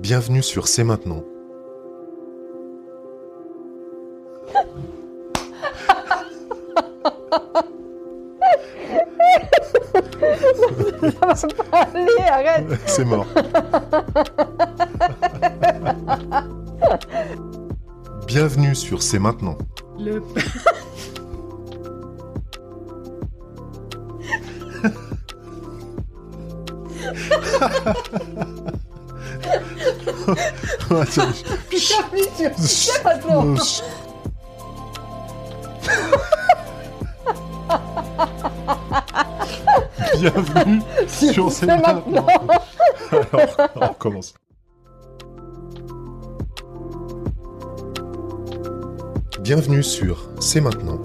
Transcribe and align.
Bienvenue 0.00 0.42
sur 0.42 0.66
C'est 0.66 0.82
maintenant. 0.82 1.22
Ça 11.36 11.46
va 11.46 11.64
pas 11.64 11.82
aller, 11.82 12.06
arrête 12.30 12.64
C'est 12.86 13.04
mort. 13.04 13.26
Bienvenue 18.26 18.74
sur 18.74 19.02
C'est 19.02 19.18
maintenant. 19.18 19.58
Bienvenue 31.10 32.22
sur 32.36 32.50
C'est 32.56 33.04
maintenant 33.04 33.56
Chut. 33.56 33.84
Bienvenue 40.20 40.80
sur 41.08 41.50
C'est 41.50 41.60
C'est 41.60 41.66
maintenant. 41.66 42.26
maintenant 42.26 42.26
Alors, 43.10 43.56
on 43.76 43.86
recommence. 43.88 44.34
Bienvenue 49.40 49.82
sur 49.82 50.28
C'est 50.38 50.60
maintenant. 50.60 51.00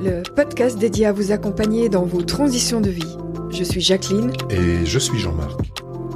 Le 0.00 0.22
podcast 0.34 0.78
dédié 0.78 1.06
à 1.06 1.12
vous 1.12 1.32
accompagner 1.32 1.88
dans 1.88 2.04
vos 2.04 2.22
transitions 2.22 2.80
de 2.80 2.90
vie. 2.90 3.16
Je 3.50 3.64
suis 3.64 3.80
Jacqueline 3.80 4.32
Et 4.50 4.84
je 4.84 4.98
suis 5.00 5.18
Jean-Marc. 5.18 5.65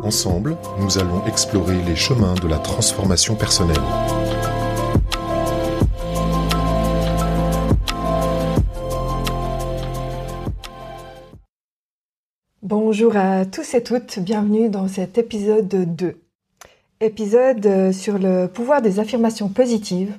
Ensemble, 0.03 0.57
nous 0.79 0.99
allons 0.99 1.27
explorer 1.27 1.83
les 1.83 1.95
chemins 1.95 2.35
de 2.35 2.49
la 2.49 2.59
transformation 2.59 3.35
personnelle. 3.35 3.77
Bonjour 12.63 13.15
à 13.17 13.45
tous 13.45 13.75
et 13.75 13.83
toutes, 13.83 14.21
bienvenue 14.21 14.71
dans 14.71 14.89
cet 14.89 15.19
épisode 15.19 15.69
2. 15.69 16.19
Épisode 17.01 17.67
euh, 17.67 17.93
sur 17.93 18.19
le 18.19 18.47
pouvoir 18.47 18.81
des 18.81 19.01
affirmations 19.01 19.49
positives. 19.49 20.17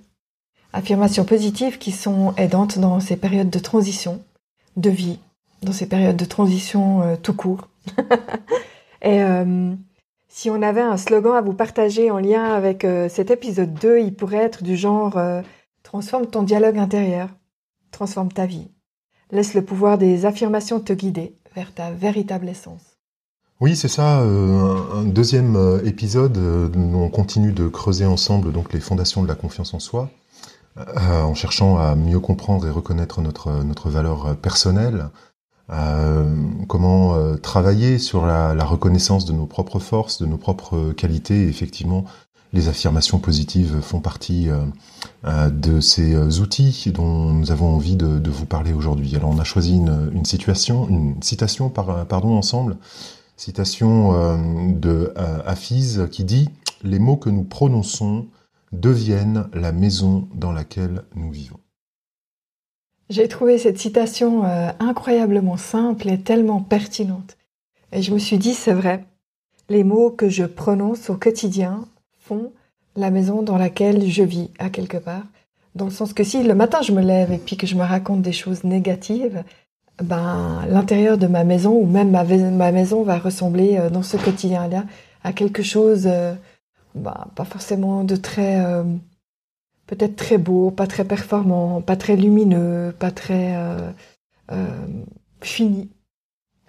Affirmations 0.73 1.25
positives 1.25 1.79
qui 1.79 1.91
sont 1.91 2.35
aidantes 2.37 2.77
dans 2.77 2.99
ces 2.99 3.17
périodes 3.17 3.49
de 3.49 3.59
transition, 3.59 4.21
de 4.77 4.89
vie, 4.91 5.19
dans 5.63 5.73
ces 5.73 5.87
périodes 5.87 6.17
de 6.17 6.25
transition 6.25 7.01
euh, 7.01 7.15
tout 7.21 7.33
court. 7.33 7.67
et 9.01 9.23
euh, 9.23 9.73
si 10.27 10.49
on 10.49 10.61
avait 10.61 10.81
un 10.81 10.97
slogan 10.97 11.35
à 11.35 11.41
vous 11.41 11.53
partager 11.53 12.11
en 12.11 12.19
lien 12.19 12.53
avec 12.53 12.85
euh, 12.85 13.09
cet 13.09 13.31
épisode 13.31 13.73
2, 13.73 13.99
il 13.99 14.13
pourrait 14.13 14.37
être 14.37 14.63
du 14.63 14.77
genre 14.77 15.17
euh, 15.17 15.41
Transforme 15.83 16.27
ton 16.27 16.43
dialogue 16.43 16.77
intérieur, 16.77 17.29
transforme 17.89 18.31
ta 18.31 18.45
vie. 18.45 18.69
Laisse 19.31 19.55
le 19.55 19.63
pouvoir 19.65 19.97
des 19.97 20.25
affirmations 20.25 20.79
te 20.79 20.93
guider 20.93 21.35
vers 21.55 21.73
ta 21.73 21.91
véritable 21.91 22.47
essence. 22.47 22.97
Oui, 23.59 23.75
c'est 23.75 23.87
ça, 23.87 24.19
un 24.19 25.03
deuxième 25.03 25.81
épisode 25.83 26.37
on 26.75 27.09
continue 27.09 27.51
de 27.51 27.67
creuser 27.67 28.05
ensemble 28.05 28.51
donc 28.51 28.73
les 28.73 28.79
fondations 28.79 29.21
de 29.21 29.27
la 29.27 29.35
confiance 29.35 29.73
en 29.73 29.79
soi, 29.79 30.09
en 30.95 31.33
cherchant 31.33 31.77
à 31.77 31.95
mieux 31.95 32.19
comprendre 32.19 32.67
et 32.67 32.71
reconnaître 32.71 33.21
notre, 33.21 33.63
notre 33.63 33.89
valeur 33.89 34.35
personnelle, 34.37 35.09
euh, 35.71 36.25
comment 36.67 37.15
euh, 37.15 37.37
travailler 37.37 37.97
sur 37.97 38.25
la, 38.25 38.53
reconnaissance 38.65 39.25
de 39.25 39.33
nos 39.33 39.45
propres 39.45 39.79
forces, 39.79 40.21
de 40.21 40.25
nos 40.25 40.37
propres 40.37 40.91
qualités. 40.91 41.47
Effectivement, 41.47 42.05
les 42.53 42.67
affirmations 42.67 43.19
positives 43.19 43.79
font 43.81 44.01
partie 44.01 44.49
euh, 44.49 45.49
de 45.49 45.79
ces 45.79 46.39
outils 46.39 46.91
dont 46.93 47.31
nous 47.31 47.51
avons 47.51 47.73
envie 47.73 47.95
de, 47.95 48.29
vous 48.29 48.45
parler 48.45 48.73
aujourd'hui. 48.73 49.15
Alors, 49.15 49.29
on 49.29 49.39
a 49.39 49.45
choisi 49.45 49.77
une, 49.77 50.25
situation, 50.25 50.89
une 50.89 51.21
citation, 51.23 51.69
par, 51.69 52.05
pardon, 52.05 52.37
ensemble. 52.37 52.77
Citation 53.37 54.37
de 54.75 55.13
Hafiz 55.47 56.07
qui 56.11 56.23
dit 56.23 56.49
Les 56.83 56.99
mots 56.99 57.17
que 57.17 57.31
nous 57.31 57.43
prononçons 57.43 58.27
deviennent 58.71 59.47
la 59.53 59.71
maison 59.71 60.27
dans 60.35 60.51
laquelle 60.51 61.03
nous 61.15 61.31
vivons. 61.31 61.60
J'ai 63.11 63.27
trouvé 63.27 63.57
cette 63.57 63.77
citation 63.77 64.45
euh, 64.45 64.69
incroyablement 64.79 65.57
simple 65.57 66.07
et 66.07 66.21
tellement 66.21 66.61
pertinente. 66.61 67.37
Et 67.91 68.01
je 68.01 68.13
me 68.13 68.19
suis 68.19 68.37
dit, 68.37 68.53
c'est 68.53 68.71
vrai, 68.71 69.03
les 69.67 69.83
mots 69.83 70.11
que 70.11 70.29
je 70.29 70.45
prononce 70.45 71.09
au 71.09 71.15
quotidien 71.17 71.89
font 72.19 72.53
la 72.95 73.11
maison 73.11 73.41
dans 73.41 73.57
laquelle 73.57 74.07
je 74.07 74.23
vis, 74.23 74.49
à 74.59 74.69
quelque 74.69 74.95
part. 74.95 75.25
Dans 75.75 75.83
le 75.83 75.91
sens 75.91 76.13
que 76.13 76.23
si 76.23 76.41
le 76.41 76.55
matin 76.55 76.81
je 76.81 76.93
me 76.93 77.01
lève 77.01 77.33
et 77.33 77.37
puis 77.37 77.57
que 77.57 77.67
je 77.67 77.75
me 77.75 77.83
raconte 77.83 78.21
des 78.21 78.31
choses 78.31 78.63
négatives, 78.63 79.43
ben 80.01 80.65
l'intérieur 80.69 81.17
de 81.17 81.27
ma 81.27 81.43
maison 81.43 81.73
ou 81.73 81.85
même 81.85 82.11
ma, 82.11 82.23
ma 82.23 82.71
maison 82.71 83.03
va 83.03 83.17
ressembler 83.17 83.77
euh, 83.77 83.89
dans 83.89 84.03
ce 84.03 84.15
quotidien-là 84.15 84.85
à 85.25 85.33
quelque 85.33 85.63
chose, 85.63 86.03
euh, 86.05 86.33
ben, 86.95 87.27
pas 87.35 87.43
forcément 87.43 88.05
de 88.05 88.15
très, 88.15 88.63
euh, 88.65 88.83
peut-être 89.91 90.15
très 90.15 90.37
beau, 90.37 90.71
pas 90.71 90.87
très 90.87 91.03
performant, 91.03 91.81
pas 91.81 91.97
très 91.97 92.15
lumineux, 92.15 92.95
pas 92.97 93.11
très 93.11 93.57
euh, 93.57 93.91
euh, 94.53 94.65
fini. 95.41 95.89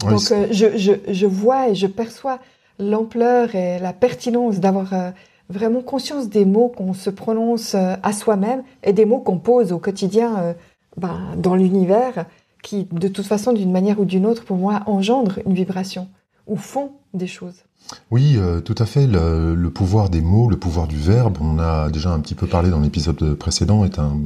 Oui, 0.03 0.11
Donc 0.11 0.33
euh, 0.33 0.49
je, 0.51 0.77
je, 0.77 0.93
je 1.07 1.27
vois 1.27 1.69
et 1.69 1.77
je 1.77 1.87
perçois 1.87 2.41
l'ampleur 2.81 3.55
et 3.55 3.79
la 3.79 3.93
pertinence 3.93 4.59
d'avoir 4.59 5.13
vraiment 5.49 5.83
conscience 5.83 6.29
des 6.31 6.45
mots 6.45 6.69
qu'on 6.69 6.95
se 6.95 7.11
prononce 7.11 7.77
à 7.77 8.13
soi-même 8.13 8.65
et 8.83 8.93
des 8.93 9.05
mots 9.05 9.21
qu'on 9.21 9.39
pose 9.39 9.71
au 9.71 9.79
quotidien 9.79 10.57
ben, 10.97 11.21
dans 11.37 11.55
l'univers 11.55 12.27
qui, 12.63 12.89
de 12.91 13.07
toute 13.07 13.27
façon, 13.27 13.53
d'une 13.53 13.71
manière 13.71 14.01
ou 14.01 14.05
d'une 14.05 14.27
autre, 14.27 14.45
pour 14.45 14.57
moi, 14.57 14.83
engendrent 14.87 15.39
une 15.47 15.55
vibration 15.55 16.09
ou 16.49 16.57
font 16.57 16.93
des 17.15 17.27
choses. 17.27 17.65
Oui, 18.11 18.37
euh, 18.37 18.61
tout 18.61 18.75
à 18.79 18.87
fait. 18.87 19.07
Le, 19.07 19.69
pouvoir 19.71 20.11
des 20.11 20.21
mots, 20.21 20.49
le 20.49 20.59
pouvoir 20.59 20.87
du 20.87 20.97
verbe, 20.97 21.39
on 21.41 21.59
a 21.59 21.91
déjà 21.91 22.11
un 22.11 22.21
petit 22.21 22.35
peu 22.35 22.47
parlé 22.47 22.71
dans 22.71 22.81
l'épisode 22.81 23.35
précédent, 23.35 23.85
est 23.85 23.99
un, 23.99 24.23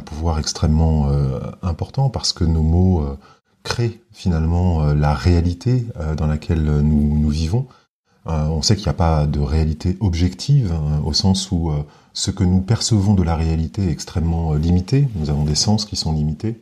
pouvoir 0.00 0.38
extrêmement 0.38 1.10
euh, 1.10 1.38
important 1.62 2.08
parce 2.08 2.32
que 2.32 2.44
nos 2.44 2.62
mots 2.62 3.02
euh, 3.02 3.18
créent 3.62 4.00
finalement 4.12 4.92
la 4.92 5.14
réalité 5.14 5.86
dans 6.16 6.26
laquelle 6.26 6.64
nous, 6.64 7.18
nous 7.18 7.28
vivons. 7.28 7.66
On 8.24 8.60
sait 8.60 8.74
qu'il 8.74 8.86
n'y 8.86 8.90
a 8.90 8.94
pas 8.94 9.26
de 9.26 9.38
réalité 9.38 9.96
objective, 10.00 10.72
hein, 10.72 11.00
au 11.04 11.12
sens 11.12 11.52
où 11.52 11.72
ce 12.12 12.32
que 12.32 12.42
nous 12.42 12.60
percevons 12.60 13.14
de 13.14 13.22
la 13.22 13.36
réalité 13.36 13.84
est 13.84 13.92
extrêmement 13.92 14.54
limité. 14.54 15.06
Nous 15.14 15.30
avons 15.30 15.44
des 15.44 15.54
sens 15.54 15.84
qui 15.84 15.94
sont 15.94 16.12
limités, 16.12 16.60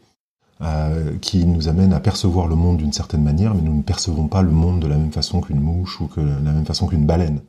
euh, 0.62 1.12
qui 1.20 1.46
nous 1.46 1.68
amènent 1.68 1.92
à 1.94 2.00
percevoir 2.00 2.46
le 2.46 2.54
monde 2.54 2.76
d'une 2.78 2.92
certaine 2.92 3.22
manière, 3.22 3.54
mais 3.54 3.62
nous 3.62 3.74
ne 3.76 3.82
percevons 3.82 4.28
pas 4.28 4.42
le 4.42 4.50
monde 4.50 4.80
de 4.80 4.86
la 4.88 4.96
même 4.96 5.12
façon 5.12 5.40
qu'une 5.40 5.60
mouche 5.60 6.00
ou 6.00 6.06
que 6.06 6.20
de 6.20 6.26
la 6.44 6.52
même 6.52 6.66
façon 6.66 6.86
qu'une 6.86 7.06
baleine. 7.06 7.40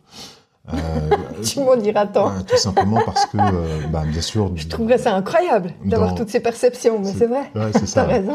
Euh, 0.73 1.09
Tu 1.43 1.59
m'en 1.59 1.75
diras 1.75 2.05
tant. 2.05 2.29
euh, 2.29 2.41
tout 2.47 2.55
simplement 2.57 3.01
parce 3.05 3.25
que, 3.25 3.37
euh, 3.37 3.87
bah, 3.91 4.03
bien 4.09 4.21
sûr, 4.21 4.51
Je 4.55 4.67
trouverais 4.67 4.97
ça 4.99 5.15
incroyable 5.15 5.73
d'avoir 5.83 6.11
Dans- 6.11 6.15
toutes 6.15 6.29
ces 6.29 6.39
perceptions, 6.39 6.99
mais 6.99 7.11
C'est- 7.11 7.25
vrai. 7.25 7.51
ouais, 7.55 7.71
c'est 7.73 7.79
T'as 7.81 7.85
ça. 7.87 8.03
raison. 8.05 8.33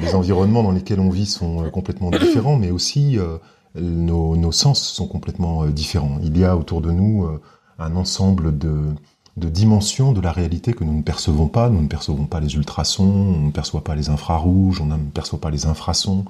Les 0.00 0.14
environnements 0.14 0.62
dans 0.62 0.72
lesquels 0.72 1.00
on 1.00 1.10
vit 1.10 1.26
sont 1.26 1.70
complètement 1.70 2.10
différents, 2.10 2.56
mais 2.56 2.70
aussi 2.70 3.18
nos, 3.80 4.36
nos 4.36 4.52
sens 4.52 4.82
sont 4.82 5.06
complètement 5.06 5.64
différents. 5.66 6.18
Il 6.22 6.36
y 6.36 6.44
a 6.44 6.56
autour 6.56 6.80
de 6.82 6.90
nous 6.90 7.26
un 7.78 7.96
ensemble 7.96 8.58
de, 8.58 8.72
de 9.36 9.48
dimensions 9.48 10.12
de 10.12 10.20
la 10.20 10.32
réalité 10.32 10.72
que 10.72 10.84
nous 10.84 10.96
ne 10.96 11.02
percevons 11.02 11.48
pas. 11.48 11.68
Nous 11.68 11.82
ne 11.82 11.88
percevons 11.88 12.26
pas 12.26 12.40
les 12.40 12.54
ultrasons, 12.54 13.04
on 13.04 13.46
ne 13.46 13.50
perçoit 13.50 13.82
pas 13.82 13.94
les 13.94 14.08
infrarouges, 14.08 14.80
on 14.80 14.86
ne 14.86 14.96
perçoit 14.96 15.40
pas 15.40 15.50
les 15.50 15.66
infrasons. 15.66 16.24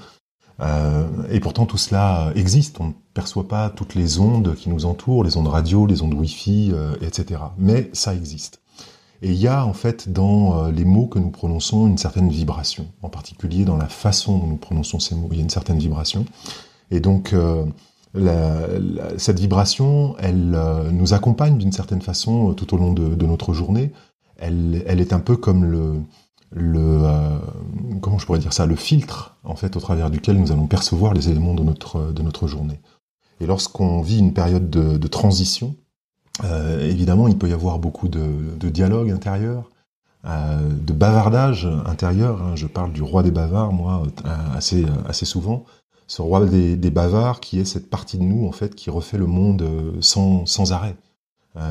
Euh, 0.61 1.07
et 1.31 1.41
pourtant 1.41 1.67
tout 1.67 1.79
cela 1.79 2.33
existe. 2.35 2.81
On 2.81 2.89
ne 2.89 2.93
perçoit 3.13 3.49
pas 3.49 3.71
toutes 3.71 3.95
les 3.95 4.21
ondes 4.21 4.55
qui 4.55 4.71
nous 4.71 4.87
entourent, 4.87 5.25
les 5.25 5.37
ondes 5.37 5.49
radio, 5.49 5.87
les 5.87 6.03
ondes 6.03 6.15
Wi-Fi, 6.15 6.71
euh, 6.73 6.95
etc. 7.01 7.41
Mais 7.59 7.91
ça 7.93 8.15
existe. 8.15 8.61
Et 9.23 9.31
il 9.31 9.37
y 9.37 9.49
a 9.49 9.65
en 9.65 9.73
fait 9.73 10.13
dans 10.13 10.67
euh, 10.67 10.71
les 10.71 10.85
mots 10.85 11.07
que 11.07 11.19
nous 11.19 11.31
prononçons 11.31 11.87
une 11.87 11.99
certaine 11.99 12.29
vibration, 12.29 12.87
en 13.03 13.09
particulier 13.09 13.65
dans 13.65 13.77
la 13.77 13.89
façon 13.89 14.39
dont 14.39 14.47
nous 14.47 14.57
prononçons 14.57 14.99
ces 14.99 15.15
mots, 15.15 15.29
il 15.31 15.39
y 15.39 15.41
a 15.41 15.45
une 15.45 15.51
certaine 15.51 15.79
vibration. 15.79 16.25
Et 16.91 17.01
donc 17.01 17.35
la- 18.15 18.67
la- 18.79 19.19
cette 19.19 19.39
vibration, 19.41 20.17
elle 20.19 20.55
euh, 20.55 20.91
nous 20.91 21.15
accompagne 21.15 21.59
d'une 21.59 21.73
certaine 21.73 22.03
façon 22.03 22.51
euh, 22.51 22.55
tout 22.55 22.73
au 22.75 22.77
long 22.79 22.93
de, 22.93 23.15
de 23.15 23.27
notre 23.27 23.53
journée. 23.53 23.93
Elle, 24.37 24.83
elle 24.87 25.01
est 25.01 25.13
un 25.13 25.21
peu 25.21 25.37
comme 25.37 25.65
le, 25.65 25.95
le 26.53 26.81
euh, 26.81 27.39
comment 28.01 28.19
je 28.19 28.27
pourrais 28.27 28.39
dire 28.39 28.53
ça, 28.53 28.67
le 28.67 28.77
filtre 28.77 29.37
en 29.45 29.57
fait 29.57 29.77
au 29.77 29.81
travers 29.81 30.11
duquel 30.11 30.39
nous 30.39 30.53
allons 30.53 30.67
percevoir 30.67 31.15
les 31.15 31.29
éléments 31.31 31.55
de 31.55 31.63
notre 31.63 32.13
de 32.13 32.23
notre 32.23 32.47
journée. 32.47 32.81
Et 33.41 33.47
lorsqu'on 33.47 34.01
vit 34.01 34.19
une 34.19 34.33
période 34.33 34.71
de, 34.71 34.97
de 34.97 35.07
transition, 35.09 35.75
euh, 36.45 36.89
évidemment, 36.89 37.29
il 37.29 37.37
peut 37.37 37.49
y 37.49 37.53
avoir 37.53 37.79
beaucoup 37.79 38.09
de, 38.09 38.57
de 38.59 38.69
dialogue 38.69 39.11
intérieur, 39.11 39.71
euh, 40.25 40.69
de 40.69 40.93
bavardage 40.93 41.69
intérieur. 41.87 42.43
hein. 42.43 42.53
Je 42.57 42.67
parle 42.67 42.93
du 42.93 43.03
roi 43.03 43.23
des 43.23 43.31
bavards, 43.33 43.73
moi, 43.73 44.03
euh, 44.25 44.29
assez, 44.57 44.85
assez 45.09 45.27
souvent. 45.27 45.65
Ce 46.07 46.23
roi 46.23 46.45
des, 46.47 46.91
bavards 46.91 47.41
qui 47.41 47.59
est 47.59 47.65
cette 47.65 47.89
partie 47.89 48.19
de 48.19 48.23
nous 48.23 48.47
en 48.47 48.53
fait 48.53 48.75
qui 48.75 48.91
refait 48.91 49.19
le 49.19 49.27
monde 49.27 49.65
sans, 50.01 50.47
sans 50.47 50.73
arrêt. 50.73 50.97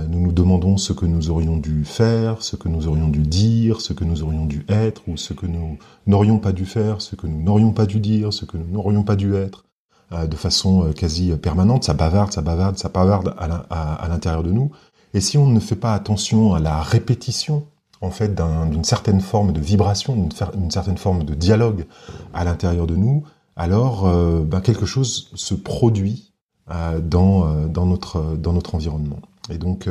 nous 0.09 0.19
nous 0.19 0.31
demandons 0.31 0.77
ce 0.77 0.93
que 0.93 1.05
nous 1.05 1.29
aurions 1.29 1.57
dû 1.57 1.85
faire, 1.85 2.41
ce 2.41 2.55
que 2.55 2.67
nous 2.67 2.87
aurions 2.87 3.09
dû 3.09 3.21
dire, 3.21 3.81
ce 3.81 3.93
que 3.93 4.03
nous 4.03 4.23
aurions 4.23 4.45
dû 4.45 4.65
être, 4.69 5.03
ou 5.07 5.17
ce 5.17 5.33
que 5.33 5.45
nous 5.45 5.77
n'aurions 6.07 6.39
pas 6.39 6.51
dû 6.51 6.65
faire, 6.65 7.01
ce 7.01 7.15
que 7.15 7.27
nous 7.27 7.41
n'aurions 7.41 7.71
pas 7.71 7.85
dû 7.85 7.99
dire, 7.99 8.33
ce 8.33 8.45
que 8.45 8.57
nous 8.57 8.67
n'aurions 8.67 9.03
pas 9.03 9.15
dû 9.15 9.35
être, 9.35 9.65
de 10.11 10.35
façon 10.35 10.91
quasi 10.95 11.31
permanente. 11.35 11.83
Ça 11.83 11.93
bavarde, 11.93 12.31
ça 12.31 12.41
bavarde, 12.41 12.77
ça 12.77 12.89
bavarde 12.89 13.35
à 13.37 14.07
l'intérieur 14.09 14.43
de 14.43 14.51
nous. 14.51 14.71
Et 15.13 15.21
si 15.21 15.37
on 15.37 15.47
ne 15.47 15.59
fait 15.59 15.75
pas 15.75 15.93
attention 15.93 16.53
à 16.53 16.59
la 16.59 16.81
répétition 16.81 17.65
en 18.01 18.11
fait 18.11 18.35
d'une 18.35 18.83
certaine 18.83 19.21
forme 19.21 19.53
de 19.53 19.61
vibration, 19.61 20.15
d'une 20.15 20.71
certaine 20.71 20.97
forme 20.97 21.23
de 21.23 21.33
dialogue 21.35 21.85
à 22.33 22.43
l'intérieur 22.43 22.85
de 22.85 22.95
nous, 22.95 23.23
alors 23.55 24.07
euh, 24.07 24.41
ben, 24.43 24.61
quelque 24.61 24.85
chose 24.85 25.29
se 25.33 25.53
produit 25.53 26.33
euh, 26.71 26.99
dans, 26.99 27.47
euh, 27.47 27.67
dans, 27.67 27.85
notre, 27.85 28.35
dans 28.35 28.53
notre 28.53 28.75
environnement. 28.75 29.19
Et 29.49 29.57
donc 29.57 29.89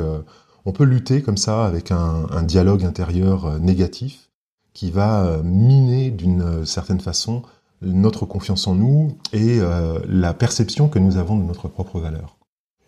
on 0.64 0.73
peut 0.73 0.85
lutter 0.85 1.23
comme 1.23 1.37
ça 1.37 1.67
avec 1.67 1.91
un, 1.91 2.43
dialogue 2.43 2.85
intérieur 2.85 3.59
négatif 3.61 4.31
qui 4.73 4.91
va 4.91 5.43
miner 5.44 6.11
d'une 6.11 6.64
certaine 6.64 7.00
façon 7.00 7.43
notre 7.82 8.25
confiance 8.25 8.67
en 8.67 8.75
nous 8.75 9.19
et 9.35 9.59
la 10.09 10.32
perception 10.32 10.88
que 10.88 10.99
nous 10.99 11.19
avons 11.19 11.37
de 11.37 11.43
notre 11.43 11.69
propre 11.69 12.00
valeur. 12.00 12.38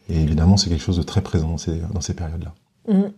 Et 0.09 0.19
évidemment, 0.19 0.57
c'est 0.57 0.71
quelque 0.71 0.83
chose 0.83 0.97
de 0.97 1.03
très 1.03 1.21
présent 1.21 1.49
dans 1.49 1.59
ces, 1.59 1.79
dans 1.93 2.01
ces 2.01 2.15
périodes-là. 2.15 2.55
Mm. 2.89 3.11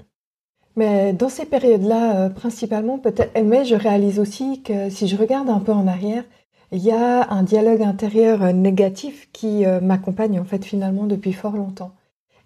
Mais 0.75 1.13
dans 1.13 1.29
ces 1.29 1.47
périodes-là, 1.47 2.31
principalement, 2.31 2.99
peut-être, 2.99 3.41
mais 3.45 3.65
je 3.65 3.77
réalise 3.77 4.19
aussi 4.19 4.63
que 4.63 4.91
si 4.91 5.07
je 5.07 5.17
regarde 5.17 5.49
un 5.49 5.61
peu 5.61 5.73
en 5.73 5.87
arrière, 5.87 6.25
il 6.73 6.83
y 6.83 6.91
a 6.91 7.31
un 7.33 7.43
dialogue 7.43 7.83
intérieur 7.83 8.43
euh, 8.43 8.53
négatif 8.53 9.29
qui 9.33 9.65
euh, 9.65 9.81
m'accompagne 9.81 10.41
en 10.41 10.45
fait 10.45 10.65
finalement 10.65 11.05
depuis 11.05 11.33
fort 11.33 11.57
longtemps. 11.57 11.93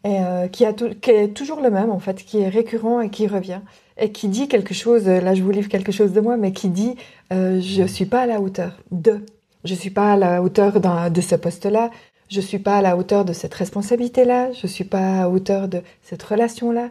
Et 0.03 0.17
qui, 0.51 0.65
a 0.65 0.73
qui 0.73 1.11
est 1.11 1.29
toujours 1.37 1.61
le 1.61 1.71
même 1.71 1.91
en 1.91 1.99
fait, 1.99 2.25
qui 2.25 2.41
est 2.41 2.49
récurrent 2.49 3.03
et 3.03 3.11
qui 3.11 3.27
revient. 3.27 3.61
Et 3.99 4.11
qui 4.11 4.29
dit 4.29 4.49
quelque 4.49 4.73
chose. 4.73 5.07
Là, 5.07 5.35
je 5.35 5.43
vous 5.43 5.51
livre 5.51 5.69
quelque 5.69 5.93
chose 5.93 6.15
de 6.15 6.23
moi, 6.23 6.39
mais 6.39 6.53
qui 6.53 6.71
dit 6.71 6.97
je 7.31 7.85
suis 7.87 8.07
pas 8.07 8.23
à 8.23 8.27
la 8.27 8.41
hauteur 8.41 8.79
de, 8.93 9.21
je 9.65 9.75
suis 9.75 9.91
pas 9.91 10.15
à 10.15 10.17
la 10.17 10.43
hauteur 10.43 10.81
de 11.11 11.21
ce 11.21 11.35
poste-là, 11.35 11.91
je 12.31 12.41
suis 12.41 12.59
pas 12.59 12.79
à 12.79 12.83
la 12.83 12.97
hauteur 12.97 13.25
de 13.25 13.33
cette 13.33 13.55
responsabilité-là, 13.55 14.53
je 14.53 14.67
suis 14.67 14.85
pas 14.85 14.99
à 15.01 15.17
la 15.21 15.29
hauteur 15.29 15.69
de 15.69 15.83
cette 16.03 16.23
relation-là, 16.23 16.89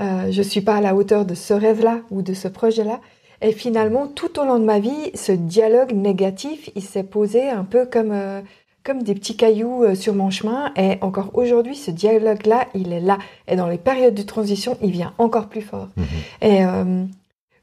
euh, 0.00 0.32
je 0.32 0.42
suis 0.42 0.62
pas 0.62 0.76
à 0.76 0.80
la 0.80 0.94
hauteur 0.94 1.26
de 1.26 1.34
ce 1.34 1.52
rêve-là 1.52 2.00
ou 2.10 2.22
de 2.22 2.32
ce 2.32 2.48
projet-là. 2.48 3.00
Et 3.42 3.52
finalement, 3.52 4.06
tout 4.06 4.38
au 4.38 4.44
long 4.44 4.58
de 4.58 4.64
ma 4.64 4.78
vie, 4.78 5.10
ce 5.14 5.32
dialogue 5.32 5.92
négatif, 5.92 6.70
il 6.74 6.82
s'est 6.82 7.04
posé 7.04 7.48
un 7.48 7.64
peu 7.64 7.86
comme 7.86 8.12
euh, 8.12 8.40
comme 8.84 9.02
des 9.02 9.14
petits 9.14 9.36
cailloux 9.36 9.84
euh, 9.84 9.94
sur 9.94 10.14
mon 10.14 10.30
chemin. 10.30 10.72
Et 10.76 10.98
encore 11.00 11.30
aujourd'hui, 11.34 11.76
ce 11.76 11.90
dialogue-là, 11.90 12.66
il 12.74 12.92
est 12.92 13.00
là. 13.00 13.18
Et 13.48 13.56
dans 13.56 13.68
les 13.68 13.78
périodes 13.78 14.14
de 14.14 14.22
transition, 14.22 14.76
il 14.82 14.90
vient 14.90 15.14
encore 15.18 15.48
plus 15.48 15.62
fort. 15.62 15.88
Mhm. 15.96 16.06
Et 16.42 16.64
euh, 16.64 17.04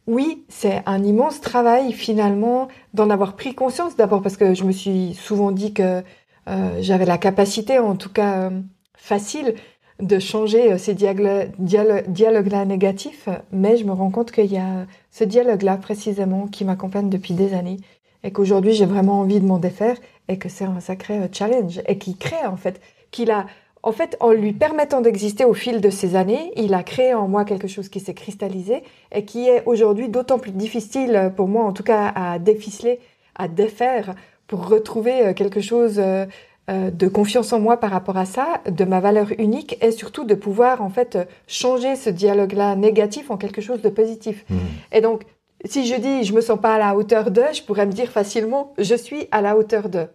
oui, 0.08 0.46
c'est 0.48 0.82
un 0.86 1.04
immense 1.04 1.42
travail 1.42 1.92
finalement 1.92 2.70
d'en 2.94 3.10
avoir 3.10 3.36
pris 3.36 3.54
conscience. 3.54 3.98
D'abord 3.98 4.22
parce 4.22 4.38
que 4.38 4.54
je 4.54 4.64
me 4.64 4.72
suis 4.72 5.14
souvent 5.16 5.52
dit 5.52 5.74
que 5.74 6.02
euh, 6.48 6.78
j'avais 6.80 7.06
la 7.06 7.18
capacité, 7.18 7.78
en 7.78 7.96
tout 7.96 8.10
cas 8.10 8.50
euh, 8.50 8.62
facile, 8.96 9.56
de 10.02 10.20
changer 10.20 10.74
euh, 10.74 10.78
ces 10.78 10.94
dialogues-là 10.94 12.66
négatifs, 12.66 13.30
mais 13.52 13.78
je 13.78 13.86
me 13.86 13.92
rends 13.92 14.12
compte 14.12 14.32
qu'il 14.32 14.52
y 14.52 14.58
a 14.58 14.86
ce 15.12 15.24
dialogue-là 15.24 15.78
précisément 15.78 16.48
qui 16.48 16.66
m'accompagne 16.66 17.10
depuis 17.10 17.34
des 17.34 17.54
années 17.54 17.78
et 18.24 18.32
qu'aujourd'hui 18.32 18.74
j'ai 18.74 18.86
vraiment 18.86 19.20
envie 19.22 19.40
de 19.40 19.46
m'en 19.46 19.58
défaire 19.58 19.98
et 20.28 20.38
que 20.38 20.50
c'est 20.50 20.66
un 20.66 20.80
sacré 20.80 21.20
challenge 21.32 21.82
et 21.88 21.98
qui 21.98 22.16
crée 22.16 22.46
en 22.46 22.58
fait, 22.58 22.80
qu'il 23.12 23.32
a, 23.32 23.46
en 23.84 23.92
fait, 23.92 24.18
en 24.20 24.32
lui 24.32 24.54
permettant 24.54 25.02
d'exister 25.02 25.46
au 25.46 25.54
fil 25.54 25.82
de 25.82 25.90
ces 25.90 26.16
années, 26.16 26.52
il 26.56 26.74
a 26.74 26.84
créé 26.84 27.14
en 27.14 27.28
moi 27.28 27.46
quelque 27.46 27.68
chose 27.68 27.90
qui 27.90 28.00
s'est 28.00 28.14
cristallisé 28.14 28.84
et 29.12 29.26
qui 29.26 29.48
est 29.48 29.64
aujourd'hui 29.66 30.10
d'autant 30.10 30.40
plus 30.40 30.52
difficile 30.52 31.32
pour 31.36 31.48
moi 31.48 31.64
en 31.64 31.74
tout 31.74 31.84
cas 31.84 32.12
à 32.16 32.38
déficeler, 32.38 33.00
à 33.36 33.48
défaire 33.48 34.14
pour 34.48 34.68
retrouver 34.68 35.28
euh, 35.28 35.34
quelque 35.34 35.62
chose 35.62 36.00
euh, 36.00 36.26
euh, 36.26 36.26
de 36.70 37.08
confiance 37.08 37.54
en 37.54 37.62
moi 37.62 37.78
par 37.78 37.92
rapport 37.92 38.18
à 38.18 38.26
ça, 38.26 38.62
de 38.70 38.84
ma 38.84 39.00
valeur 39.00 39.28
unique 39.38 39.78
et 39.82 39.92
surtout 39.92 40.26
de 40.26 40.36
pouvoir 40.36 40.82
en 40.82 40.90
fait 40.90 41.18
changer 41.48 41.96
ce 41.96 42.10
dialogue-là 42.10 42.76
négatif 42.76 43.32
en 43.32 43.38
quelque 43.38 43.62
chose 43.62 43.82
de 43.82 43.90
positif. 43.90 44.44
Mmh. 44.50 44.56
Et 44.92 45.00
donc, 45.00 45.24
si 45.64 45.88
je 45.88 45.96
dis 45.96 46.26
je 46.26 46.34
me 46.34 46.42
sens 46.42 46.60
pas 46.60 46.76
à 46.76 46.78
la 46.78 46.96
hauteur 46.96 47.32
de, 47.32 47.44
je 47.54 47.64
pourrais 47.64 47.86
me 47.86 47.94
dire 47.94 48.10
facilement 48.12 48.74
je 48.78 48.96
suis 48.96 49.28
à 49.32 49.42
la 49.42 49.56
hauteur 49.56 49.88
de. 49.88 50.08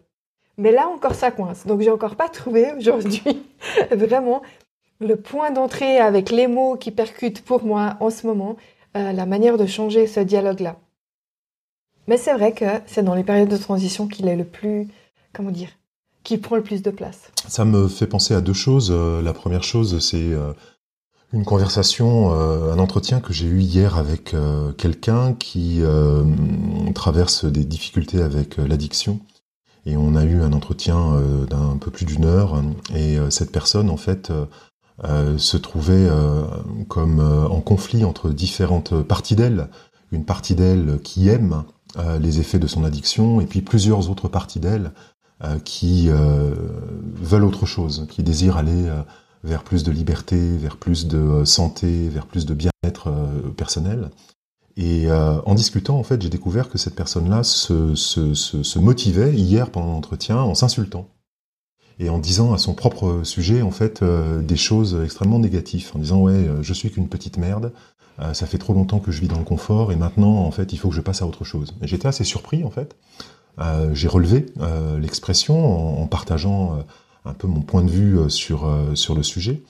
Mais 0.58 0.72
là 0.72 0.88
encore 0.88 1.14
ça 1.14 1.30
coince. 1.30 1.66
Donc 1.66 1.80
j'ai 1.80 1.90
encore 1.90 2.16
pas 2.16 2.28
trouvé 2.40 2.72
aujourd'hui 2.76 3.22
vraiment 3.90 4.42
le 5.00 5.16
point 5.16 5.50
d'entrée 5.50 5.98
avec 5.98 6.30
les 6.30 6.48
mots 6.48 6.76
qui 6.76 6.90
percutent 6.90 7.42
pour 7.42 7.64
moi 7.64 7.96
en 8.00 8.10
ce 8.10 8.26
moment 8.26 8.56
la 8.94 9.24
manière 9.24 9.56
de 9.56 9.64
changer 9.64 10.06
ce 10.06 10.20
dialogue-là. 10.20 10.76
Mais 12.08 12.16
c'est 12.16 12.34
vrai 12.34 12.52
que 12.52 12.64
c'est 12.86 13.02
dans 13.02 13.14
les 13.14 13.24
périodes 13.24 13.48
de 13.48 13.56
transition 13.56 14.06
qu'il 14.06 14.28
est 14.28 14.36
le 14.36 14.44
plus, 14.44 14.88
comment 15.32 15.50
dire, 15.50 15.70
qui 16.24 16.38
prend 16.38 16.56
le 16.56 16.62
plus 16.62 16.82
de 16.82 16.90
place. 16.90 17.30
Ça 17.48 17.64
me 17.64 17.88
fait 17.88 18.06
penser 18.06 18.34
à 18.34 18.40
deux 18.40 18.52
choses. 18.52 18.90
Euh, 18.90 19.22
la 19.22 19.32
première 19.32 19.62
chose, 19.62 19.98
c'est 19.98 20.32
euh, 20.32 20.52
une 21.32 21.44
conversation, 21.44 22.32
euh, 22.32 22.72
un 22.72 22.78
entretien 22.78 23.20
que 23.20 23.32
j'ai 23.32 23.46
eu 23.46 23.60
hier 23.60 23.98
avec 23.98 24.34
quelqu'un 24.78 25.34
qui 25.34 25.80
traverse 26.94 27.44
des 27.44 27.64
difficultés 27.64 28.22
avec 28.22 28.58
l'addiction. 28.58 29.20
Et 29.84 29.96
on 29.96 30.14
a 30.14 30.24
eu 30.24 30.40
un 30.40 30.52
entretien 30.52 31.20
d'un 31.50 31.76
peu 31.76 31.90
plus 31.90 32.04
d'une 32.04 32.24
heure. 32.24 32.62
Et 32.94 33.16
cette 33.30 33.50
personne, 33.50 33.90
en 33.90 33.96
fait, 33.96 34.30
se 35.02 35.56
trouvait 35.56 36.08
comme 36.88 37.18
en 37.18 37.60
conflit 37.60 38.04
entre 38.04 38.30
différentes 38.30 39.02
parties 39.02 39.34
d'elle. 39.34 39.68
Une 40.12 40.24
partie 40.24 40.54
d'elle 40.54 41.00
qui 41.02 41.28
aime 41.28 41.64
les 42.20 42.38
effets 42.38 42.60
de 42.60 42.68
son 42.68 42.84
addiction, 42.84 43.40
et 43.40 43.46
puis 43.46 43.62
plusieurs 43.62 44.10
autres 44.10 44.28
parties 44.28 44.60
d'elle 44.60 44.92
qui 45.64 46.06
euh, 46.08 46.54
veulent 47.16 47.44
autre 47.44 47.66
chose, 47.66 48.06
qui 48.08 48.22
désirent 48.22 48.56
aller 48.56 48.88
vers 49.42 49.64
plus 49.64 49.82
de 49.82 49.90
liberté, 49.90 50.56
vers 50.56 50.76
plus 50.76 51.06
de 51.06 51.44
santé, 51.44 52.08
vers 52.08 52.26
plus 52.26 52.46
de 52.46 52.54
bien-être 52.54 53.12
personnel. 53.56 54.10
Et 54.76 55.10
en 55.10 55.54
discutant, 55.54 55.98
en 55.98 56.04
fait, 56.04 56.22
j'ai 56.22 56.28
découvert 56.28 56.68
que 56.68 56.78
cette 56.78 56.94
personne-là 56.94 57.42
se, 57.42 58.78
motivait 58.78 59.34
hier 59.34 59.70
pendant 59.70 59.92
l'entretien 59.92 60.38
en 60.38 60.54
s'insultant 60.54 61.08
et 61.98 62.08
en 62.08 62.18
disant 62.18 62.54
à 62.54 62.58
son 62.58 62.74
propre 62.74 63.22
sujet, 63.24 63.62
en 63.62 63.72
fait, 63.72 64.04
des 64.04 64.56
choses 64.56 65.00
extrêmement 65.04 65.40
négatives, 65.40 65.90
en 65.94 65.98
disant 65.98 66.20
ouais, 66.20 66.48
je 66.62 66.72
suis 66.72 66.90
qu'une 66.92 67.08
petite 67.08 67.36
merde, 67.36 67.72
euh, 68.20 68.34
ça 68.34 68.46
fait 68.46 68.58
trop 68.58 68.74
longtemps 68.74 68.98
que 68.98 69.10
je 69.10 69.20
vis 69.20 69.28
dans 69.28 69.38
le 69.38 69.44
confort 69.44 69.92
et 69.92 69.96
maintenant, 69.96 70.44
en 70.44 70.50
fait, 70.50 70.72
il 70.72 70.78
faut 70.78 70.90
que 70.90 70.94
je 70.94 71.00
passe 71.00 71.22
à 71.22 71.26
autre 71.26 71.44
chose. 71.44 71.74
J'étais 71.82 72.08
assez 72.08 72.24
surpris, 72.24 72.64
en 72.64 72.70
fait. 72.70 72.96
Euh, 73.58 73.94
j'ai 73.94 74.08
relevé 74.08 74.46
euh, 74.60 74.98
l'expression 74.98 76.02
en, 76.02 76.06
partageant 76.06 76.84
un 77.24 77.34
peu 77.34 77.46
mon 77.46 77.60
point 77.60 77.82
de 77.82 77.90
vue 77.90 78.30
sur, 78.30 78.68
sur 78.94 79.14
le 79.14 79.22
sujet. 79.22 79.62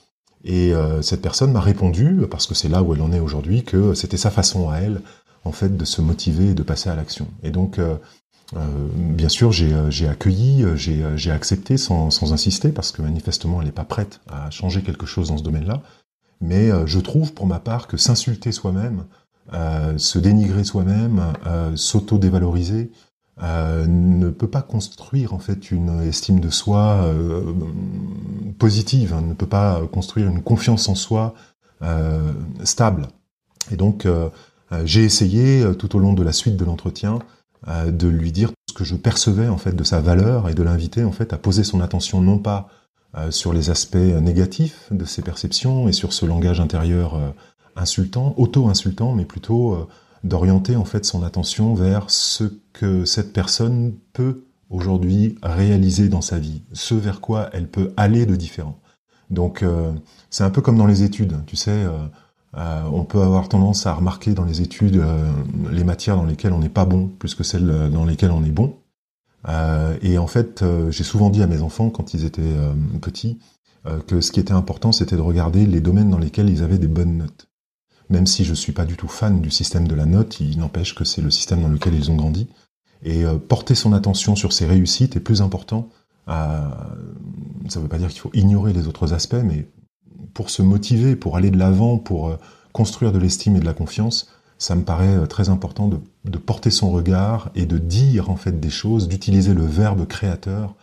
Et 0.45 0.73
cette 1.03 1.23
personne 1.23 1.53
m'a 1.53 1.61
répondu, 1.61 2.23
parce 2.29 2.47
que 2.49 2.55
c'est 2.55 2.69
là 2.69 2.83
où 2.83 2.95
elle 2.95 3.03
en 3.03 3.13
est 3.13 3.21
aujourd'hui, 3.21 3.63
que 3.63 3.95
c'était 3.95 4.17
sa 4.17 4.31
façon 4.31 4.71
à 4.71 4.79
elle, 4.79 5.01
en 5.45 5.53
fait, 5.53 5.77
de 5.77 5.85
se 5.85 6.01
motiver 6.01 6.49
et 6.49 6.55
de 6.55 6.63
passer 6.65 6.91
à 6.91 6.97
l'action. 6.97 7.29
Et 7.45 7.51
donc, 7.51 7.79
bien 8.97 9.29
sûr, 9.29 9.53
j'ai 9.53 10.09
accueilli, 10.09 10.65
j'ai 10.75 11.31
accepté 11.31 11.77
sans, 11.77 12.11
sans 12.11 12.33
insister, 12.33 12.71
parce 12.71 12.91
que 12.91 13.03
manifestement, 13.03 13.61
elle 13.61 13.67
n'est 13.67 13.73
pas 13.73 13.85
prête 13.85 14.21
à 14.29 14.51
changer 14.51 14.83
quelque 14.83 15.07
chose 15.07 15.29
dans 15.29 15.39
ce 15.39 15.45
domaine-là. 15.45 15.83
Mais 16.43 16.71
euh, 16.71 16.87
je 16.87 16.99
trouve 16.99 17.33
pour 17.33 17.47
ma 17.47 17.61
part 17.61 17.87
que 17.87 17.97
s'insulter 17.97 18.53
soi-même, 18.53 19.05
euh, 19.55 19.97
se 19.97 20.19
dénigrer 20.19 20.65
soi-même, 20.65 21.23
euh, 23.43 23.87
ne 23.87 24.31
peut 24.31 24.49
pas 24.49 24.63
construire 24.63 25.33
en 25.33 25.39
fait 25.39 25.71
une 25.71 26.01
estime 26.03 26.41
de 26.41 26.51
soi 26.51 27.07
positive, 28.59 29.15
hein, 29.15 29.23
ne 29.23 29.35
peut 29.35 29.47
pas 29.47 29.81
construire 29.93 30.29
une 30.29 30.43
confiance 30.43 30.89
en 30.89 30.95
soi 30.95 31.35
stable. 32.63 33.09
Et 33.71 33.77
donc 33.77 34.07
j'ai 34.85 35.05
essayé 35.05 35.65
tout 35.77 35.97
au 35.97 35.99
long 35.99 36.13
de 36.13 36.23
la 36.23 36.33
suite 36.33 36.57
de 36.57 36.65
l'entretien 36.65 37.19
de 37.67 38.09
lui 38.09 38.31
dire 38.31 38.53
ce 38.69 38.75
que 38.75 38.85
je 38.85 38.95
percevais 38.95 39.49
en 39.49 39.59
fait 39.59 39.75
de 39.75 39.85
sa 39.85 40.01
valeur 40.01 40.49
et 40.49 40.55
de 40.55 40.63
l'inviter 40.63 41.05
en 41.05 41.13
fait 41.13 41.33
à 41.33 41.39
poser 41.39 41.65
son 41.65 41.81
attention 41.81 42.21
non 42.21 42.39
pas 42.39 42.69
euh, 43.15 43.31
sur 43.31 43.53
les 43.53 43.69
aspects 43.69 43.97
négatifs 43.97 44.89
de 44.91 45.05
ses 45.05 45.21
perceptions 45.21 45.87
et 45.87 45.93
sur 45.93 46.15
ce 46.15 46.25
langage 46.25 46.61
intérieur 46.61 47.15
euh, 47.15 47.29
insultant, 47.77 48.33
auto-insultant, 48.39 49.13
mais 49.13 49.27
plutôt 49.27 49.75
euh, 49.75 49.87
d'orienter 50.25 50.77
en 50.77 50.85
fait 50.85 51.05
son 51.05 51.23
attention 51.23 51.75
vers 51.75 52.11
ce 52.11 52.45
que 52.73 53.05
cette 53.05 53.33
personne 53.33 53.95
peut 54.13 54.45
aujourd'hui 54.71 55.37
réaliser 55.43 56.09
dans 56.09 56.21
sa 56.21 56.39
vie, 56.39 56.63
ce 56.73 56.95
vers 56.95 57.21
quoi 57.21 57.51
elle 57.53 57.69
peut 57.69 57.93
aller 57.97 58.25
de 58.27 58.37
différent. 58.37 58.79
Donc 59.31 59.65
c'est 60.31 60.45
un 60.45 60.51
peu 60.51 60.61
comme 60.61 60.79
dans 60.79 60.87
les 60.87 61.03
études, 61.03 61.37
tu 61.47 61.57
sais, 61.57 61.87
on 62.55 63.05
peut 63.05 63.21
avoir 63.21 63.49
tendance 63.49 63.87
à 63.87 63.95
remarquer 63.95 64.33
dans 64.33 64.45
les 64.45 64.63
études 64.63 65.03
les 65.71 65.85
matières 65.85 66.17
dans 66.17 66.25
lesquelles 66.25 66.53
on 66.53 66.59
n'est 66.59 66.69
pas 66.69 66.85
bon 66.85 67.09
plus 67.09 67.35
que 67.35 67.45
celles 67.45 67.91
dans 67.91 68.05
lesquelles 68.05 68.31
on 68.31 68.45
est 68.45 68.51
bon. 68.51 68.77
et 70.03 70.19
en 70.19 70.27
fait, 70.27 70.65
j'ai 70.91 71.05
souvent 71.05 71.31
dit 71.31 71.43
à 71.43 71.47
mes 71.47 71.63
enfants 71.63 71.91
quand 71.91 72.15
ils 72.15 72.25
étaient 72.25 72.57
petits 73.01 73.39
que 74.07 74.21
ce 74.21 74.33
qui 74.33 74.41
était 74.41 74.53
important, 74.53 74.93
c'était 74.93 75.17
de 75.17 75.23
regarder 75.23 75.67
les 75.67 75.81
domaines 75.81 76.11
dans 76.11 76.19
lesquels 76.19 76.49
ils 76.49 76.63
avaient 76.63 76.79
des 76.79 76.89
bonnes 76.89 77.19
notes. 77.19 77.49
Même 78.13 78.27
si 78.27 78.45
je 78.45 78.51
ne 78.51 78.57
suis 78.57 78.73
pas 78.73 78.85
du 78.85 78.97
tout 78.97 79.09
fan 79.09 79.41
du 79.41 79.51
système 79.51 79.89
de 79.89 79.95
la 79.95 80.07
note, 80.07 80.39
il 80.39 80.59
n'empêche 80.59 80.95
que 80.95 81.05
c'est 81.05 81.23
le 81.23 81.31
système 81.31 81.63
dans 81.63 81.69
lequel 81.69 81.95
ils 81.95 82.11
ont 82.11 82.17
grandi. 82.17 82.47
Et 83.05 83.25
porter 83.49 83.75
son 83.75 83.93
attention 83.93 84.37
sur 84.37 84.53
ses 84.53 84.67
réussites 84.67 85.17
est 85.17 85.21
plus 85.21 85.43
important. 85.43 85.89
ça 86.29 86.77
ne 87.75 87.81
veut 87.81 87.89
pas 87.89 87.99
dire 87.99 88.11
qu'il 88.11 88.21
faut 88.21 88.31
ignorer 88.33 88.73
les 88.73 88.87
autres 88.87 89.13
aspects, 89.13 89.43
mais 89.43 89.67
pour 90.35 90.51
se 90.51 90.63
motiver, 90.63 91.17
pour 91.17 91.37
aller 91.37 91.51
de 91.51 91.59
l'avant, 91.59 91.99
pour 91.99 92.39
construire 92.73 93.13
de 93.13 93.19
l'estime 93.19 93.57
et 93.57 93.61
de 93.61 93.65
la 93.65 93.75
confiance, 93.75 94.29
ça 94.63 94.77
me 94.77 94.85
paraît 94.85 95.17
euh, 95.17 95.27
très 95.27 95.49
important 95.49 95.89
de, 95.89 95.99
porter 96.39 96.71
son 96.71 96.91
regard 96.91 97.51
et 97.55 97.67
de 97.67 97.79
dire 97.79 98.31
en 98.31 98.37
fait 98.37 98.61
des 98.61 98.71
choses, 98.71 99.09
d'utiliser 99.09 99.55
le 99.55 99.65
verbe 99.65 100.07
créateur 100.07 100.75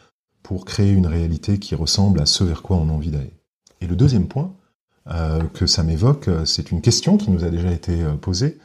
pour 0.43 0.65
créer 0.65 0.91
une 0.91 1.07
réalité 1.07 1.59
qui 1.59 1.75
ressemble 1.75 2.21
à 2.21 2.25
ce 2.25 2.43
vers 2.43 2.62
quoi 2.62 2.77
on 2.77 2.89
a 2.89 2.91
envie 2.91 3.12
d'aller. 3.12 3.33
Et 3.81 3.88
le 3.88 3.95
deuxième 3.95 4.27
point 4.27 4.43
euh, 4.43 4.58
que 5.53 5.65
ça 5.65 5.83
m'évoque, 5.83 6.27
euh, 6.27 6.45
c'est 6.45 6.71
une 6.71 6.81
question 6.81 7.17
qui 7.17 7.31
nous 7.31 7.43
a 7.43 7.49
déjà 7.49 7.71
été 7.71 7.95
posée 8.21 8.57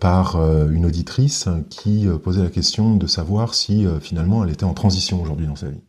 par 0.00 0.36
une 0.70 0.86
auditrice 0.86 1.46
qui 1.68 2.06
posait 2.22 2.42
la 2.42 2.48
question 2.48 2.96
de 2.96 3.06
savoir 3.06 3.54
si 3.54 3.86
finalement 4.00 4.42
elle 4.42 4.50
était 4.50 4.64
en 4.64 4.72
transition 4.72 5.20
aujourd'hui 5.20 5.46
dans 5.46 5.56
sa 5.56 5.68
vie. 5.68 5.82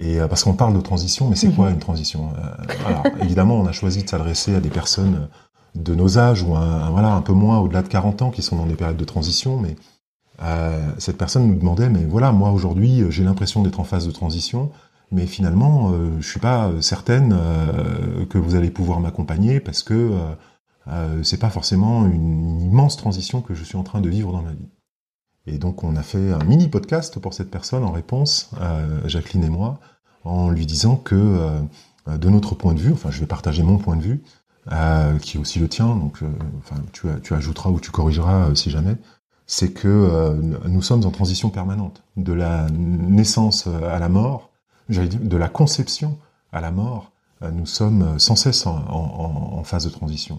Et 0.00 0.18
parce 0.28 0.42
qu'on 0.42 0.54
parle 0.54 0.74
de 0.74 0.80
transition, 0.80 1.28
mais 1.28 1.36
c'est 1.36 1.54
quoi 1.54 1.70
une 1.70 1.78
transition 1.78 2.32
alors, 2.84 3.04
Évidemment, 3.22 3.60
on 3.60 3.66
a 3.66 3.70
choisi 3.70 4.02
de 4.02 4.08
s'adresser 4.08 4.56
à 4.56 4.60
des 4.60 4.70
personnes 4.70 5.28
de 5.74 5.94
nos 5.94 6.18
âges 6.18 6.42
ou 6.42 6.54
un, 6.54 6.90
voilà 6.90 7.14
un 7.14 7.22
peu 7.22 7.32
moins 7.32 7.58
au-delà 7.58 7.82
de 7.82 7.88
40 7.88 8.22
ans 8.22 8.30
qui 8.30 8.42
sont 8.42 8.56
dans 8.56 8.66
des 8.66 8.74
périodes 8.74 8.96
de 8.96 9.04
transition, 9.04 9.58
mais 9.58 9.76
euh, 10.42 10.80
cette 10.98 11.18
personne 11.18 11.46
nous 11.46 11.54
demandait 11.54 11.88
mais 11.88 12.04
voilà 12.04 12.32
moi 12.32 12.50
aujourd'hui 12.50 13.04
j'ai 13.10 13.22
l'impression 13.22 13.62
d'être 13.62 13.80
en 13.80 13.84
phase 13.84 14.06
de 14.06 14.12
transition, 14.12 14.70
mais 15.10 15.26
finalement 15.26 15.90
euh, 15.92 16.16
je 16.20 16.28
suis 16.28 16.40
pas 16.40 16.70
certaine 16.80 17.34
euh, 17.36 18.26
que 18.26 18.38
vous 18.38 18.54
allez 18.54 18.70
pouvoir 18.70 19.00
m'accompagner 19.00 19.60
parce 19.60 19.82
que 19.82 19.94
euh, 19.94 20.18
euh, 20.88 21.22
c'est 21.22 21.38
pas 21.38 21.50
forcément 21.50 22.06
une, 22.06 22.60
immense 22.60 22.96
transition 22.96 23.40
que 23.40 23.54
je 23.54 23.64
suis 23.64 23.76
en 23.76 23.82
train 23.82 24.00
de 24.00 24.08
vivre 24.08 24.32
dans 24.32 24.42
ma 24.42 24.52
vie. 24.52 24.68
Et 25.46 25.58
donc 25.58 25.84
on 25.84 25.96
a 25.96 26.02
fait 26.02 26.32
un 26.32 26.44
mini 26.44 26.68
podcast 26.68 27.18
pour 27.18 27.34
cette 27.34 27.50
personne 27.50 27.84
en 27.84 27.92
réponse, 27.92 28.50
Jacqueline 29.04 29.44
et 29.44 29.50
moi, 29.50 29.78
en 30.24 30.48
lui 30.48 30.64
disant 30.64 30.96
que 30.96 31.60
de 32.06 32.28
notre 32.30 32.54
point 32.54 32.72
de 32.72 32.80
vue, 32.80 32.92
enfin 32.92 33.10
je 33.10 33.20
vais 33.20 33.26
partager 33.26 33.62
mon 33.62 33.76
point 33.76 33.96
de 33.96 34.02
vue, 34.02 34.22
euh, 34.72 35.18
qui 35.18 35.36
est 35.36 35.40
aussi 35.40 35.58
le 35.58 35.68
tien, 35.68 35.94
donc 35.94 36.22
euh, 36.22 36.28
enfin, 36.58 36.76
tu, 36.92 37.34
ajouteras 37.34 37.68
ou 37.68 37.80
tu 37.80 37.90
corrigeras 37.90 38.48
euh, 38.48 38.54
si 38.54 38.70
jamais, 38.70 38.96
c'est 39.46 39.72
que 39.72 40.40
nous 40.66 40.80
sommes 40.80 41.04
en 41.04 41.10
transition 41.10 41.50
permanente, 41.50 42.02
de 42.16 42.32
la 42.32 42.66
naissance 42.70 43.66
à 43.66 43.98
la 43.98 44.08
mort, 44.08 44.52
de 44.88 45.36
la 45.36 45.48
conception 45.48 46.18
à 46.52 46.60
la 46.60 46.70
mort, 46.70 47.10
nous 47.52 47.66
sommes 47.66 48.18
sans 48.18 48.36
cesse 48.36 48.66
en, 48.66 49.62
phase 49.64 49.84
de 49.84 49.90
transition. 49.90 50.38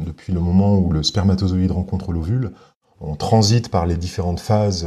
Depuis 0.00 0.32
le 0.32 0.40
moment 0.40 0.78
où 0.78 0.92
le 0.92 1.02
spermatozoïde 1.02 1.70
rencontre 1.70 2.12
l'ovule, 2.12 2.52
on 3.00 3.16
transite 3.16 3.70
par 3.70 3.86
les 3.86 3.96
différentes 3.96 4.40
phases 4.40 4.86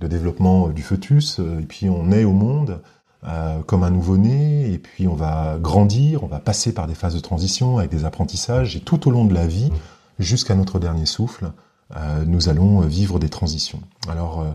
de 0.00 0.06
développement 0.06 0.68
du 0.68 0.82
fœtus, 0.82 1.38
et 1.38 1.64
puis 1.64 1.88
on 1.88 2.04
naît 2.04 2.24
au 2.24 2.32
monde, 2.32 2.80
euh, 3.26 3.62
comme 3.62 3.82
un 3.82 3.90
nouveau-né, 3.90 4.72
et 4.72 4.78
puis 4.78 5.08
on 5.08 5.16
va 5.16 5.58
grandir, 5.58 6.22
on 6.22 6.28
va 6.28 6.38
passer 6.38 6.72
par 6.72 6.86
des 6.86 6.94
phases 6.94 7.14
de 7.14 7.20
transition 7.20 7.78
avec 7.78 7.90
des 7.90 8.04
apprentissages, 8.04 8.76
et 8.76 8.80
tout 8.80 9.08
au 9.08 9.10
long 9.10 9.24
de 9.24 9.34
la 9.34 9.46
vie, 9.46 9.72
jusqu'à 10.20 10.54
notre 10.54 10.78
dernier 10.78 11.04
souffle, 11.04 11.50
euh, 11.96 12.24
nous 12.26 12.48
allons 12.48 12.80
vivre 12.80 13.18
des 13.18 13.28
transitions. 13.28 13.80
Alors, 14.08 14.40
euh, 14.40 14.52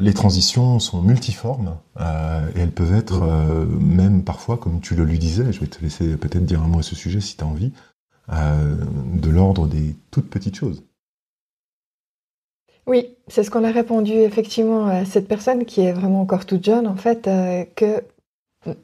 les 0.00 0.14
transitions 0.14 0.78
sont 0.78 1.02
multiformes, 1.02 1.76
et 1.98 2.60
elles 2.60 2.72
peuvent 2.72 2.94
être 2.94 3.20
même 3.80 4.22
parfois, 4.22 4.56
comme 4.56 4.80
tu 4.80 4.94
le 4.94 5.04
lui 5.04 5.18
disais, 5.18 5.52
je 5.52 5.60
vais 5.60 5.66
te 5.66 5.82
laisser 5.82 6.16
peut-être 6.16 6.44
dire 6.44 6.62
un 6.62 6.68
mot 6.68 6.78
à 6.78 6.82
ce 6.82 6.94
sujet 6.94 7.20
si 7.20 7.36
tu 7.36 7.44
as 7.44 7.46
envie, 7.46 7.72
de 8.28 9.30
l'ordre 9.30 9.66
des 9.66 9.96
toutes 10.10 10.30
petites 10.30 10.56
choses. 10.56 10.84
Oui, 12.86 13.16
c'est 13.28 13.42
ce 13.42 13.50
qu'on 13.50 13.64
a 13.64 13.70
répondu 13.70 14.12
effectivement 14.12 14.86
à 14.86 15.04
cette 15.04 15.26
personne 15.26 15.64
qui 15.64 15.80
est 15.80 15.92
vraiment 15.92 16.20
encore 16.20 16.44
toute 16.44 16.64
jeune, 16.64 16.86
en 16.86 16.96
fait, 16.96 17.26
euh, 17.26 17.64
que 17.76 18.04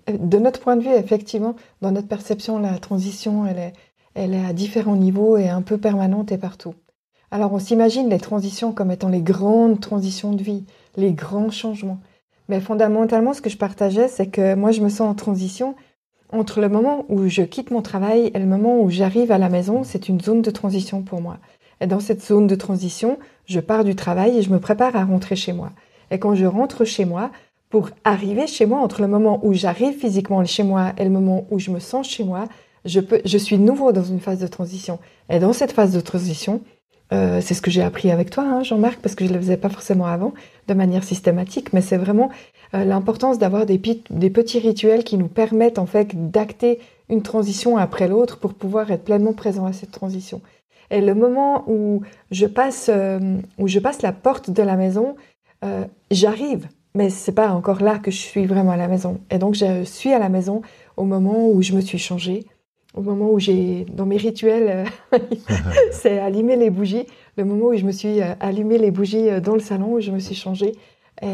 de 0.08 0.38
notre 0.38 0.60
point 0.60 0.76
de 0.76 0.82
vue, 0.82 0.94
effectivement, 0.94 1.54
dans 1.82 1.90
notre 1.90 2.08
perception, 2.08 2.58
la 2.58 2.78
transition, 2.78 3.46
elle 3.46 3.58
est, 3.58 3.72
elle 4.14 4.34
est 4.34 4.44
à 4.44 4.52
différents 4.52 4.96
niveaux 4.96 5.36
et 5.36 5.48
un 5.48 5.62
peu 5.62 5.76
permanente 5.78 6.32
et 6.32 6.38
partout. 6.38 6.74
Alors 7.30 7.52
on 7.52 7.58
s'imagine 7.58 8.08
les 8.08 8.18
transitions 8.18 8.72
comme 8.72 8.90
étant 8.90 9.08
les 9.08 9.22
grandes 9.22 9.80
transitions 9.80 10.32
de 10.32 10.42
vie, 10.42 10.64
les 10.96 11.12
grands 11.12 11.50
changements. 11.50 12.00
Mais 12.48 12.60
fondamentalement, 12.60 13.32
ce 13.32 13.40
que 13.40 13.50
je 13.50 13.56
partageais, 13.56 14.08
c'est 14.08 14.26
que 14.26 14.54
moi, 14.54 14.72
je 14.72 14.80
me 14.80 14.88
sens 14.88 15.02
en 15.02 15.14
transition 15.14 15.76
entre 16.32 16.60
le 16.60 16.68
moment 16.68 17.04
où 17.08 17.28
je 17.28 17.42
quitte 17.42 17.70
mon 17.70 17.82
travail 17.82 18.30
et 18.34 18.38
le 18.38 18.46
moment 18.46 18.80
où 18.80 18.90
j'arrive 18.90 19.32
à 19.32 19.38
la 19.38 19.48
maison. 19.48 19.84
C'est 19.84 20.08
une 20.08 20.20
zone 20.20 20.42
de 20.42 20.50
transition 20.50 21.02
pour 21.02 21.20
moi. 21.20 21.38
Et 21.80 21.86
dans 21.86 22.00
cette 22.00 22.22
zone 22.22 22.46
de 22.46 22.54
transition, 22.54 23.18
je 23.46 23.60
pars 23.60 23.84
du 23.84 23.94
travail 23.94 24.36
et 24.36 24.42
je 24.42 24.50
me 24.50 24.60
prépare 24.60 24.96
à 24.96 25.04
rentrer 25.04 25.36
chez 25.36 25.52
moi. 25.52 25.70
Et 26.10 26.18
quand 26.18 26.34
je 26.34 26.44
rentre 26.44 26.84
chez 26.84 27.04
moi, 27.04 27.30
pour 27.68 27.90
arriver 28.04 28.46
chez 28.48 28.66
moi, 28.66 28.80
entre 28.80 29.00
le 29.00 29.08
moment 29.08 29.40
où 29.44 29.54
j'arrive 29.54 29.96
physiquement 29.96 30.44
chez 30.44 30.64
moi 30.64 30.92
et 30.98 31.04
le 31.04 31.10
moment 31.10 31.46
où 31.50 31.58
je 31.58 31.70
me 31.70 31.78
sens 31.78 32.08
chez 32.08 32.24
moi, 32.24 32.46
je, 32.84 33.00
peux, 33.00 33.20
je 33.24 33.38
suis 33.38 33.58
nouveau 33.58 33.92
dans 33.92 34.02
une 34.02 34.20
phase 34.20 34.40
de 34.40 34.46
transition. 34.46 34.98
Et 35.28 35.38
dans 35.38 35.52
cette 35.52 35.72
phase 35.72 35.92
de 35.92 36.00
transition, 36.00 36.62
euh, 37.12 37.40
c'est 37.40 37.54
ce 37.54 37.62
que 37.62 37.70
j'ai 37.70 37.82
appris 37.82 38.10
avec 38.10 38.30
toi, 38.30 38.44
hein, 38.44 38.62
Jean-Marc, 38.62 39.00
parce 39.00 39.14
que 39.14 39.24
je 39.24 39.30
ne 39.30 39.34
le 39.34 39.40
faisais 39.40 39.56
pas 39.56 39.68
forcément 39.68 40.06
avant, 40.06 40.32
de 40.68 40.74
manière 40.74 41.02
systématique, 41.02 41.72
mais 41.72 41.80
c'est 41.80 41.96
vraiment 41.96 42.30
euh, 42.74 42.84
l'importance 42.84 43.38
d'avoir 43.38 43.66
des, 43.66 43.78
petits 43.78 44.58
rituels 44.60 45.02
qui 45.02 45.16
nous 45.16 45.28
permettent 45.28 45.78
en 45.78 45.86
fait 45.86 46.30
d'acter 46.30 46.78
une 47.08 47.22
transition 47.22 47.76
après 47.76 48.06
l'autre 48.06 48.38
pour 48.38 48.54
pouvoir 48.54 48.90
être 48.92 49.04
pleinement 49.04 49.32
présent 49.32 49.66
à 49.66 49.72
cette 49.72 49.90
transition. 49.90 50.40
Et 50.92 51.00
le 51.00 51.14
moment 51.14 51.64
où 51.68 52.02
je 52.30 52.46
passe, 52.46 52.90
euh, 52.92 53.38
où 53.58 53.66
je 53.66 53.78
passe 53.80 54.02
la 54.02 54.12
porte 54.12 54.50
de 54.50 54.62
la 54.62 54.76
maison, 54.76 55.16
j'arrive, 56.10 56.68
mais 56.94 57.10
c'est 57.10 57.32
pas 57.34 57.50
encore 57.50 57.82
là 57.82 57.98
que 57.98 58.10
je 58.10 58.16
suis 58.16 58.46
vraiment 58.46 58.70
à 58.70 58.78
la 58.78 58.88
maison. 58.88 59.20
Et 59.30 59.36
donc 59.36 59.54
je 59.54 59.84
suis 59.84 60.10
à 60.14 60.18
la 60.18 60.30
maison 60.30 60.62
au 60.96 61.04
moment 61.04 61.48
où 61.48 61.60
je 61.60 61.74
me 61.74 61.82
suis 61.82 61.98
changée, 61.98 62.46
au 62.94 63.02
moment 63.02 63.30
où 63.30 63.38
j'ai, 63.38 63.86
dans 63.92 64.06
mes 64.06 64.16
rituels, 64.16 64.88
euh, 65.14 65.18
c'est 65.92 66.18
allumer 66.18 66.56
les 66.56 66.70
bougies, 66.70 67.06
le 67.36 67.44
moment 67.44 67.66
où 67.66 67.76
je 67.76 67.84
me 67.84 67.92
suis 67.92 68.20
allumé 68.40 68.78
les 68.78 68.90
bougies 68.90 69.28
dans 69.40 69.54
le 69.54 69.60
salon, 69.60 69.94
où 69.94 70.00
je 70.00 70.10
me 70.10 70.18
suis 70.18 70.34
changée. 70.34 70.72
Et 71.22 71.26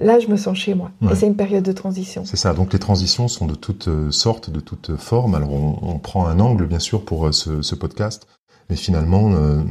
là, 0.00 0.20
je 0.20 0.28
me 0.28 0.36
sens 0.36 0.56
chez 0.56 0.72
moi. 0.74 0.92
Et 1.10 1.16
c'est 1.16 1.26
une 1.26 1.34
période 1.34 1.64
de 1.64 1.72
transition. 1.72 2.24
C'est 2.24 2.36
ça. 2.36 2.54
Donc 2.54 2.72
les 2.72 2.78
transitions 2.78 3.26
sont 3.26 3.46
de 3.46 3.56
toutes 3.56 3.88
sortes, 4.12 4.50
de 4.50 4.60
toutes 4.60 4.96
formes. 4.96 5.34
Alors 5.34 5.52
on, 5.52 5.78
on 5.82 5.98
prend 5.98 6.26
un 6.28 6.38
angle, 6.38 6.66
bien 6.66 6.78
sûr, 6.78 7.04
pour 7.04 7.34
ce, 7.34 7.60
ce 7.60 7.74
podcast. 7.74 8.28
Mais 8.72 8.76
finalement, 8.76 9.32
euh, 9.32 9.62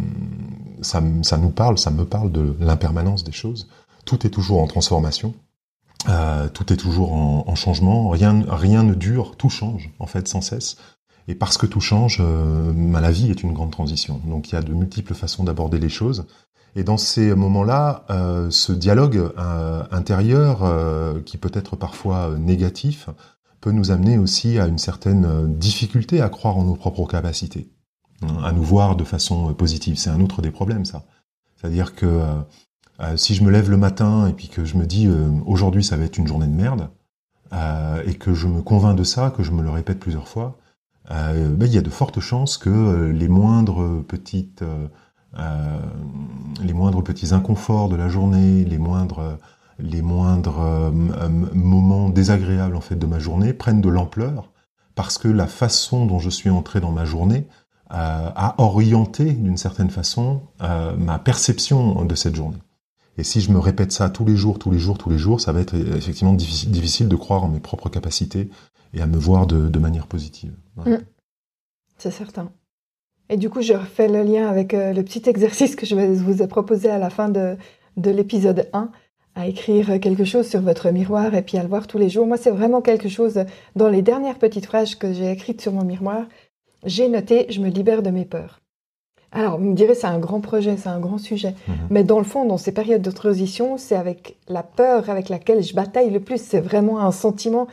ça, 0.81 1.01
nous 1.01 1.49
parle, 1.49 1.79
ça 1.79 1.89
me 1.89 2.05
parle 2.05 2.31
de 2.31 2.55
l'impermanence 2.59 3.23
des 3.23 3.31
choses. 3.31 3.67
Tout 4.05 4.27
est 4.27 4.29
toujours 4.29 4.61
en 4.61 4.67
transformation. 4.67 5.33
Euh, 6.09 6.49
tout 6.49 6.71
est 6.73 6.77
toujours 6.77 7.13
en, 7.13 7.55
changement, 7.55 8.09
rien, 8.09 8.43
rien 8.47 8.83
ne 8.83 8.93
dure, 8.95 9.35
tout 9.37 9.49
change 9.49 9.91
en 9.97 10.07
fait 10.07 10.27
sans 10.27 10.41
cesse. 10.41 10.77
Et 11.27 11.35
parce 11.35 11.57
que 11.57 11.65
tout 11.65 11.79
change, 11.79 12.17
euh, 12.19 12.73
la 12.99 13.11
vie 13.11 13.29
est 13.29 13.43
une 13.43 13.53
grande 13.53 13.71
transition. 13.71 14.21
Donc 14.25 14.49
il 14.49 14.55
y 14.55 14.57
a 14.57 14.61
de 14.61 14.73
multiples 14.73 15.13
façons 15.13 15.43
d'aborder 15.43 15.79
les 15.79 15.89
choses. 15.89 16.25
Et 16.75 16.83
dans 16.83 16.97
ces 16.97 17.35
moments-là, 17.35 18.05
ce 18.49 18.71
dialogue 18.71 19.33
intérieur, 19.91 20.63
qui 21.25 21.37
peut 21.37 21.51
être 21.53 21.75
parfois 21.75 22.37
négatif, 22.39 23.09
peut 23.59 23.71
nous 23.71 23.91
amener 23.91 24.17
aussi 24.17 24.57
à 24.57 24.67
une 24.67 24.77
certaine 24.77 25.53
difficulté 25.57 26.21
à 26.21 26.29
croire 26.29 26.57
en 26.57 26.63
nos 26.63 26.75
propres 26.75 27.05
capacités 27.07 27.69
à 28.43 28.51
nous 28.51 28.63
voir 28.63 28.95
de 28.95 29.03
façon 29.03 29.49
euh, 29.49 29.53
positive. 29.53 29.97
C'est 29.97 30.09
un 30.09 30.21
autre 30.21 30.41
des 30.41 30.51
problèmes, 30.51 30.85
ça. 30.85 31.03
C'est-à-dire 31.57 31.95
que 31.95 32.05
euh, 32.05 32.25
euh, 32.99 33.17
si 33.17 33.35
je 33.35 33.43
me 33.43 33.51
lève 33.51 33.69
le 33.69 33.77
matin 33.77 34.27
et 34.27 34.33
puis 34.33 34.47
que 34.47 34.65
je 34.65 34.77
me 34.77 34.85
dis 34.85 35.09
aujourd'hui 35.45 35.83
ça 35.83 35.97
va 35.97 36.05
être 36.05 36.17
une 36.17 36.27
journée 36.27 36.47
de 36.47 36.53
merde, 36.53 36.89
et 38.05 38.13
que 38.13 38.33
je 38.33 38.47
me 38.47 38.61
convainc 38.61 38.95
de 38.97 39.03
ça, 39.03 39.33
que 39.35 39.43
je 39.43 39.51
me 39.51 39.61
le 39.61 39.69
répète 39.69 39.99
plusieurs 39.99 40.27
fois, 40.27 40.57
ben, 41.11 41.65
il 41.65 41.73
y 41.73 41.77
a 41.77 41.81
de 41.81 41.89
fortes 41.89 42.19
chances 42.19 42.57
que 42.57 43.11
les 43.11 43.27
moindres 43.27 44.03
petites, 44.07 44.63
les 45.37 46.73
moindres 46.73 47.03
petits 47.03 47.33
inconforts 47.33 47.89
de 47.89 47.97
la 47.97 48.07
journée, 48.07 48.63
les 48.63 48.77
moindres, 48.77 49.37
les 49.77 50.01
moindres 50.01 50.91
moments 51.53 52.09
désagréables 52.09 52.75
en 52.75 52.81
fait 52.81 52.95
de 52.95 53.05
ma 53.05 53.19
journée 53.19 53.53
prennent 53.53 53.81
de 53.81 53.89
l'ampleur 53.89 54.51
parce 54.95 55.17
que 55.17 55.27
la 55.27 55.47
façon 55.47 56.05
dont 56.05 56.19
je 56.19 56.29
suis 56.29 56.49
entré 56.49 56.79
dans 56.79 56.91
ma 56.91 57.03
journée 57.03 57.45
à 57.93 58.55
orienter 58.57 59.33
d'une 59.33 59.57
certaine 59.57 59.89
façon 59.89 60.41
euh, 60.61 60.95
ma 60.95 61.19
perception 61.19 62.05
de 62.05 62.15
cette 62.15 62.35
journée. 62.35 62.61
Et 63.17 63.23
si 63.23 63.41
je 63.41 63.51
me 63.51 63.59
répète 63.59 63.91
ça 63.91 64.09
tous 64.09 64.23
les 64.25 64.37
jours, 64.37 64.57
tous 64.57 64.71
les 64.71 64.79
jours, 64.79 64.97
tous 64.97 65.09
les 65.09 65.17
jours, 65.17 65.41
ça 65.41 65.51
va 65.51 65.59
être 65.59 65.75
effectivement 65.75 66.33
difficile 66.33 67.09
de 67.09 67.15
croire 67.17 67.43
en 67.43 67.49
mes 67.49 67.59
propres 67.59 67.89
capacités 67.89 68.49
et 68.93 69.01
à 69.01 69.07
me 69.07 69.17
voir 69.17 69.47
de, 69.47 69.67
de 69.67 69.79
manière 69.79 70.07
positive. 70.07 70.53
Mm. 70.77 70.95
C'est 71.97 72.11
certain. 72.11 72.51
Et 73.29 73.37
du 73.37 73.49
coup, 73.49 73.61
je 73.61 73.73
refais 73.73 74.07
le 74.07 74.23
lien 74.23 74.47
avec 74.47 74.73
euh, 74.73 74.93
le 74.93 75.03
petit 75.03 75.23
exercice 75.29 75.75
que 75.75 75.85
je 75.85 75.95
vous 75.95 76.41
ai 76.41 76.47
proposé 76.47 76.89
à 76.89 76.97
la 76.97 77.09
fin 77.09 77.29
de, 77.29 77.55
de 77.97 78.11
l'épisode 78.11 78.69
1. 78.73 78.89
à 79.35 79.47
écrire 79.47 79.99
quelque 79.99 80.25
chose 80.25 80.47
sur 80.47 80.61
votre 80.61 80.91
miroir 80.91 81.33
et 81.35 81.41
puis 81.41 81.57
à 81.57 81.63
le 81.63 81.69
voir 81.69 81.87
tous 81.87 81.97
les 81.97 82.09
jours. 82.09 82.27
Moi, 82.27 82.37
c'est 82.37 82.51
vraiment 82.51 82.81
quelque 82.81 83.09
chose, 83.09 83.45
dans 83.75 83.87
les 83.87 84.01
dernières 84.01 84.37
petites 84.37 84.65
phrases 84.65 84.95
que 84.95 85.13
j'ai 85.13 85.31
écrites 85.31 85.61
sur 85.61 85.71
mon 85.71 85.85
miroir, 85.85 86.25
j'ai 86.83 87.07
noté, 87.07 87.45
je 87.49 87.61
me 87.61 87.69
libère 87.69 88.01
de 88.01 88.09
mes 88.09 88.25
peurs. 88.25 88.61
Alors, 89.31 89.57
vous 89.57 89.69
me 89.69 89.75
direz, 89.75 89.95
c'est 89.95 90.07
un 90.07 90.19
grand 90.19 90.41
projet, 90.41 90.75
c'est 90.75 90.89
un 90.89 90.99
grand 90.99 91.17
sujet. 91.17 91.55
Mhm. 91.67 91.75
Mais 91.89 92.03
dans 92.03 92.17
le 92.17 92.25
fond, 92.25 92.43
dans 92.43 92.57
ces 92.57 92.73
périodes 92.73 93.01
de 93.01 93.11
transition, 93.11 93.77
c'est 93.77 93.95
avec 93.95 94.37
la 94.49 94.63
peur 94.63 95.09
avec 95.09 95.29
laquelle 95.29 95.63
je 95.63 95.73
bataille 95.73 96.09
le 96.09 96.19
plus. 96.19 96.41
C'est 96.41 96.59
vraiment 96.59 96.99
un 96.99 97.11
sentiment 97.11 97.67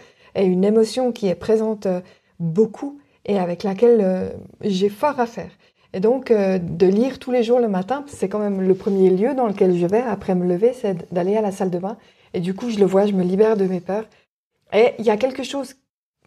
une 0.44 0.64
émotion 0.64 1.12
qui 1.12 1.28
est 1.28 1.34
présente 1.34 1.86
euh, 1.86 2.00
beaucoup 2.38 2.98
et 3.24 3.38
avec 3.38 3.62
laquelle 3.62 4.00
euh, 4.00 4.30
j'ai 4.62 4.88
fort 4.88 5.18
à 5.20 5.26
faire. 5.26 5.50
Et 5.94 6.00
donc, 6.00 6.30
euh, 6.30 6.58
de 6.58 6.86
lire 6.86 7.18
tous 7.18 7.30
les 7.30 7.42
jours 7.42 7.60
le 7.60 7.68
matin, 7.68 8.04
c'est 8.08 8.28
quand 8.28 8.38
même 8.38 8.60
le 8.60 8.74
premier 8.74 9.10
lieu 9.10 9.34
dans 9.34 9.46
lequel 9.46 9.76
je 9.76 9.86
vais 9.86 10.00
après 10.00 10.34
me 10.34 10.46
lever, 10.46 10.72
c'est 10.72 11.12
d'aller 11.12 11.36
à 11.36 11.40
la 11.40 11.52
salle 11.52 11.70
de 11.70 11.78
bain. 11.78 11.96
Et 12.34 12.40
du 12.40 12.54
coup, 12.54 12.70
je 12.70 12.78
le 12.78 12.84
vois, 12.84 13.06
je 13.06 13.12
me 13.12 13.22
libère 13.22 13.56
de 13.56 13.64
mes 13.64 13.80
peurs. 13.80 14.04
Et 14.72 14.92
il 14.98 15.04
y 15.06 15.10
a 15.10 15.16
quelque 15.16 15.42
chose, 15.42 15.76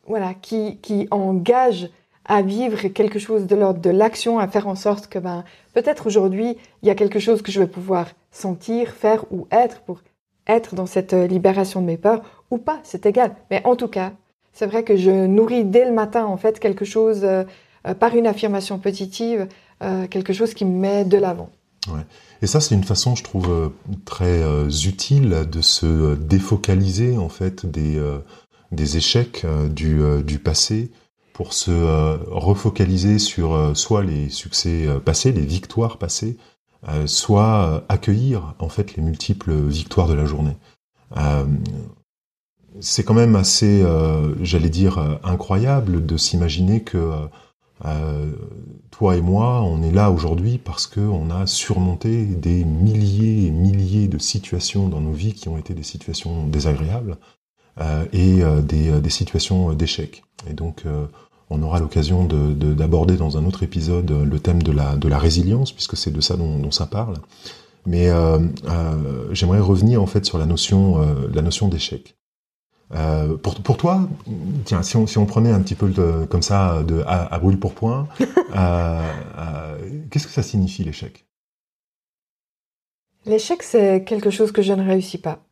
voilà, 0.08 0.34
qui, 0.34 0.78
qui 0.78 1.08
engage 1.12 1.90
à 2.26 2.42
vivre 2.42 2.88
quelque 2.88 3.20
chose 3.20 3.46
de 3.46 3.56
l'ordre 3.56 3.82
de 3.82 3.90
l'action, 3.90 4.40
à 4.40 4.48
faire 4.48 4.68
en 4.68 4.76
sorte 4.76 5.08
que, 5.08 5.20
ben, 5.20 5.44
peut-être 5.74 6.08
aujourd'hui, 6.08 6.58
il 6.82 6.88
y 6.88 6.92
a 6.92 6.96
quelque 6.96 7.20
chose 7.20 7.42
que 7.42 7.52
je 7.52 7.60
vais 7.60 7.68
pouvoir 7.68 8.08
sentir, 8.32 8.92
faire 8.92 9.26
ou 9.32 9.48
être 9.52 9.82
pour 9.82 10.02
être 10.56 10.76
dans 10.76 10.86
cette 10.86 11.14
euh, 11.14 11.28
libération 11.28 11.82
de 11.82 11.86
mes 11.86 11.98
peurs 11.98 12.22
ou 12.50 12.58
pas, 12.58 12.80
c'est 12.84 13.06
égal. 13.06 13.36
Mais 13.50 13.62
en 13.66 13.76
tout 13.76 13.88
cas, 13.88 14.14
c'est 14.54 14.66
vrai 14.68 14.84
que 14.84 14.98
je 14.98 15.26
nourris 15.26 15.66
dès 15.66 15.86
le 15.86 15.94
matin, 15.94 16.26
en 16.26 16.38
fait, 16.38 16.60
quelque 16.60 16.86
chose 16.86 17.26
euh, 17.88 17.94
par 17.96 18.16
une 18.16 18.28
affirmation 18.28 18.78
positive, 18.78 19.48
euh, 19.82 20.08
quelque 20.08 20.34
chose 20.34 20.54
qui 20.54 20.66
me 20.66 20.78
met 20.78 21.04
de 21.04 21.18
l'avant. 21.18 21.50
Ouais. 21.88 22.06
Et 22.44 22.48
ça, 22.48 22.60
c'est 22.60 22.76
une 22.76 22.84
façon, 22.84 23.16
je 23.16 23.24
trouve, 23.24 23.50
euh, 23.50 23.70
très 24.06 24.42
utile 24.86 25.48
de 25.52 25.62
se 25.62 26.16
défocaliser 26.16 27.18
en 27.18 27.30
fait 27.30 27.66
des, 27.66 28.00
des 28.72 28.98
échecs 28.98 29.46
du, 29.70 30.00
du 30.24 30.40
passé 30.40 30.92
pour 31.34 31.54
se 31.54 31.72
refocaliser 32.30 33.18
sur 33.18 33.72
soit 33.76 34.04
les 34.04 34.30
succès 34.30 34.88
passés, 35.04 35.32
les 35.32 35.46
victoires 35.46 35.98
passées, 35.98 36.38
soit 37.06 37.84
accueillir 37.90 38.56
en 38.60 38.70
fait 38.70 38.96
les 38.96 39.04
multiples 39.04 39.54
victoires 39.54 40.08
de 40.08 40.14
la 40.14 40.26
journée. 40.26 40.56
c'est 42.80 43.04
quand 43.04 43.14
même 43.14 43.36
assez, 43.36 43.86
j'allais 44.42 44.70
dire, 44.70 45.20
incroyable 45.24 46.06
de 46.06 46.18
s'imaginer 46.18 46.82
que 46.82 47.28
euh, 47.86 48.32
toi 48.92 49.16
et 49.16 49.22
moi, 49.22 49.62
on 49.62 49.82
est 49.82 49.92
là 49.92 50.12
aujourd'hui 50.12 50.58
parce 50.58 50.88
qu'on 50.88 51.32
a 51.32 51.48
surmonté 51.48 52.26
des 52.26 52.64
milliers 52.64 53.48
et 53.48 53.52
milliers 53.52 54.08
de 54.08 54.18
situations 54.18 54.88
dans 54.88 55.02
nos 55.02 55.14
vies 55.14 55.34
qui 55.34 55.50
ont 55.50 55.58
été 55.58 55.74
des 55.74 55.84
situations 55.84 56.46
désagréables 56.48 57.18
euh, 57.80 58.06
et 58.14 58.44
euh, 58.44 58.62
des, 58.62 59.00
des, 59.02 59.10
situations 59.10 59.74
d'échec. 59.74 60.24
Et 60.48 60.54
donc, 60.54 60.84
on 61.52 61.62
aura 61.64 61.80
l'occasion 61.80 62.26
d'aborder 62.26 63.14
de, 63.14 63.20
dans 63.20 63.38
un 63.38 63.46
autre 63.46 63.64
épisode 63.64 64.12
le 64.12 64.40
thème 64.40 64.64
de 64.64 64.72
la, 64.72 64.96
de 64.96 65.08
la 65.08 65.20
résilience, 65.20 65.72
puisque 65.72 65.98
c'est 65.98 66.12
de 66.12 66.22
ça 66.22 66.36
dont, 66.38 66.58
dont, 66.58 66.72
ça 66.72 66.86
parle. 66.86 67.18
Mais 67.86 68.10
j'aimerais 69.32 69.60
revenir 69.60 70.02
en 70.02 70.06
fait 70.08 70.26
sur 70.26 70.38
la 70.38 70.46
notion, 70.46 71.00
la 71.34 71.42
notion 71.42 71.68
d'échec. 71.68 72.16
Euh, 72.94 73.38
pour, 73.38 73.56
pour, 73.56 73.78
toi, 73.78 74.10
tiens, 74.66 74.84
si 74.84 74.98
on, 74.98 75.08
si 75.08 75.18
on, 75.18 75.26
prenait 75.26 75.52
un 75.52 75.62
petit 75.62 75.76
peu 75.76 75.90
de, 75.90 76.26
comme 76.26 76.42
ça 76.42 76.84
de, 76.84 77.04
à, 77.08 77.40
brûle 77.40 77.58
pour 77.58 77.74
point, 77.74 78.08
euh, 78.20 78.26
euh, 79.38 79.78
qu'est-ce 80.10 80.28
que 80.28 80.34
ça 80.34 80.44
signifie 80.44 80.84
l'échec? 80.84 81.26
L'échec, 83.26 83.64
c'est 83.64 84.04
quelque 84.04 84.30
chose 84.30 84.52
que 84.52 84.62
je 84.62 84.74
ne 84.74 84.84
réussis 84.84 85.20
pas. 85.20 85.44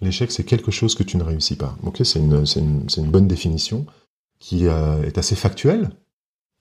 L'échec, 0.00 0.32
c'est 0.32 0.44
quelque 0.44 0.70
chose 0.70 0.94
que 0.94 1.02
tu 1.02 1.16
ne 1.16 1.22
réussis 1.22 1.56
pas. 1.56 1.76
Ok, 1.84 2.00
c'est 2.04 2.18
une, 2.18 2.44
une, 2.56 2.86
une, 2.96 3.10
bonne 3.10 3.28
définition 3.28 3.86
qui 4.38 4.66
est 4.66 5.18
assez 5.18 5.36
factuelle. 5.36 5.90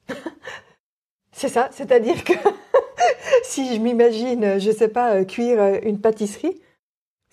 c'est 1.31 1.49
ça, 1.49 1.69
c'est-à-dire 1.71 2.23
que 2.23 2.33
si 3.43 3.75
je 3.75 3.79
m'imagine, 3.79 4.59
je 4.59 4.71
sais 4.71 4.87
pas, 4.87 5.23
cuire 5.25 5.79
une 5.83 5.99
pâtisserie, 5.99 6.59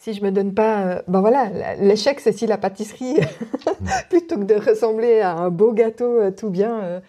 si 0.05 0.12
je 0.12 0.23
me 0.23 0.31
donne 0.31 0.53
pas, 0.53 0.83
euh, 0.83 1.03
ben 1.09 1.21
voilà, 1.21 1.77
l'échec 1.77 2.21
c'est 2.21 2.33
si 2.33 2.47
la 2.47 2.59
pâtisserie, 2.59 3.16
plutôt 4.11 4.37
que 4.37 4.45
de 4.45 4.55
ressembler 4.55 5.21
à 5.21 5.33
un 5.33 5.49
beau 5.49 5.73
gâteau 5.73 6.21
euh, 6.21 6.31
tout 6.31 6.51
bien, 6.51 7.01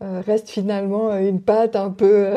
euh, 0.00 0.22
reste 0.24 0.48
finalement 0.48 1.16
une 1.16 1.42
pâte 1.42 1.74
un 1.74 1.90
peu, 1.90 2.34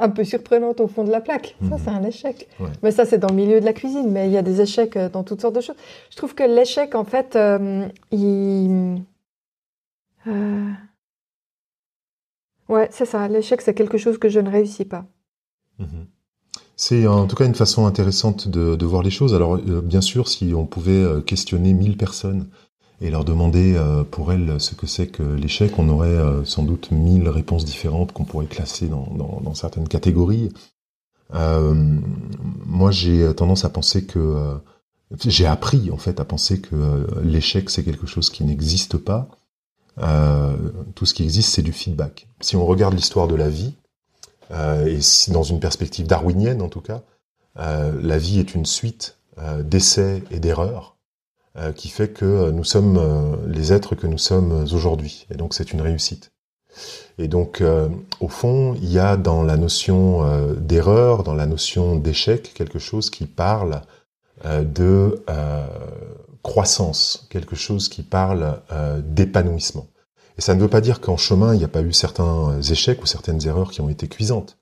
un 0.00 0.08
peu 0.08 0.24
surprenante 0.24 0.80
au 0.80 0.88
fond 0.88 1.04
de 1.04 1.10
la 1.10 1.20
plaque. 1.20 1.56
Ça 1.68 1.76
c'est 1.78 1.90
un 1.90 2.02
échec. 2.02 2.48
Mais 2.82 2.90
ça 2.90 3.04
c'est 3.04 3.18
dans 3.18 3.28
le 3.28 3.34
milieu 3.34 3.60
de 3.60 3.64
la 3.64 3.72
cuisine, 3.72 4.10
mais 4.10 4.26
il 4.26 4.32
y 4.32 4.38
a 4.38 4.42
des 4.42 4.60
échecs 4.60 4.98
dans 5.12 5.22
toutes 5.22 5.40
sortes 5.40 5.54
de 5.54 5.60
choses. 5.60 5.76
Je 6.10 6.16
trouve 6.16 6.34
que 6.34 6.44
l'échec 6.44 6.94
en 6.94 7.04
fait, 7.04 7.38
il, 8.10 9.02
ouais 12.68 12.88
c'est 12.90 13.06
ça. 13.06 13.28
L'échec 13.28 13.60
c'est 13.60 13.74
quelque 13.74 13.98
chose 13.98 14.18
que 14.18 14.28
je 14.28 14.40
ne 14.40 14.50
réussis 14.50 14.84
pas. 14.84 15.04
Mhm. 15.78 16.06
C'est 16.82 17.06
en 17.06 17.26
tout 17.26 17.36
cas 17.36 17.44
une 17.44 17.54
façon 17.54 17.84
intéressante 17.84 18.48
de, 18.48 18.86
voir 18.86 19.02
les 19.02 19.10
choses. 19.10 19.34
Alors 19.34 19.56
euh, 19.56 19.82
bien 19.82 20.00
sûr, 20.00 20.28
si 20.28 20.54
on 20.54 20.64
pouvait 20.64 20.92
euh, 20.92 21.20
questionner 21.20 21.74
1000 21.74 21.98
personnes 21.98 22.48
et 23.00 23.10
leur 23.10 23.24
demander 23.24 23.74
euh, 23.76 24.04
pour 24.04 24.32
elles 24.32 24.60
ce 24.60 24.74
que 24.74 24.86
c'est 24.86 25.06
que 25.06 25.22
l'échec, 25.22 25.78
on 25.78 25.88
aurait 25.88 26.44
sans 26.44 26.62
doute 26.62 26.90
1000 26.90 27.28
réponses 27.28 27.64
différentes 27.64 28.12
qu'on 28.12 28.24
pourrait 28.24 28.46
classer 28.46 28.88
dans, 28.88 29.54
certaines 29.54 29.88
catégories. 29.88 30.52
moi, 31.32 32.90
j'ai 32.90 33.34
tendance 33.34 33.64
à 33.64 33.70
penser 33.70 34.04
que 34.04 34.58
j'ai 35.26 35.46
appris 35.46 35.90
en 35.90 35.96
fait 35.96 36.20
à 36.20 36.24
penser 36.24 36.60
que 36.60 37.06
l'échec 37.22 37.68
c'est 37.70 37.82
quelque 37.82 38.06
chose 38.06 38.30
qui 38.30 38.44
n'existe 38.44 38.96
pas. 38.96 39.28
tout 40.94 41.06
ce 41.06 41.14
qui 41.14 41.22
existe, 41.22 41.50
c'est 41.54 41.62
du 41.62 41.72
feedback. 41.72 42.28
Si 42.40 42.56
on 42.56 42.64
regarde 42.64 42.94
l'histoire 42.94 43.28
de 43.28 43.34
la 43.34 43.48
vie, 43.48 43.74
euh, 44.52 44.86
et 44.86 45.32
dans 45.32 45.42
une 45.42 45.60
perspective 45.60 46.06
darwinienne 46.06 46.62
en 46.62 46.68
tout 46.68 46.80
cas, 46.80 47.02
euh, 47.58 47.92
la 48.02 48.18
vie 48.18 48.40
est 48.40 48.54
une 48.54 48.66
suite 48.66 49.16
euh, 49.38 49.62
d'essais 49.62 50.22
et 50.30 50.40
d'erreurs 50.40 50.96
qui 51.76 51.88
fait 51.88 52.08
que 52.08 52.50
nous 52.50 52.64
sommes 52.64 53.38
les 53.46 53.72
êtres 53.72 53.94
que 53.94 54.06
nous 54.06 54.18
sommes 54.18 54.64
aujourd'hui. 54.72 55.26
Et 55.30 55.36
donc 55.36 55.54
c'est 55.54 55.72
une 55.72 55.80
réussite. 55.80 56.32
Et 57.18 57.28
donc, 57.28 57.62
au 58.20 58.28
fond, 58.28 58.74
il 58.80 58.90
y 58.90 58.98
a 58.98 59.16
dans 59.16 59.42
la 59.42 59.56
notion 59.56 60.54
d'erreur, 60.56 61.22
dans 61.24 61.34
la 61.34 61.46
notion 61.46 61.96
d'échec, 61.96 62.54
quelque 62.54 62.78
chose 62.78 63.10
qui 63.10 63.26
parle 63.26 63.82
de 64.44 65.22
croissance, 66.42 67.26
quelque 67.28 67.56
chose 67.56 67.88
qui 67.88 68.02
parle 68.02 68.60
d'épanouissement. 69.04 69.86
Et 70.40 70.42
ça 70.42 70.54
ne 70.54 70.60
veut 70.62 70.68
pas 70.68 70.80
dire 70.80 71.02
qu'en 71.02 71.18
chemin, 71.18 71.52
il 71.54 71.58
n'y 71.58 71.64
a 71.64 71.68
pas 71.68 71.82
eu 71.82 71.92
certains 71.92 72.62
échecs 72.62 73.02
ou 73.02 73.06
certaines 73.06 73.46
erreurs 73.46 73.70
qui 73.70 73.82
ont 73.82 73.90
été 73.90 74.08
cuisantes, 74.08 74.56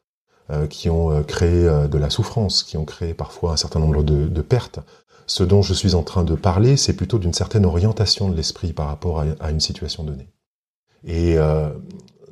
euh, 0.50 0.66
qui 0.66 0.90
ont 0.90 1.12
euh, 1.12 1.22
créé 1.22 1.68
euh, 1.68 1.86
de 1.86 1.98
la 1.98 2.10
souffrance, 2.10 2.64
qui 2.64 2.76
ont 2.76 2.84
créé 2.84 3.14
parfois 3.14 3.52
un 3.52 3.56
certain 3.56 3.78
nombre 3.78 4.02
de, 4.02 4.42
pertes. 4.42 4.80
Ce 5.28 5.44
dont 5.44 5.62
je 5.62 5.74
suis 5.74 5.94
en 5.94 6.02
train 6.02 6.24
de 6.24 6.34
parler, 6.34 6.76
c'est 6.76 6.94
plutôt 6.94 7.18
d'une 7.18 7.32
certaine 7.32 7.64
orientation 7.64 8.28
de 8.28 8.34
l'esprit 8.34 8.72
par 8.72 8.88
rapport 8.88 9.22
à, 9.40 9.50
une 9.50 9.60
situation 9.60 10.02
donnée. 10.02 10.28
Et 11.06 11.36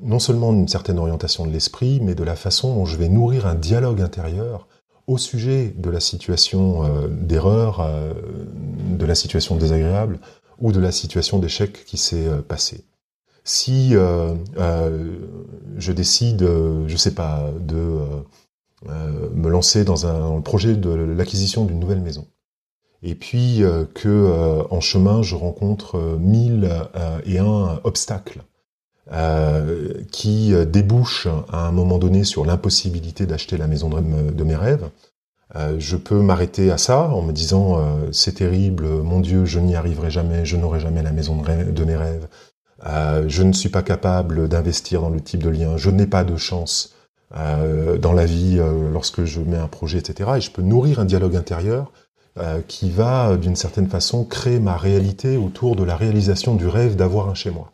non 0.03 0.19
seulement 0.19 0.53
d'une 0.53 0.67
certaine 0.67 0.99
orientation 0.99 1.47
de 1.47 1.53
l'esprit, 1.53 2.01
mais 2.03 2.15
de 2.15 2.25
la 2.25 2.35
façon 2.35 2.75
dont 2.75 2.85
je 2.85 2.97
vais 2.97 3.09
nourrir 3.09 3.47
un 3.47 3.55
dialogue 3.55 4.01
intérieur 4.01 4.67
au 5.07 5.19
sujet 5.19 5.75
de 5.77 5.91
la 5.91 6.01
situation 6.01 7.09
d'erreur, 7.11 7.87
de 8.91 9.05
la 9.05 9.15
situation 9.15 9.57
désagréable 9.57 10.19
ou 10.59 10.73
de 10.73 10.81
la 10.81 10.91
situation 10.91 11.39
d'échec 11.39 11.85
qui 11.85 11.99
s'est 11.99 12.29
passée 12.49 12.87
si 13.47 13.95
euh, 13.95 14.35
euh, 14.59 15.19
je 15.79 15.93
décide, 15.93 16.43
euh, 16.43 16.87
je 16.89 16.97
sais 16.97 17.15
pas, 17.15 17.49
de 17.61 18.01
me 19.35 19.49
lancer 19.49 19.85
dans 19.85 20.07
un 20.07 20.41
projet 20.43 20.77
de 20.77 20.91
l'acquisition 20.91 21.65
d'une 21.65 21.81
nouvelle 21.81 22.03
maison, 22.03 22.27
et 23.03 23.15
puis 23.15 23.63
que 23.95 24.65
en 24.71 24.81
chemin 24.81 25.23
je 25.23 25.35
rencontre 25.35 26.17
mille 26.19 26.71
et 27.25 27.39
un 27.39 27.81
obstacles 27.85 28.43
qui 30.11 30.55
débouchent 30.67 31.29
à 31.53 31.67
un 31.67 31.73
moment 31.73 31.99
donné 31.99 32.25
sur 32.25 32.45
l'impossibilité 32.45 33.27
d'acheter 33.27 33.57
la 33.57 33.67
maison 33.67 33.91
de, 33.91 34.45
mes 34.45 34.57
rêves, 34.57 34.89
je 35.79 35.97
peux 35.97 36.21
m'arrêter 36.21 36.71
à 36.71 36.79
ça 36.79 37.03
en 37.03 37.23
me 37.23 37.33
disant 37.33 37.81
c'est 38.13 38.37
terrible, 38.37 38.87
mon 38.87 39.21
Dieu, 39.21 39.45
je 39.45 39.61
n'y 39.61 39.77
arriverai 39.77 40.11
jamais, 40.11 40.45
je 40.45 40.57
n'aurai 40.57 40.81
jamais 40.81 41.03
la 41.03 41.13
maison 41.13 41.41
de 41.41 41.85
mes 41.85 41.97
rêves, 41.97 42.27
euh, 42.85 43.25
je 43.29 43.43
ne 43.43 43.53
suis 43.53 43.69
pas 43.69 43.83
capable 43.83 44.49
d'investir 44.49 45.01
dans 45.01 45.09
le 45.09 45.21
type 45.21 45.43
de 45.43 45.49
lien, 45.49 45.77
je 45.77 45.91
n'ai 45.91 46.07
pas 46.07 46.25
de 46.25 46.37
chance 46.37 46.95
euh, 47.35 47.97
dans 47.97 48.13
la 48.13 48.27
vie 48.27 48.59
euh, 48.59 48.91
lorsque 48.93 49.25
je 49.25 49.41
mets 49.41 49.57
un 49.57 49.69
projet, 49.69 49.99
etc. 49.99 50.31
Et 50.37 50.41
je 50.41 50.51
peux 50.51 50.63
nourrir 50.63 51.01
un 51.01 51.05
dialogue 51.05 51.37
intérieur 51.37 51.91
qui 52.69 52.91
va, 52.91 53.37
d'une 53.37 53.57
certaine 53.57 53.89
façon, 53.89 54.25
créer 54.25 54.61
ma 54.61 54.77
réalité 54.77 55.37
autour 55.37 55.75
de 55.75 55.85
la 55.85 55.97
réalisation 55.97 56.55
du 56.55 56.67
rêve 56.69 56.97
d'avoir 56.97 57.29
un 57.29 57.35
chez 57.35 57.51
moi. 57.51 57.73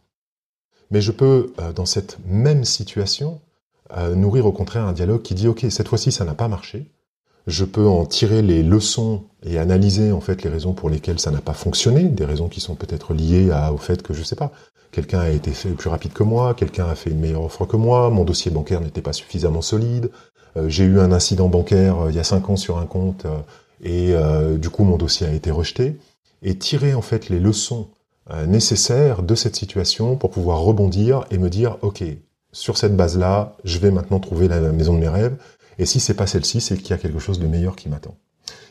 Mais 0.91 1.01
je 1.01 1.11
peux, 1.11 1.53
dans 1.75 1.87
cette 1.87 2.19
même 2.27 2.65
situation, 2.65 3.41
nourrir 4.15 4.47
au 4.47 4.53
contraire 4.53 4.85
un 4.85 4.93
dialogue 4.93 5.23
qui 5.23 5.35
dit, 5.35 5.49
OK, 5.49 5.67
cette 5.69 5.89
fois-ci, 5.89 6.13
ça 6.13 6.25
n'a 6.25 6.35
pas 6.35 6.49
marché. 6.49 6.87
je 7.47 7.65
peux 7.65 7.87
en 7.87 8.07
tirer 8.07 8.43
les 8.43 8.63
leçons 8.63 9.25
et 9.45 9.59
analyser 9.59 10.13
en 10.13 10.21
fait 10.21 10.43
les 10.43 10.51
raisons 10.51 10.73
pour 10.73 10.89
lesquelles 10.91 11.19
ça 11.19 11.31
n'a 11.31 11.41
pas 11.41 11.55
fonctionné, 11.55 12.05
des 12.05 12.25
raisons 12.25 12.49
qui 12.49 12.61
sont 12.61 12.77
peut-être 12.77 13.15
liées 13.15 13.51
au 13.73 13.79
fait 13.79 14.03
que 14.03 14.15
je 14.15 14.23
sais 14.23 14.37
pas, 14.37 14.53
quelqu'un 14.93 15.21
a 15.21 15.31
été 15.31 15.51
fait 15.51 15.71
plus 15.71 15.89
rapide 15.89 16.13
que 16.13 16.23
moi, 16.23 16.55
quelqu'un 16.55 16.87
a 16.87 16.95
fait 16.95 17.11
une 17.11 17.19
meilleure 17.19 17.43
offre 17.43 17.67
que 17.67 17.77
moi, 17.77 18.11
mon 18.11 18.25
dossier 18.25 18.51
bancaire 18.51 18.81
n'était 18.81 19.03
pas 19.03 19.13
suffisamment 19.13 19.63
solide, 19.63 20.11
euh, 20.57 20.69
j'ai 20.69 20.85
eu 20.85 21.01
un 21.01 21.13
incident 21.13 21.49
bancaire 21.49 21.99
euh, 21.99 22.11
il 22.11 22.17
y 22.17 22.21
a 22.21 22.25
cinq 22.25 22.51
ans 22.51 22.57
sur 22.57 22.79
un 22.79 22.87
compte 22.87 23.25
euh, 23.25 23.39
et 23.83 24.15
du 24.59 24.71
coup 24.71 24.85
mon 24.85 24.97
dossier 24.97 25.27
a 25.27 25.33
été 25.33 25.51
rejeté, 25.51 25.99
et 26.43 26.57
tirer 26.57 26.95
en 26.95 27.03
fait 27.03 27.29
les 27.29 27.41
leçons 27.41 27.89
nécessaires 28.47 29.23
de 29.23 29.35
cette 29.35 29.57
situation 29.57 30.17
pour 30.17 30.31
pouvoir 30.31 30.61
rebondir 30.61 31.25
et 31.31 31.39
me 31.39 31.51
dire 31.51 31.79
ok 31.83 32.05
sur 32.53 32.77
cette 32.77 32.97
base-là, 32.97 33.57
je 33.65 33.79
vais 33.79 33.91
maintenant 33.91 34.21
trouver 34.21 34.47
la 34.47 34.61
maison 34.61 34.95
de 34.95 34.99
mes 34.99 35.09
rêves 35.09 35.37
et 35.79 35.87
si 35.87 36.01
c'est 36.01 36.15
pas 36.15 36.27
celle-ci, 36.27 36.61
c'est 36.61 36.77
qu'il 36.77 36.91
y 36.91 36.93
a 36.93 36.99
quelque 36.99 37.19
chose 37.19 37.39
de 37.39 37.47
meilleur 37.47 37.77
qui 37.77 37.89
m'attend. 37.89 38.15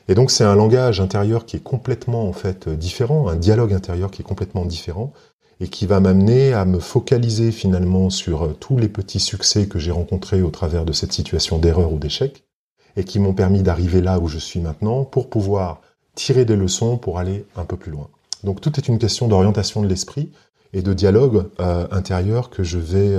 Et 0.07 0.15
donc 0.15 0.31
c'est 0.31 0.43
un 0.43 0.55
langage 0.55 0.99
intérieur 0.99 1.45
qui 1.45 1.57
est 1.57 1.63
complètement 1.63 2.27
en 2.27 2.33
fait 2.33 2.69
différent, 2.69 3.27
un 3.27 3.35
dialogue 3.35 3.73
intérieur 3.73 4.11
qui 4.11 4.21
est 4.21 4.25
complètement 4.25 4.65
différent 4.65 5.13
et 5.59 5.67
qui 5.67 5.85
va 5.85 5.99
m'amener 5.99 6.53
à 6.53 6.65
me 6.65 6.79
focaliser 6.79 7.51
finalement 7.51 8.09
sur 8.09 8.43
euh, 8.45 8.57
tous 8.59 8.77
les 8.77 8.89
petits 8.89 9.19
succès 9.19 9.67
que 9.67 9.77
j'ai 9.77 9.91
rencontrés 9.91 10.41
au 10.41 10.49
travers 10.49 10.85
de 10.85 10.91
cette 10.91 11.13
situation 11.13 11.59
d'erreur 11.59 11.93
ou 11.93 11.99
d'échec 11.99 12.43
et 12.95 13.03
qui 13.03 13.19
m'ont 13.19 13.33
permis 13.33 13.63
d'arriver 13.63 14.01
là 14.01 14.19
où 14.19 14.27
je 14.27 14.37
suis 14.37 14.59
maintenant 14.59 15.03
pour 15.03 15.29
pouvoir 15.29 15.81
tirer 16.15 16.45
des 16.45 16.55
leçons 16.55 16.97
pour 16.97 17.19
aller 17.19 17.45
un 17.55 17.65
peu 17.65 17.77
plus 17.77 17.91
loin. 17.91 18.09
Donc 18.43 18.61
tout 18.61 18.77
est 18.77 18.87
une 18.87 18.99
question 18.99 19.27
d'orientation 19.27 19.81
de 19.81 19.87
l'esprit 19.87 20.31
et 20.73 20.81
de 20.81 20.93
dialogue 20.93 21.45
euh, 21.59 21.87
intérieur 21.91 22.49
que 22.49 22.63
je 22.63 22.79
vais 22.79 23.15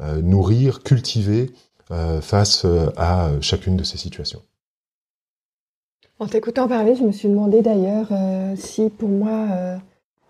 euh, 0.00 0.22
nourrir, 0.22 0.82
cultiver 0.82 1.50
euh, 1.90 2.20
face 2.20 2.66
euh, 2.66 2.90
à 2.98 3.30
chacune 3.40 3.78
de 3.78 3.82
ces 3.82 3.96
situations. 3.96 4.42
En 6.18 6.26
t'écoutant 6.26 6.68
parler, 6.68 6.94
je 6.94 7.02
me 7.02 7.12
suis 7.12 7.28
demandé 7.28 7.62
d'ailleurs 7.62 8.08
euh, 8.10 8.54
si 8.56 8.90
pour 8.90 9.08
moi, 9.08 9.78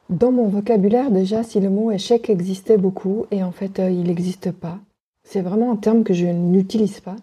dans 0.08 0.30
mon 0.30 0.46
vocabulaire 0.46 1.10
déjà, 1.10 1.42
si 1.42 1.58
le 1.58 1.68
mot 1.68 1.90
échec 1.90 2.30
existait 2.30 2.76
beaucoup 2.76 3.26
et 3.32 3.42
en 3.42 3.50
fait 3.50 3.78
il 3.78 4.04
n'existe 4.04 4.52
pas. 4.52 4.78
C'est 5.24 5.40
vraiment 5.40 5.72
un 5.72 5.76
terme 5.76 6.04
que 6.04 6.14
je 6.14 6.26
n'utilise 6.26 7.00
pas, 7.00 7.16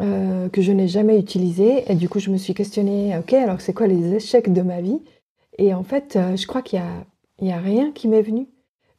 que 0.00 0.62
je 0.62 0.72
n'ai 0.72 0.88
jamais 0.88 1.18
utilisé 1.18 1.84
et 1.90 1.94
du 1.94 2.08
coup 2.08 2.20
je 2.20 2.30
me 2.30 2.38
suis 2.38 2.54
questionnée, 2.54 3.16
ok 3.18 3.34
alors 3.34 3.60
c'est 3.60 3.74
quoi 3.74 3.86
les 3.86 4.14
échecs 4.14 4.52
de 4.52 4.62
ma 4.62 4.80
vie? 4.80 5.00
Et 5.58 5.74
en 5.74 5.82
fait 5.82 6.18
je 6.36 6.46
crois 6.46 6.62
qu'il 6.62 6.80
n'y 7.42 7.52
a, 7.52 7.56
a 7.56 7.60
rien 7.60 7.92
qui 7.92 8.08
m'est 8.08 8.22
venu. 8.22 8.48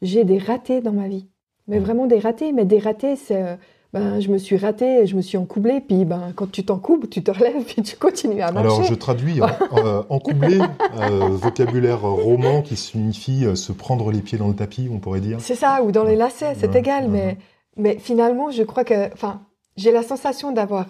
J'ai 0.02 0.24
des 0.24 0.38
ratés 0.38 0.82
dans 0.82 0.94
ma 0.94 1.08
vie, 1.08 1.28
mais 1.68 1.80
vraiment 1.80 2.06
des 2.06 2.20
ratés, 2.20 2.52
mais 2.52 2.66
des 2.66 2.80
ratés 2.80 3.16
c'est 3.16 3.58
ben, 3.94 4.22
je 4.22 4.30
me 4.30 4.38
suis 4.38 4.56
ratée, 4.56 5.06
je 5.06 5.18
me 5.18 5.22
suis 5.22 5.38
encoublée, 5.38 5.82
puis 5.82 6.06
ben, 6.06 6.32
quand 6.34 6.50
tu 6.50 6.64
t'encoubles, 6.64 7.10
tu 7.10 7.24
te 7.24 7.32
relèves, 7.32 7.64
puis 7.68 7.82
tu 7.82 7.98
continues 7.98 8.42
à 8.42 8.52
marcher. 8.52 8.70
Alors 8.70 8.84
je 8.84 8.94
traduis, 8.94 9.42
hein. 9.42 9.50
euh, 9.74 10.04
encoublé, 10.10 10.60
euh, 10.60 11.28
vocabulaire 11.32 12.02
roman 12.02 12.62
qui 12.62 12.78
signifie 12.78 13.46
euh, 13.46 13.56
se 13.56 13.74
prendre 13.74 14.12
les 14.12 14.22
pieds 14.22 14.38
dans 14.38 14.48
le 14.48 14.56
tapis, 14.56 14.90
on 14.92 15.00
pourrait 15.00 15.20
dire. 15.20 15.40
C'est 15.42 15.56
ça, 15.56 15.84
ou 15.84 15.92
dans 15.92 16.06
les 16.06 16.16
lacets, 16.16 16.56
c'est 16.58 16.74
égal, 16.76 17.10
mais, 17.10 17.38
mais 17.76 17.98
finalement, 18.00 18.50
je 18.50 18.64
crois 18.64 18.86
que, 18.86 19.12
enfin, 19.14 19.42
j'ai 19.82 19.92
la 19.92 20.04
sensation 20.04 20.52
d'avoir 20.52 20.88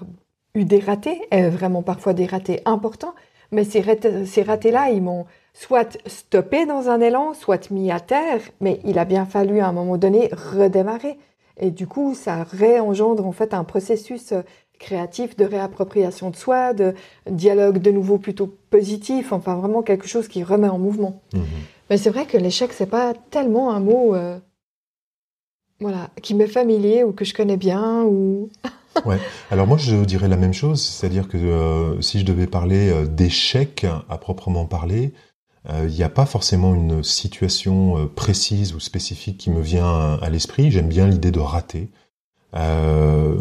eu 0.53 0.65
des 0.65 0.79
ratés, 0.79 1.21
et 1.31 1.49
vraiment 1.49 1.81
parfois 1.81 2.13
des 2.13 2.25
ratés 2.25 2.61
importants, 2.65 3.13
mais 3.51 3.63
ces, 3.63 3.83
ces 4.25 4.43
ratés-là, 4.43 4.89
ils 4.91 5.01
m'ont 5.01 5.25
soit 5.53 5.97
stoppé 6.05 6.65
dans 6.65 6.89
un 6.89 7.01
élan, 7.01 7.33
soit 7.33 7.71
mis 7.71 7.91
à 7.91 7.99
terre, 7.99 8.41
mais 8.59 8.79
il 8.85 8.99
a 8.99 9.05
bien 9.05 9.25
fallu 9.25 9.59
à 9.59 9.67
un 9.67 9.73
moment 9.73 9.97
donné 9.97 10.29
redémarrer. 10.53 11.17
Et 11.57 11.71
du 11.71 11.87
coup, 11.87 12.15
ça 12.15 12.43
réengendre 12.43 13.25
en 13.25 13.31
fait 13.31 13.53
un 13.53 13.63
processus 13.63 14.31
euh, 14.31 14.41
créatif 14.79 15.35
de 15.37 15.45
réappropriation 15.45 16.29
de 16.29 16.35
soi, 16.35 16.73
de 16.73 16.95
dialogue 17.29 17.79
de 17.79 17.91
nouveau 17.91 18.17
plutôt 18.17 18.55
positif, 18.69 19.31
enfin 19.31 19.55
vraiment 19.55 19.83
quelque 19.83 20.07
chose 20.07 20.27
qui 20.27 20.43
remet 20.43 20.69
en 20.69 20.79
mouvement. 20.79 21.21
Mhm. 21.33 21.43
Mais 21.89 21.97
c'est 21.97 22.09
vrai 22.09 22.25
que 22.25 22.37
l'échec, 22.37 22.71
c'est 22.73 22.89
pas 22.89 23.13
tellement 23.29 23.71
un 23.71 23.79
mot 23.79 24.15
euh, 24.15 24.39
voilà, 25.81 26.09
qui 26.21 26.33
m'est 26.33 26.47
familier 26.47 27.03
ou 27.03 27.11
que 27.11 27.25
je 27.25 27.33
connais 27.33 27.57
bien. 27.57 28.03
Ou... 28.03 28.49
ouais. 29.05 29.19
Alors 29.49 29.67
moi, 29.67 29.77
je 29.77 30.05
dirais 30.05 30.29
la 30.29 30.37
même 30.37 30.53
chose, 30.53 30.81
c'est-à-dire 30.81 31.27
que 31.27 31.37
euh, 31.37 31.99
si 32.01 32.19
je 32.19 32.25
devais 32.25 32.47
parler 32.47 33.05
d'échec 33.07 33.85
à 34.09 34.17
proprement 34.17 34.65
parler, 34.65 35.13
il 35.69 35.75
euh, 35.75 35.89
n'y 35.89 36.03
a 36.03 36.09
pas 36.09 36.25
forcément 36.25 36.73
une 36.73 37.03
situation 37.03 37.97
euh, 37.97 38.05
précise 38.07 38.73
ou 38.73 38.79
spécifique 38.79 39.37
qui 39.37 39.51
me 39.51 39.61
vient 39.61 40.17
à, 40.19 40.29
l'esprit. 40.29 40.71
J'aime 40.71 40.87
bien 40.87 41.07
l'idée 41.07 41.31
de 41.31 41.39
rater. 41.39 41.89
Euh, 42.55 43.37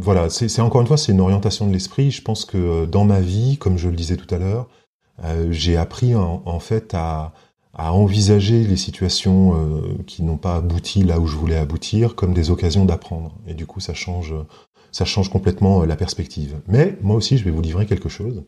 voilà, 0.00 0.30
c'est 0.30 0.60
encore 0.60 0.80
une 0.80 0.86
fois, 0.86 0.96
c'est 0.96 1.12
une 1.12 1.20
orientation 1.20 1.66
de 1.66 1.72
l'esprit. 1.72 2.10
Je 2.10 2.22
pense 2.22 2.44
que 2.44 2.86
dans 2.86 3.04
ma 3.04 3.20
vie, 3.20 3.58
comme 3.58 3.76
je 3.76 3.88
le 3.88 3.96
disais 3.96 4.16
tout 4.16 4.32
à 4.34 4.38
l'heure, 4.38 4.68
j'ai 5.50 5.76
appris 5.76 6.14
en, 6.14 6.60
fait 6.60 6.94
à, 6.94 7.32
à, 7.74 7.92
envisager 7.92 8.64
les 8.64 8.76
situations 8.76 9.54
qui 10.06 10.22
n'ont 10.22 10.36
pas 10.36 10.56
abouti 10.56 11.04
là 11.04 11.20
où 11.20 11.26
je 11.26 11.36
voulais 11.36 11.56
aboutir 11.56 12.14
comme 12.14 12.34
des 12.34 12.50
occasions 12.50 12.84
d'apprendre. 12.84 13.36
Et 13.46 13.54
du 13.54 13.66
coup, 13.66 13.80
ça 13.80 13.94
change, 13.94 14.34
ça 14.92 15.04
change 15.04 15.30
complètement 15.30 15.84
la 15.84 15.96
perspective. 15.96 16.60
Mais 16.66 16.96
moi 17.02 17.16
aussi, 17.16 17.38
je 17.38 17.44
vais 17.44 17.50
vous 17.50 17.62
livrer 17.62 17.86
quelque 17.86 18.08
chose. 18.08 18.42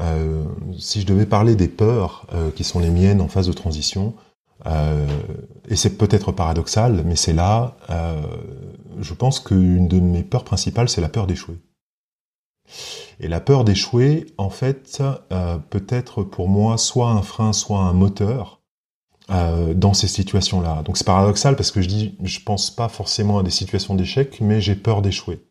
Euh, 0.00 0.44
si 0.78 1.00
je 1.00 1.06
devais 1.06 1.26
parler 1.26 1.56
des 1.56 1.68
peurs 1.68 2.26
euh, 2.34 2.50
qui 2.50 2.64
sont 2.64 2.80
les 2.80 2.90
miennes 2.90 3.20
en 3.20 3.28
phase 3.28 3.46
de 3.46 3.52
transition, 3.52 4.14
euh, 4.66 5.06
et 5.68 5.76
c'est 5.76 5.96
peut-être 5.96 6.32
paradoxal, 6.32 7.02
mais 7.04 7.16
c'est 7.16 7.32
là, 7.32 7.76
je 9.00 9.14
pense 9.14 9.40
qu'une 9.40 9.88
de 9.88 10.00
mes 10.00 10.22
peurs 10.22 10.44
principales, 10.44 10.88
c'est 10.88 11.00
la 11.00 11.08
peur 11.08 11.26
d'échouer. 11.26 11.56
Et 13.20 13.28
la 13.28 13.40
peur 13.40 13.64
d'échouer, 13.64 14.26
en 14.38 14.50
fait, 14.50 15.02
peut 15.70 15.86
être 15.88 16.22
pour 16.22 16.48
moi 16.48 16.76
soit 16.78 17.10
un 17.10 17.22
frein, 17.22 17.52
soit 17.52 17.80
un 17.80 17.92
moteur 17.92 18.60
dans 19.28 19.94
ces 19.94 20.06
situations-là. 20.06 20.82
Donc 20.82 20.96
c'est 20.96 21.06
paradoxal 21.06 21.56
parce 21.56 21.70
que 21.70 21.80
je 21.80 21.88
dis, 21.88 22.16
je 22.22 22.40
pense 22.40 22.70
pas 22.70 22.88
forcément 22.88 23.38
à 23.38 23.42
des 23.42 23.50
situations 23.50 23.94
d'échec, 23.94 24.40
mais 24.40 24.60
j'ai 24.60 24.76
peur 24.76 25.02
d'échouer. 25.02 25.44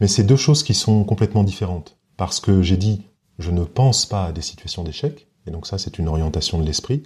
Mais 0.00 0.08
c'est 0.08 0.24
deux 0.24 0.36
choses 0.36 0.62
qui 0.62 0.74
sont 0.74 1.04
complètement 1.04 1.42
différentes. 1.42 1.98
Parce 2.16 2.38
que 2.38 2.62
j'ai 2.62 2.76
dit, 2.76 3.02
je 3.38 3.50
ne 3.50 3.64
pense 3.64 4.06
pas 4.06 4.26
à 4.26 4.32
des 4.32 4.42
situations 4.42 4.84
d'échec, 4.84 5.28
et 5.46 5.50
donc 5.50 5.66
ça 5.66 5.78
c'est 5.78 5.98
une 5.98 6.08
orientation 6.08 6.58
de 6.58 6.64
l'esprit, 6.64 7.02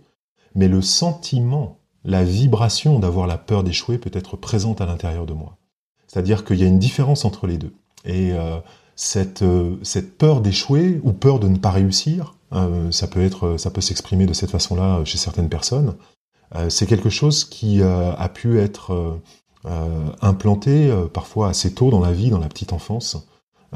mais 0.55 0.69
le 0.69 0.83
sentiment, 0.83 1.79
la 2.05 2.25
vibration 2.25 2.99
d'avoir 2.99 3.27
la 3.27 3.39
peur 3.39 3.63
d'échouer 3.65 3.99
peut 3.99 4.11
être 4.13 4.37
présente 4.37 4.81
à 4.81 4.87
l'intérieur 4.87 5.27
de 5.27 5.33
moi. 5.33 5.59
C'est-à-dire 6.07 6.45
qu'il 6.45 6.57
y 6.57 6.65
a 6.65 6.67
une 6.67 6.79
différence 6.79 7.25
entre 7.25 7.47
les 7.47 7.59
deux. 7.59 7.73
Et 8.05 8.33
euh, 8.33 8.59
cette, 8.97 9.43
euh, 9.43 9.77
cette 9.83 10.19
peur 10.19 10.41
d'échouer 10.41 11.01
ou 11.03 11.13
peur 11.13 11.41
de 11.41 11.49
ne 11.49 11.59
pas 11.59 11.71
réussir, 11.71 12.35
euh, 12.53 12.91
ça 12.91 13.07
peut 13.07 13.23
être, 13.23 13.57
ça 13.57 13.71
peut 13.71 13.81
s'exprimer 13.81 14.27
de 14.27 14.33
cette 14.33 14.51
façon-là 14.51 15.05
chez 15.05 15.19
certaines 15.19 15.49
personnes. 15.49 15.95
c'est 16.69 16.87
quelque 16.87 17.11
chose 17.11 17.45
qui 17.45 17.81
a 17.81 18.29
pu 18.29 18.59
être 18.59 19.21
implanté 20.21 20.93
parfois 21.13 21.49
assez 21.51 21.73
tôt 21.73 21.91
dans 21.91 22.01
la 22.01 22.13
vie, 22.13 22.31
dans 22.31 22.41
la 22.41 22.49
petite 22.49 22.73
enfance, 22.73 23.25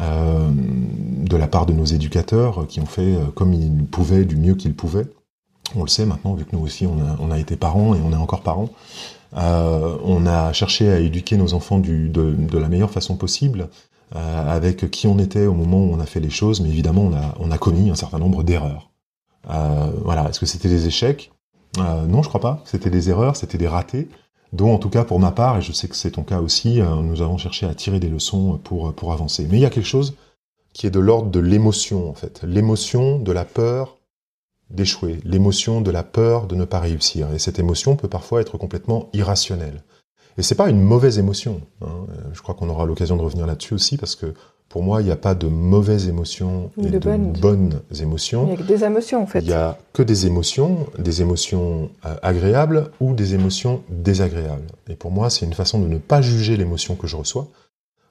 euh, 0.01 0.51
de 0.51 1.37
la 1.37 1.47
part 1.47 1.67
de 1.67 1.73
nos 1.73 1.85
éducateurs 1.85 2.67
qui 2.67 2.81
ont 2.81 2.87
fait 2.87 3.15
euh, 3.15 3.27
comme 3.33 3.53
ils 3.53 3.85
pouvaient, 3.87 4.25
du 4.25 4.37
mieux 4.37 4.57
qu'ils 4.57 4.75
pouvaient. 4.75 5.07
On 5.77 5.83
le 5.83 5.89
sait 5.89 6.05
maintenant, 6.05 6.35
vu 6.35 6.45
que 6.45 6.55
nous 6.55 6.63
aussi 6.63 6.87
on 6.87 7.31
a, 7.31 7.39
été 7.39 7.57
parents 7.57 7.95
et 7.95 8.01
on 8.01 8.13
est 8.13 8.17
encore 8.17 8.43
parents. 8.43 8.71
Euh, 9.37 9.97
on 10.05 10.27
a 10.27 10.53
cherché 10.53 10.91
à 10.91 10.99
éduquer 10.99 11.37
nos 11.37 11.55
enfants 11.55 11.79
de, 11.79 12.59
la 12.59 12.69
meilleure 12.69 12.91
façon 12.91 13.17
possible, 13.17 13.61
euh, 13.63 13.67
avec 14.13 14.91
qui 14.91 15.07
on 15.09 15.19
était 15.19 15.47
au 15.47 15.55
moment 15.55 15.79
où 15.79 15.93
on 15.93 15.99
a 15.99 16.07
fait 16.07 16.21
les 16.21 16.31
choses, 16.31 16.61
mais 16.61 16.69
évidemment 16.69 17.11
on 17.41 17.51
a, 17.51 17.59
commis 17.59 17.91
un 17.91 17.97
certain 17.97 18.19
nombre 18.19 18.45
d'erreurs. 18.45 18.91
Euh, 19.51 19.91
voilà, 20.05 20.29
est-ce 20.29 20.39
que 20.39 20.47
c'était 20.47 20.69
des 20.69 20.87
échecs? 20.87 21.33
Non, 21.79 22.23
je 22.23 22.29
crois 22.29 22.41
pas. 22.41 22.63
C'était 22.65 22.91
des 22.91 23.11
erreurs, 23.11 23.35
c'était 23.35 23.59
des 23.59 23.67
ratés 23.67 24.09
dont 24.55 24.73
en 24.73 24.79
tout 24.79 24.89
cas 24.89 25.05
pour 25.05 25.19
ma 25.19 25.33
part, 25.33 25.59
et 25.59 25.63
je 25.63 25.73
sais 25.73 25.89
que 25.89 25.97
c'est 25.97 26.13
ton 26.13 26.23
cas 26.23 26.41
aussi, 26.41 26.81
euh, 26.81 26.95
nous 27.03 27.21
avons 27.21 27.37
cherché 27.39 27.67
à 27.67 27.75
tirer 27.75 27.99
des 27.99 28.09
leçons 28.09 28.59
pour 28.63 29.13
avancer. 29.13 29.47
Mais 29.51 29.59
il 29.59 29.61
y 29.61 29.67
a 29.67 29.71
quelque 29.71 29.85
chose 29.85 30.15
qui 30.73 30.87
est 30.87 30.91
de 30.91 31.01
l'ordre 31.01 31.31
de 31.31 31.41
l'émotion 31.41 32.09
en 32.09 32.15
fait, 32.15 32.43
l'émotion 32.45 33.19
de 33.19 33.33
la 33.33 33.45
peur 33.45 33.97
d'échouer, 34.71 35.21
l'émotion 35.25 35.81
de 35.81 35.91
la 35.91 36.03
peur 36.03 36.47
de 36.47 36.55
ne 36.55 36.65
pas 36.65 36.81
réussir. 36.81 37.33
Et 37.33 37.39
cette 37.39 37.59
émotion 37.59 37.97
peut 37.97 38.09
parfois 38.09 38.41
être 38.41 38.57
complètement 38.57 39.09
irrationnelle. 39.13 39.83
Et 40.37 40.43
c'est 40.43 40.55
pas 40.55 40.69
une 40.69 40.81
mauvaise 40.81 41.19
émotion. 41.19 41.61
Hein. 41.83 42.07
Je 42.33 42.43
crois 42.43 42.55
qu'on 42.55 42.69
aura 42.69 42.87
l'occasion 42.87 43.17
de 43.17 43.23
revenir 43.23 43.47
là-dessus 43.47 43.75
aussi 43.75 43.97
parce 43.97 44.17
que 44.17 44.35
pour 44.75 44.83
moi, 44.83 45.03
il 45.03 45.05
n'y 45.05 45.13
a 45.13 45.17
pas 45.17 45.37
de 45.37 45.47
mauvaises 45.47 46.09
émotions 46.09 46.73
et 46.83 46.89
de, 46.91 46.99
bonnes. 46.99 47.81
émotions. 48.01 48.43
Il 48.43 48.49
n'y 48.49 48.55
a 48.55 48.57
que 48.57 48.63
des 48.65 48.83
émotions, 48.83 49.23
en 49.23 49.27
fait. 49.27 49.39
Il 49.39 49.47
n'y 49.47 49.53
a 49.53 49.79
que 49.93 50.03
des 50.03 50.27
émotions, 50.27 50.89
des 50.99 51.23
émotions 51.23 51.91
euh, 52.05 52.17
agréables 52.23 52.91
ou 52.99 53.15
des 53.15 53.35
émotions 53.35 53.85
désagréables. 53.89 54.67
Et 54.89 54.97
pour 54.97 55.13
moi, 55.13 55.31
c'est 55.31 55.47
une 55.47 55.53
façon 55.53 55.79
de 55.79 55.87
ne 55.87 55.99
pas 55.99 56.23
juger 56.23 56.57
l'émotion 56.57 56.97
que 56.97 57.07
je 57.07 57.15
reçois. 57.15 57.47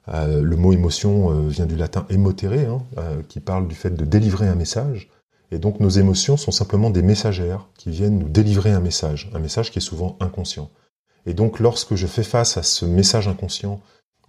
Euh, 0.08 0.40
le 0.40 0.56
mot 0.56 0.72
émotion 0.72 1.32
euh, 1.32 1.48
vient 1.48 1.66
du 1.66 1.76
latin 1.76 2.06
émotere, 2.08 2.80
hein, 2.96 3.02
qui 3.28 3.40
parle 3.40 3.68
du 3.68 3.74
fait 3.74 3.90
de 3.90 4.06
délivrer 4.06 4.48
un 4.48 4.54
message. 4.54 5.10
Et 5.50 5.58
donc 5.58 5.80
nos 5.80 5.90
émotions 5.90 6.38
sont 6.38 6.50
simplement 6.50 6.88
des 6.88 7.02
messagères 7.02 7.68
qui 7.76 7.90
viennent 7.90 8.18
nous 8.18 8.28
délivrer 8.30 8.70
un 8.70 8.80
message, 8.80 9.30
un 9.34 9.38
message 9.38 9.70
qui 9.70 9.80
est 9.80 9.82
souvent 9.82 10.16
inconscient. 10.18 10.70
Et 11.26 11.34
donc 11.34 11.60
lorsque 11.60 11.94
je 11.94 12.06
fais 12.06 12.22
face 12.22 12.56
à 12.56 12.62
ce 12.62 12.84
message 12.84 13.28
inconscient 13.28 13.80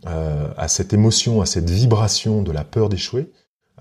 euh, 0.08 0.50
à 0.58 0.68
cette 0.68 0.94
émotion, 0.94 1.42
à 1.42 1.46
cette 1.46 1.70
vibration 1.70 2.42
de 2.42 2.52
la 2.52 2.64
peur 2.64 2.90
d'échouer, 2.90 3.32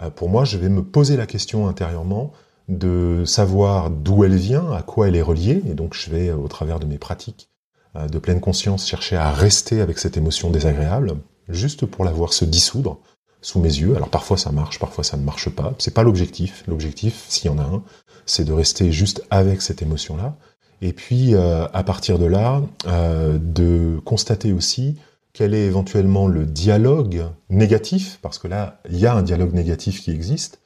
euh, 0.00 0.10
pour 0.10 0.28
moi, 0.28 0.44
je 0.44 0.58
vais 0.58 0.68
me 0.68 0.82
poser 0.82 1.16
la 1.16 1.26
question 1.26 1.68
intérieurement 1.68 2.32
de 2.68 3.24
savoir 3.26 3.90
d'où 3.90 4.24
elle 4.24 4.36
vient, 4.36 4.72
à 4.72 4.82
quoi 4.82 5.08
elle 5.08 5.16
est 5.16 5.22
reliée, 5.22 5.62
et 5.68 5.74
donc 5.74 5.94
je 5.94 6.10
vais, 6.10 6.30
au 6.30 6.48
travers 6.48 6.80
de 6.80 6.86
mes 6.86 6.98
pratiques 6.98 7.50
euh, 7.96 8.08
de 8.08 8.18
pleine 8.18 8.40
conscience, 8.40 8.88
chercher 8.88 9.16
à 9.16 9.30
rester 9.30 9.80
avec 9.80 9.98
cette 9.98 10.16
émotion 10.16 10.50
désagréable, 10.50 11.16
juste 11.48 11.86
pour 11.86 12.04
la 12.04 12.12
voir 12.12 12.32
se 12.32 12.44
dissoudre 12.44 12.98
sous 13.42 13.60
mes 13.60 13.68
yeux. 13.68 13.94
Alors 13.94 14.08
parfois 14.08 14.38
ça 14.38 14.50
marche, 14.50 14.78
parfois 14.78 15.04
ça 15.04 15.16
ne 15.18 15.22
marche 15.22 15.50
pas. 15.50 15.74
C'est 15.78 15.92
pas 15.92 16.02
l'objectif. 16.02 16.64
L'objectif, 16.66 17.26
s'il 17.28 17.50
y 17.50 17.54
en 17.54 17.58
a 17.58 17.64
un, 17.64 17.82
c'est 18.24 18.44
de 18.44 18.52
rester 18.52 18.90
juste 18.90 19.22
avec 19.30 19.60
cette 19.60 19.82
émotion-là. 19.82 20.36
Et 20.84 20.92
puis 20.92 21.34
euh, 21.34 21.66
à 21.72 21.82
partir 21.82 22.18
de 22.18 22.26
là, 22.26 22.60
euh, 22.86 23.38
de 23.40 23.98
constater 24.04 24.52
aussi 24.52 24.98
quel 25.32 25.54
est 25.54 25.64
éventuellement 25.64 26.28
le 26.28 26.44
dialogue 26.44 27.24
négatif, 27.48 28.18
parce 28.20 28.38
que 28.38 28.48
là, 28.48 28.80
il 28.90 28.98
y 28.98 29.06
a 29.06 29.14
un 29.14 29.22
dialogue 29.22 29.54
négatif 29.54 30.02
qui 30.02 30.10
existe, 30.10 30.60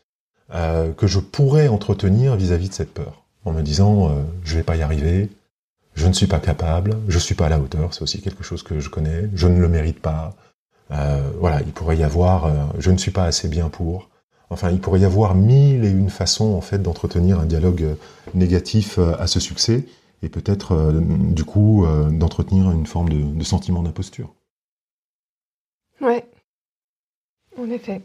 euh, 0.52 0.90
que 0.92 1.06
je 1.06 1.20
pourrais 1.20 1.68
entretenir 1.68 2.34
vis-à-vis 2.34 2.68
de 2.68 2.74
cette 2.74 2.92
peur, 2.92 3.22
en 3.44 3.52
me 3.52 3.62
disant 3.62 4.10
je 4.42 4.56
vais 4.56 4.64
pas 4.64 4.74
y 4.74 4.82
arriver, 4.82 5.30
je 5.94 6.08
ne 6.08 6.12
suis 6.12 6.26
pas 6.26 6.40
capable, 6.40 6.96
je 7.06 7.18
suis 7.20 7.36
pas 7.36 7.46
à 7.46 7.50
la 7.50 7.60
hauteur, 7.60 7.94
c'est 7.94 8.02
aussi 8.02 8.20
quelque 8.20 8.42
chose 8.42 8.64
que 8.64 8.80
je 8.80 8.90
connais, 8.90 9.30
je 9.34 9.46
ne 9.46 9.60
le 9.60 9.68
mérite 9.68 10.00
pas. 10.00 10.34
Voilà, 11.38 11.60
il 11.60 11.70
pourrait 11.72 11.96
y 11.96 12.02
avoir 12.02 12.72
je 12.80 12.90
ne 12.90 12.98
suis 12.98 13.12
pas 13.12 13.24
assez 13.24 13.46
bien 13.46 13.68
pour. 13.68 14.10
Enfin, 14.50 14.70
il 14.70 14.80
pourrait 14.80 15.00
y 15.00 15.04
avoir 15.04 15.36
mille 15.36 15.84
et 15.84 15.90
une 15.90 16.10
façons 16.10 16.54
en 16.54 16.60
fait 16.60 16.82
d'entretenir 16.82 17.38
un 17.38 17.46
dialogue 17.46 17.96
négatif 18.34 18.98
à 18.98 19.28
ce 19.28 19.38
succès 19.38 19.84
et 20.22 20.28
peut-être 20.28 21.00
du 21.00 21.44
coup 21.44 21.84
d'entretenir 22.10 22.70
une 22.70 22.86
forme 22.86 23.08
de, 23.08 23.22
de 23.22 23.44
sentiment 23.44 23.82
d'imposture. 23.82 24.34
Ouais, 26.00 26.24
en 27.58 27.70
effet. 27.70 28.02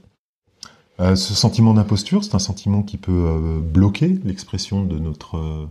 Euh, 1.00 1.16
ce 1.16 1.34
sentiment 1.34 1.74
d'imposture, 1.74 2.24
c'est 2.24 2.36
un 2.36 2.40
sentiment 2.40 2.84
qui 2.84 2.98
peut 2.98 3.12
euh, 3.12 3.60
bloquer 3.60 4.20
l'expression 4.24 4.84
de 4.84 5.00
notre, 5.00 5.38
euh, 5.38 5.68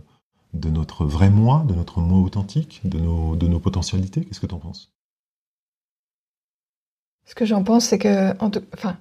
de 0.53 0.69
notre 0.69 1.05
vrai 1.05 1.29
moi, 1.29 1.63
de 1.67 1.73
notre 1.73 2.01
moi 2.01 2.19
authentique, 2.19 2.81
de 2.83 2.99
nos, 2.99 3.35
de 3.35 3.47
nos 3.47 3.59
potentialités. 3.59 4.25
Qu'est-ce 4.25 4.41
que 4.41 4.47
tu 4.47 4.55
en 4.55 4.59
penses? 4.59 4.91
Ce 7.25 7.35
que 7.35 7.45
j'en 7.45 7.63
pense, 7.63 7.85
c'est 7.85 7.99
que, 7.99 8.37
en 8.43 8.49
tout, 8.49 8.63
enfin, 8.73 8.97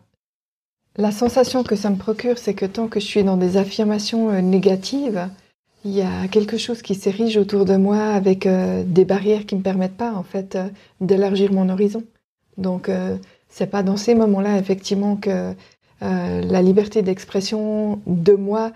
la 0.95 1.11
sensation 1.11 1.65
que 1.65 1.75
ça 1.75 1.91
me 1.91 1.97
procure, 1.97 2.39
c'est 2.39 2.55
que 2.55 2.67
tant 2.67 2.87
que 2.87 3.01
je 3.01 3.07
suis 3.07 3.25
dans 3.25 3.37
des 3.37 3.57
affirmations 3.57 4.31
euh, 4.31 4.41
négatives, 4.41 5.29
il 5.85 5.93
y 5.93 6.03
a 6.03 6.29
quelque 6.29 6.57
chose 6.57 6.83
qui 6.83 6.95
s'érige 6.95 7.37
autour 7.37 7.65
de 7.65 7.77
moi 7.77 7.99
avec 7.99 8.47
euh, 8.47 8.85
des 8.87 9.05
barrières 9.05 9.47
qui 9.47 9.57
me 9.57 9.63
permettent 9.63 9.97
pas, 9.97 10.13
en 10.13 10.23
fait, 10.23 10.55
euh, 10.55 10.69
d'élargir 11.01 11.53
mon 11.53 11.69
horizon. 11.69 12.05
Donc, 12.57 12.89
euh, 12.89 13.17
c'est 13.49 13.67
pas 13.67 13.83
dans 13.83 13.97
ces 13.97 14.15
moments-là, 14.15 14.59
effectivement, 14.59 15.17
que 15.17 15.55
euh, 16.03 16.41
la 16.43 16.63
liberté 16.63 17.03
d'expression 17.03 18.01
de 18.07 18.33
moi 18.33 18.73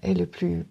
est 0.00 0.14
le 0.14 0.24
plus, 0.24 0.64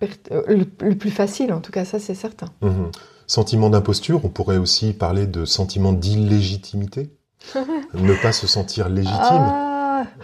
le, 0.00 0.64
le 0.80 0.94
plus 0.94 1.10
facile, 1.10 1.52
en 1.52 1.60
tout 1.60 1.70
cas, 1.70 1.84
ça 1.84 1.98
c'est 1.98 2.14
certain. 2.14 2.46
Mhm. 2.62 2.90
Sentiment 3.26 3.68
d'imposture, 3.68 4.24
on 4.24 4.30
pourrait 4.30 4.56
aussi 4.56 4.94
parler 4.94 5.26
de 5.26 5.44
sentiment 5.44 5.92
d'illégitimité. 5.92 7.10
ne 7.94 8.22
pas 8.22 8.32
se 8.32 8.46
sentir 8.46 8.88
légitime. 8.88 9.65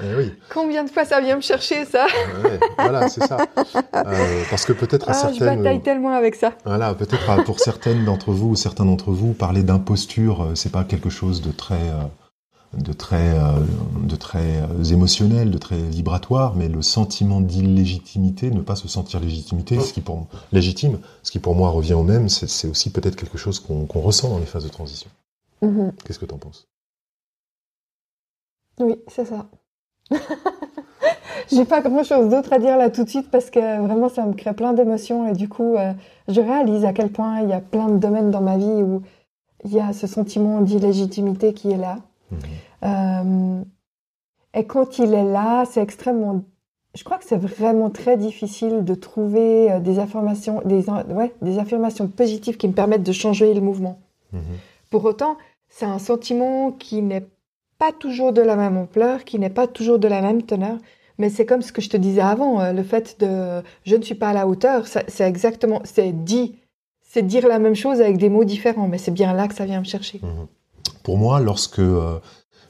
Eh 0.03 0.15
oui, 0.17 0.33
combien 0.51 0.85
de 0.85 0.91
fois 0.91 1.05
ça 1.05 1.21
vient 1.21 1.37
me 1.37 1.41
chercher 1.41 1.85
ça 1.85 2.07
ouais, 2.45 2.61
voilà, 2.79 3.09
c'est 3.09 3.27
ça. 3.27 3.39
Euh, 3.95 4.43
parce 4.51 4.65
que 4.65 4.73
peut-être 4.73 5.09
à 5.09 5.13
Ah, 5.13 5.31
je 5.33 5.39
certaines, 5.39 5.63
bataille 5.63 5.81
tellement 5.83 6.15
avec 6.15 6.35
ça. 6.35 6.53
Voilà, 6.65 6.95
peut-être 6.95 7.45
pour 7.45 7.61
certaines 7.61 8.05
d'entre 8.05 8.33
vous 8.33 8.51
ou 8.51 8.57
certains 8.57 8.85
d'entre 8.85 9.11
vous, 9.13 9.33
parler 9.33 9.63
d'imposture, 9.63 10.43
euh, 10.43 10.55
c'est 10.55 10.73
pas 10.73 10.85
quelque 10.85 11.11
chose 11.11 11.43
de 11.43 11.51
très, 11.53 11.75
euh, 11.75 12.79
de 12.79 12.93
très, 12.93 13.35
de 14.03 14.17
très 14.17 14.63
émotionnel, 14.91 15.51
de 15.51 15.59
très 15.59 15.79
vibratoire, 15.79 16.55
mais 16.57 16.69
le 16.69 16.83
sentiment 16.83 17.41
d'illégitimité, 17.41 18.51
ne 18.51 18.61
pas 18.61 18.77
se 18.77 18.89
sentir 18.89 19.21
légitimité, 19.21 19.79
ce 19.81 19.93
qui 19.93 20.01
pour 20.01 20.27
légitime, 20.53 20.99
ce 21.23 21.31
qui 21.31 21.39
pour 21.39 21.55
moi 21.55 21.71
revient 21.71 21.95
au 21.95 22.03
même, 22.03 22.29
c'est 22.29 22.69
aussi 22.69 22.91
peut-être 22.91 23.17
quelque 23.17 23.39
chose 23.39 23.61
qu'on 23.61 23.85
qu'on 23.85 24.01
ressent 24.01 24.31
dans 24.31 24.39
les 24.39 24.47
phases 24.47 24.65
de 24.65 24.71
transition. 24.71 25.11
Mhm. 25.63 25.93
Qu'est-ce 26.05 26.19
que 26.19 26.27
tu 26.27 26.35
en 26.35 26.39
penses? 26.39 26.67
Oui, 28.79 28.97
c'est 29.09 29.25
ça. 29.25 29.49
J'ai 31.51 31.65
pas 31.65 31.81
grand 31.81 32.05
chose 32.05 32.29
d'autre 32.29 32.53
à 32.53 32.59
dire 32.59 32.77
là 32.77 32.91
tout 32.91 33.05
de 33.05 33.09
suite 33.09 33.31
parce 33.31 33.51
que 33.51 33.81
vraiment 33.81 34.09
ça 34.09 34.25
me 34.25 34.33
crée 34.33 34.53
plein 34.55 34.73
d'émotions 34.73 35.29
et 35.29 35.33
du 35.33 35.49
coup 35.49 35.77
euh, 35.77 35.93
je 36.29 36.41
réalise 36.41 36.85
à 36.85 36.93
quel 36.93 37.11
point 37.11 37.41
il 37.41 37.49
y 37.49 37.53
a 37.53 37.61
plein 37.61 37.89
de 37.89 37.99
domaines 37.99 38.31
dans 38.31 38.41
ma 38.41 38.57
vie 38.57 38.83
où 38.83 39.03
il 39.65 39.73
y 39.73 39.81
a 39.81 39.93
ce 39.93 40.07
sentiment 40.07 40.61
d'illégitimité 40.61 41.53
qui 41.53 41.71
est 41.71 41.77
là. 41.77 41.99
Mhm. 42.31 42.39
Euh, 42.85 43.63
et 44.55 44.65
quand 44.65 44.99
il 44.99 45.15
est 45.15 45.25
là, 45.25 45.65
c'est 45.65 45.81
extrêmement. 45.81 46.43
Je 46.95 47.05
crois 47.05 47.19
que 47.19 47.25
c'est 47.25 47.39
vraiment 47.39 47.91
très 47.91 48.17
difficile 48.17 48.85
de 48.85 48.95
trouver 48.95 49.73
euh, 49.73 49.81
des 49.81 49.99
affirmations, 49.99 50.61
des, 50.65 50.85
ouais, 51.09 51.33
des 51.41 51.59
affirmations 51.59 52.07
positives 52.09 52.57
qui 52.57 52.69
me 52.69 52.75
permettent 52.75 53.05
de 53.05 53.13
changer 53.13 53.55
le 53.55 53.61
mouvement. 53.61 53.99
Mhm. 54.33 54.41
Pour 54.91 55.05
autant, 55.05 55.37
c'est 55.69 55.87
un 55.87 55.99
sentiment 55.99 56.71
qui 56.73 57.01
n'est 57.01 57.27
pas 57.83 57.91
toujours 57.91 58.33
de 58.33 58.43
la 58.43 58.55
même 58.55 58.77
ampleur, 58.77 59.25
qui 59.25 59.41
n'est 59.41 59.51
pas 59.51 59.67
toujours 59.67 59.99
de 59.99 60.07
la 60.07 60.23
même 60.23 60.45
teneur. 60.45 60.79
Mais 61.19 61.31
c'est 61.31 61.45
comme 61.45 61.63
ce 61.63 61.73
que 61.73 61.83
je 61.83 61.91
te 61.91 61.97
disais 61.97 62.21
avant, 62.21 62.61
euh, 62.61 62.73
le 62.73 62.85
fait 62.85 63.17
de 63.19 63.61
je 63.85 63.97
ne 63.97 64.03
suis 64.03 64.15
pas 64.15 64.29
à 64.29 64.33
la 64.33 64.47
hauteur, 64.47 64.87
c'est 64.87 65.27
exactement, 65.29 65.81
c'est 65.83 66.13
dit, 66.13 66.55
c'est 67.03 67.27
dire 67.27 67.49
la 67.49 67.59
même 67.59 67.75
chose 67.75 68.01
avec 68.01 68.19
des 68.19 68.29
mots 68.29 68.45
différents, 68.45 68.87
mais 68.87 68.99
c'est 68.99 69.11
bien 69.11 69.33
là 69.33 69.49
que 69.49 69.55
ça 69.57 69.65
vient 69.65 69.81
me 69.81 69.85
chercher. 69.85 70.21
Mhm. 70.23 70.47
Pour 71.03 71.19
moi, 71.19 71.41
lorsque 71.41 71.81
euh, 71.81 72.21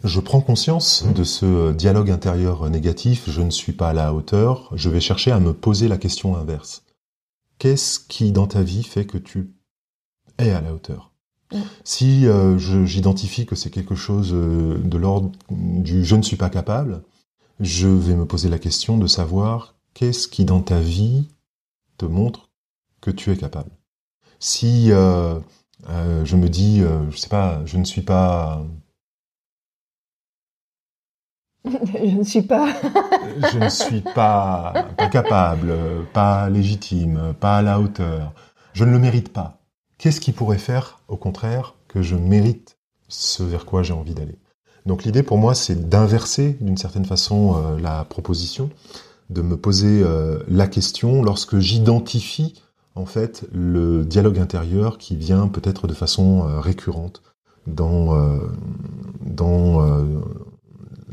je 0.03 0.19
prends 0.19 0.41
conscience 0.41 1.05
de 1.15 1.25
ce 1.25 1.45
euh, 1.45 1.73
dialogue 1.75 2.11
intérieur 2.11 2.71
négatif, 2.71 3.29
je 3.29 3.43
ne 3.43 3.51
suis 3.51 3.73
pas 3.75 3.91
à 3.91 3.93
la 3.93 4.15
hauteur, 4.15 4.71
je 4.75 4.89
vais 4.89 5.01
chercher 5.01 5.31
à 5.31 5.41
me 5.41 5.53
poser 5.53 5.89
la 5.89 5.99
question 5.99 6.37
inverse. 6.37 6.85
Qu'est-ce 7.59 8.01
qui, 8.01 8.33
dans 8.33 8.47
ta 8.47 8.63
vie, 8.63 8.83
fait 8.83 9.05
que 9.05 9.19
tu 9.19 9.51
es 10.39 10.53
à 10.53 10.63
la 10.63 10.73
hauteur? 10.73 11.12
Si 11.85 12.27
euh, 12.27 12.59
j'identifie 12.59 13.47
que 13.47 13.55
c'est 13.55 13.71
quelque 13.71 13.95
chose 13.95 14.33
euh, 14.33 14.79
de 14.79 14.99
l'ordre 14.99 15.33
du 15.51 16.05
je 16.05 16.17
ne 16.17 16.23
suis 16.23 16.37
pas 16.37 16.51
capable, 16.51 17.03
je 17.61 17.89
vais 17.89 18.15
me 18.15 18.27
poser 18.27 18.49
la 18.49 18.59
question 18.59 18.99
de 18.99 19.07
savoir 19.07 19.75
qu'est-ce 19.95 20.29
qui, 20.29 20.45
dans 20.45 20.61
ta 20.61 20.81
vie, 20.81 21.29
te 21.99 22.07
montre 22.07 22.51
que 23.01 23.11
tu 23.11 23.31
es 23.31 23.37
capable. 23.37 23.71
Si 24.39 24.91
euh, 24.91 25.39
je 25.89 26.37
me 26.37 26.49
dis, 26.49 26.83
je 27.11 27.17
sais 27.17 27.29
pas, 27.29 27.63
je 27.65 27.77
ne 27.77 27.85
suis 27.85 28.03
pas, 28.03 28.65
je 31.65 32.17
ne 32.17 32.25
suis 32.25 32.43
pas. 32.43 32.73
je 33.53 33.59
ne 33.59 33.69
suis 33.69 34.01
pas, 34.01 34.73
pas 34.97 35.09
capable, 35.09 35.75
pas 36.13 36.51
légitime, 36.51 37.35
pas 37.39 37.59
à 37.59 37.63
la 37.63 37.81
hauteur, 37.81 38.33
je 38.73 38.85
ne 38.85 38.91
le 38.91 38.99
mérite 38.99 39.33
pas. 39.33 39.62
Qu'est-ce 40.03 40.21
qui 40.21 40.33
pourrait 40.33 40.59
faire, 40.59 40.99
au 41.07 41.17
contraire, 41.17 41.77
que 41.87 42.03
je 42.03 42.17
mérite 42.17 42.77
ce 43.07 43.45
vers 43.45 43.65
quoi 43.65 43.85
j'ai 43.85 43.93
envie 43.93 44.15
d'aller? 44.15 44.35
Donc 44.85 45.05
l'idée 45.05 45.23
pour 45.23 45.39
moi, 45.39 45.55
c'est 45.55 45.89
d'inverser 45.89 46.57
d'une 46.61 46.77
certaine 46.77 47.05
façon 47.05 47.55
euh, 47.55 47.79
la 47.79 48.05
proposition, 48.05 48.69
de 49.31 49.43
me 49.43 49.57
poser 49.57 50.03
euh, 50.03 50.41
la 50.49 50.67
question 50.67 51.23
lorsque 51.23 51.61
j'identifie 51.61 52.61
en 52.97 53.07
fait 53.07 53.45
le 53.53 54.05
dialogue 54.05 54.41
intérieur 54.41 54.99
qui 54.99 55.15
vient 55.15 55.47
peut-être 55.47 55.87
de 55.87 55.95
façon 55.95 56.49
euh, 56.49 56.59
récurrente 56.59 57.23
dans 57.69 58.41
dans 59.21 59.89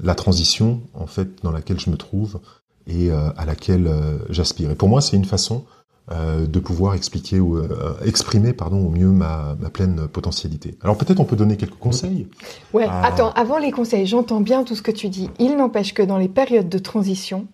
la 0.01 0.15
transition 0.15 0.81
en 0.95 1.05
fait 1.05 1.43
dans 1.43 1.51
laquelle 1.51 1.79
je 1.79 1.91
me 1.91 1.95
trouve 1.95 2.39
et 2.87 3.11
à 3.11 3.45
laquelle 3.45 3.87
j'aspire. 4.31 4.71
Et 4.71 4.75
pour 4.75 4.89
moi, 4.89 4.99
c'est 4.99 5.15
une 5.15 5.25
façon 5.25 5.63
euh, 6.11 6.47
de 6.47 6.59
pouvoir 6.59 6.95
expliquer 6.95 7.39
ou 7.39 7.57
euh, 7.57 7.93
exprimer 8.03 8.53
pardon 8.53 8.85
au 8.85 8.89
mieux 8.89 9.09
ma, 9.09 9.55
ma 9.59 9.69
pleine 9.69 10.07
potentialité. 10.07 10.75
Alors 10.81 10.97
peut-être 10.97 11.19
on 11.19 11.25
peut 11.25 11.35
donner 11.35 11.55
quelques 11.57 11.77
conseils. 11.77 12.27
Ouais, 12.73 12.85
Ah. 12.89 13.05
attends, 13.05 13.31
avant 13.33 13.57
les 13.57 13.71
conseils, 13.71 14.07
j'entends 14.07 14.41
bien 14.41 14.63
tout 14.63 14.75
ce 14.75 14.81
que 14.81 14.91
tu 14.91 15.09
dis. 15.09 15.29
Il 15.39 15.55
n'empêche 15.57 15.93
que 15.93 16.01
dans 16.01 16.17
les 16.17 16.29
périodes 16.29 16.69
de 16.69 16.79
transition, 16.79 17.47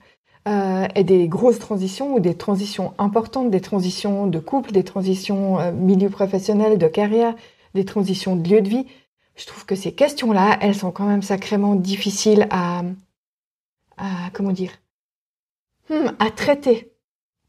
euh, 0.48 0.88
et 0.96 1.04
des 1.04 1.28
grosses 1.28 1.60
transitions 1.60 2.13
ou 2.15 2.20
des 2.20 2.36
transitions 2.36 2.94
importantes, 2.98 3.50
des 3.52 3.62
transitions 3.62 4.28
de 4.28 4.39
couple, 4.39 4.72
des 4.72 4.84
transitions 4.84 5.72
milieu 5.74 6.10
professionnel, 6.10 6.78
de 6.78 6.88
carrière, 6.88 7.34
des 7.74 7.84
transitions 7.84 8.36
de 8.36 8.48
lieu 8.48 8.62
de 8.62 8.70
vie, 8.70 8.86
je 9.36 9.46
trouve 9.48 9.65
que 9.65 9.76
ces 9.76 9.91
questions-là, 9.91 10.58
elles 10.62 10.76
sont 10.76 10.91
quand 10.91 11.08
même 11.08 11.24
sacrément 11.24 11.76
difficiles 11.76 12.48
à, 12.52 12.84
à 13.98 14.30
comment 14.34 14.52
dire, 14.54 14.72
Hmm, 15.89 16.12
à 16.18 16.32
traiter. 16.32 16.91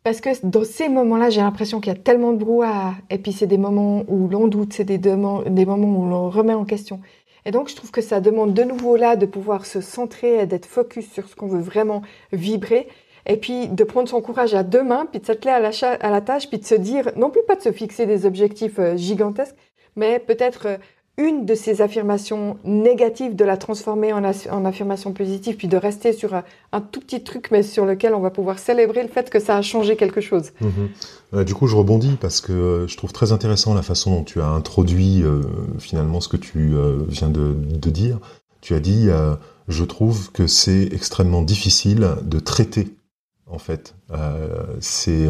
Parce 0.07 0.21
que 0.21 0.31
dans 0.45 0.63
ces 0.63 0.89
moments-là, 0.89 1.31
j'ai 1.31 1.41
l'impression 1.41 1.81
qu'il 1.81 1.93
y 1.93 1.97
a 1.97 1.99
tellement 1.99 2.31
de 2.31 2.39
brouhaha, 2.39 2.95
et 3.11 3.19
puis 3.19 3.33
c'est 3.33 3.49
des 3.49 3.59
moments 3.59 4.05
où 4.07 4.29
l'on 4.29 4.47
doute, 4.47 4.73
c'est 4.73 4.85
des, 4.85 4.99
des 4.99 5.17
moments 5.17 5.99
où 5.99 6.09
l'on 6.09 6.31
remet 6.31 6.55
en 6.55 6.65
question. 6.65 7.01
Et 7.45 7.51
donc, 7.51 7.69
je 7.69 7.75
trouve 7.75 7.91
que 7.91 8.01
ça 8.01 8.21
demande 8.21 8.55
de 8.55 8.63
nouveau 8.63 8.95
là 8.95 9.17
de 9.17 9.27
pouvoir 9.27 9.67
se 9.67 9.81
centrer 9.81 10.43
et 10.43 10.47
d'être 10.47 10.67
focus 10.67 11.11
sur 11.11 11.29
ce 11.29 11.35
qu'on 11.35 11.49
veut 11.49 11.61
vraiment 11.61 12.03
vibrer. 12.31 12.87
Et 13.27 13.37
puis, 13.37 13.67
de 13.67 13.83
prendre 13.83 14.09
son 14.09 14.21
courage 14.21 14.55
à 14.55 14.63
deux 14.63 14.85
mains, 14.85 15.07
puis 15.11 15.19
de 15.19 15.27
s'atteler 15.27 15.51
à 15.51 15.57
à 15.57 16.11
la 16.13 16.21
tâche, 16.21 16.49
puis 16.49 16.59
de 16.59 16.65
se 16.65 16.77
dire, 16.77 17.11
non 17.17 17.31
plus 17.31 17.43
pas 17.43 17.57
de 17.57 17.63
se 17.63 17.73
fixer 17.73 18.07
des 18.07 18.27
objectifs 18.27 18.79
euh, 18.79 18.97
gigantesques, 18.97 19.57
mais 19.97 20.21
peut-être 20.21 20.67
euh, 20.67 20.77
une 21.19 21.47
de 21.47 21.55
ces 21.55 21.81
affirmations 21.81 22.59
négatives, 22.65 23.35
de 23.35 23.45
la 23.45 23.57
transformer 23.57 24.13
en, 24.13 24.25
affirmation 24.25 25.13
positive, 25.13 25.57
puis 25.57 25.69
de 25.69 25.77
rester 25.77 26.13
sur 26.13 26.35
un, 26.35 26.81
tout 26.81 27.01
petit 27.01 27.23
truc, 27.23 27.49
mais 27.51 27.63
sur 27.63 27.87
lequel 27.87 28.15
on 28.15 28.21
va 28.21 28.31
pouvoir 28.31 28.59
célébrer 28.59 29.03
le 29.03 29.09
fait 29.09 29.31
que 29.31 29.41
ça 29.41 29.57
a 29.57 29.63
changé 29.63 29.97
quelque 29.97 30.21
chose. 30.21 30.53
Mhm. 30.61 30.89
Euh, 31.35 31.45
du 31.45 31.55
coup, 31.55 31.67
je 31.67 31.77
rebondis 31.77 32.17
parce 32.21 32.41
que 32.43 32.53
euh, 32.53 32.87
je 32.87 32.97
trouve 32.99 33.13
très 33.13 33.33
intéressant 33.33 33.73
la 33.73 33.83
façon 33.83 34.11
dont 34.11 34.25
tu 34.25 34.43
as 34.43 34.49
introduit 34.49 35.23
euh, 35.23 35.41
finalement 35.79 36.21
ce 36.21 36.29
que 36.29 36.37
tu 36.37 36.75
viens 37.09 37.31
de, 37.31 37.55
de, 37.55 37.91
dire. 37.91 38.19
Tu 38.61 38.75
as 38.75 38.81
dit, 38.81 39.09
je 39.69 39.85
trouve 39.85 40.33
que 40.33 40.47
c'est 40.47 40.89
extrêmement 40.93 41.43
difficile 41.43 42.09
de 42.23 42.41
traiter, 42.41 42.89
en 43.47 43.59
fait, 43.59 43.95
c'est 44.81 45.29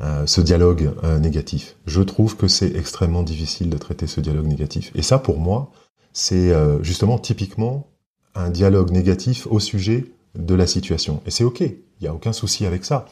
euh, 0.00 0.26
ce 0.26 0.40
dialogue 0.40 0.92
euh, 1.04 1.18
négatif. 1.20 1.76
Je 1.86 2.02
trouve 2.02 2.36
que 2.36 2.48
c'est 2.48 2.74
extrêmement 2.74 3.22
difficile 3.22 3.70
de 3.70 3.78
traiter 3.78 4.06
ce 4.08 4.20
dialogue 4.20 4.46
négatif. 4.46 4.90
Et 4.96 5.02
ça, 5.02 5.18
pour 5.18 5.38
moi, 5.38 5.70
c'est 6.12 6.50
euh, 6.50 6.82
justement 6.82 7.18
typiquement 7.18 7.86
un 8.34 8.50
dialogue 8.50 8.90
négatif 8.90 9.46
au 9.48 9.60
sujet 9.60 10.06
de 10.34 10.54
la 10.54 10.66
situation. 10.66 11.22
Et 11.26 11.30
c'est 11.30 11.44
ok, 11.44 11.60
il 11.60 11.76
n'y 12.00 12.08
a 12.08 12.14
aucun 12.14 12.32
souci 12.32 12.66
avec 12.66 12.84
ça. 12.84 13.06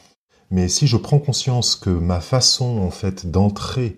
Mais 0.51 0.67
si 0.67 0.85
je 0.85 0.97
prends 0.97 1.19
conscience 1.19 1.77
que 1.77 1.89
ma 1.89 2.19
façon, 2.19 2.79
en 2.79 2.91
fait, 2.91 3.31
d'entrer 3.31 3.97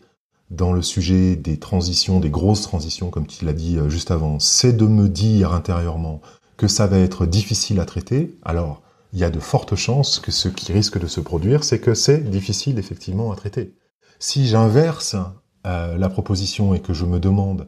dans 0.51 0.71
le 0.71 0.83
sujet 0.83 1.35
des 1.35 1.57
transitions, 1.57 2.19
des 2.19 2.29
grosses 2.29 2.61
transitions, 2.61 3.09
comme 3.09 3.25
tu 3.25 3.45
l'as 3.45 3.53
dit 3.53 3.79
juste 3.87 4.11
avant, 4.11 4.39
c'est 4.39 4.73
de 4.73 4.85
me 4.85 5.09
dire 5.09 5.53
intérieurement 5.53 6.21
que 6.55 6.67
ça 6.67 6.85
va 6.85 6.99
être 6.99 7.25
difficile 7.25 7.79
à 7.79 7.85
traiter, 7.85 8.37
alors 8.43 8.83
il 9.15 9.21
y 9.21 9.23
a 9.23 9.29
de 9.29 9.39
fortes 9.39 9.75
chances 9.75 10.19
que 10.19 10.29
ce 10.29 10.49
qui 10.49 10.73
risque 10.73 10.99
de 10.99 11.07
se 11.07 11.21
produire, 11.21 11.63
c'est 11.63 11.79
que 11.79 11.93
c'est 11.93 12.29
difficile 12.29 12.77
effectivement 12.77 13.31
à 13.31 13.35
traiter. 13.37 13.73
Si 14.19 14.45
j'inverse 14.45 15.15
euh, 15.65 15.97
la 15.97 16.09
proposition 16.09 16.73
et 16.73 16.81
que 16.81 16.93
je 16.93 17.05
me 17.05 17.17
demande, 17.17 17.65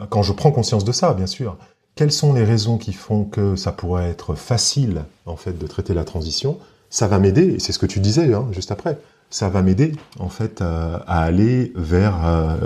euh, 0.00 0.06
quand 0.08 0.22
je 0.22 0.32
prends 0.32 0.52
conscience 0.52 0.84
de 0.84 0.92
ça, 0.92 1.12
bien 1.12 1.26
sûr, 1.26 1.58
quelles 1.96 2.12
sont 2.12 2.32
les 2.32 2.44
raisons 2.44 2.78
qui 2.78 2.92
font 2.92 3.24
que 3.24 3.56
ça 3.56 3.72
pourrait 3.72 4.08
être 4.08 4.36
facile 4.36 5.04
en 5.26 5.36
fait 5.36 5.58
de 5.58 5.66
traiter 5.66 5.94
la 5.94 6.04
transition, 6.04 6.60
ça 6.90 7.08
va 7.08 7.18
m'aider, 7.18 7.54
et 7.54 7.58
c'est 7.58 7.72
ce 7.72 7.80
que 7.80 7.86
tu 7.86 7.98
disais 7.98 8.32
hein, 8.32 8.46
juste 8.52 8.70
après, 8.70 9.00
ça 9.30 9.48
va 9.48 9.62
m'aider 9.62 9.96
en 10.20 10.28
fait 10.28 10.62
à, 10.62 10.98
aller 11.08 11.72
vers 11.74 12.24
euh, 12.24 12.56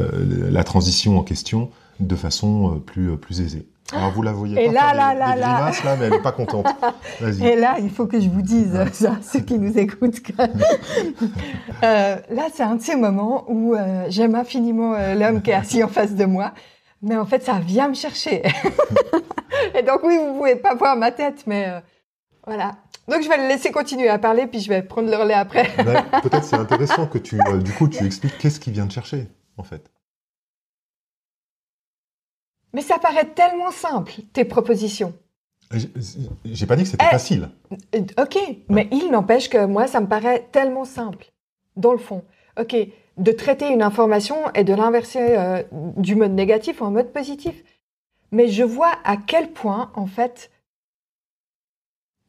la 0.51 0.65
transition 0.65 1.19
en 1.19 1.23
question 1.23 1.71
de 1.99 2.15
façon 2.15 2.79
plus 2.85 3.41
aisée. 3.41 3.67
Alors 3.93 4.13
vous 4.13 4.23
la 4.23 4.33
voyez 4.33 4.63
et 4.63 4.67
pas 4.67 4.73
là, 4.73 4.95
là, 4.95 5.15
là, 5.15 5.35
là. 5.35 5.71
là, 5.71 5.97
mais 5.97 6.07
elle 6.07 6.13
n'est 6.13 6.23
pas 6.23 6.33
contente. 6.33 6.67
Et 7.43 7.57
là, 7.57 7.77
il 7.81 7.89
faut 7.89 8.07
que 8.07 8.21
je 8.21 8.29
vous 8.29 8.43
dise 8.43 8.79
ça, 8.93 9.17
ceux 9.23 9.41
qui 9.41 9.59
nous 9.59 9.79
écoutent. 9.79 10.21
euh, 11.83 12.17
là, 12.31 12.43
c'est 12.53 12.63
un 12.63 12.75
de 12.75 12.83
ces 12.83 12.97
moments 12.97 13.45
où 13.49 13.75
euh, 13.75 14.05
j'aime 14.11 14.35
infiniment 14.35 14.95
euh, 14.95 15.15
l'homme 15.15 15.41
qui 15.41 15.51
est 15.51 15.55
assis 15.55 15.83
en 15.83 15.89
face 15.89 16.15
de 16.15 16.27
moi, 16.27 16.53
mais 17.01 17.17
en 17.17 17.25
fait, 17.25 17.43
ça 17.43 17.61
vient 17.61 17.89
me 17.89 17.95
chercher. 17.95 18.43
et 19.75 19.83
donc 19.83 20.03
oui, 20.03 20.19
vous 20.19 20.37
pouvez 20.37 20.57
pas 20.57 20.75
voir 20.75 20.95
ma 20.95 21.11
tête, 21.11 21.45
mais 21.47 21.69
euh, 21.69 21.81
voilà. 22.47 22.77
Donc 23.09 23.23
je 23.23 23.29
vais 23.29 23.39
le 23.39 23.49
laisser 23.49 23.71
continuer 23.71 24.11
à 24.11 24.19
parler, 24.19 24.47
puis 24.47 24.61
je 24.61 24.69
vais 24.69 24.83
prendre 24.83 25.11
le 25.11 25.17
relais 25.17 25.33
après. 25.33 25.65
Peut-être 26.23 26.45
c'est 26.45 26.57
intéressant 26.57 27.07
que 27.07 27.17
tu, 27.17 27.39
du 27.63 27.73
coup, 27.73 27.89
tu 27.89 28.05
expliques 28.05 28.37
qu'est-ce 28.37 28.61
qui 28.61 28.71
vient 28.71 28.87
te 28.87 28.93
chercher, 28.93 29.29
en 29.57 29.63
fait. 29.63 29.91
Mais 32.73 32.83
ça 32.83 32.99
paraît 32.99 33.27
tellement 33.27 33.71
simple, 33.71 34.13
tes 34.33 34.45
propositions. 34.45 35.15
J'ai 36.45 36.67
pas 36.67 36.77
dit 36.77 36.83
que 36.85 36.89
c'était 36.89 37.05
eh, 37.07 37.11
facile. 37.11 37.51
Euh, 37.95 38.01
ok, 38.23 38.39
mais 38.69 38.89
il 38.91 39.11
n'empêche 39.11 39.49
que 39.51 39.67
moi, 39.67 39.87
ça 39.87 40.01
me 40.01 40.07
paraît 40.07 40.49
tellement 40.53 40.85
simple, 40.85 41.33
dans 41.77 41.93
le 41.93 41.99
fond. 41.99 42.25
Ok, 42.59 42.75
de 43.19 43.33
traiter 43.33 43.69
une 43.69 43.83
information 43.83 44.37
et 44.55 44.65
de 44.65 44.73
l'inverser 44.73 45.37
euh, 45.37 45.63
du 45.73 46.15
mode 46.15 46.33
négatif 46.33 46.81
en 46.81 46.91
mode 46.91 47.13
positif. 47.13 47.63
Mais 48.33 48.49
je 48.49 48.63
vois 48.63 48.93
à 49.05 49.17
quel 49.17 49.53
point, 49.53 49.91
en 49.95 50.07
fait, 50.07 50.51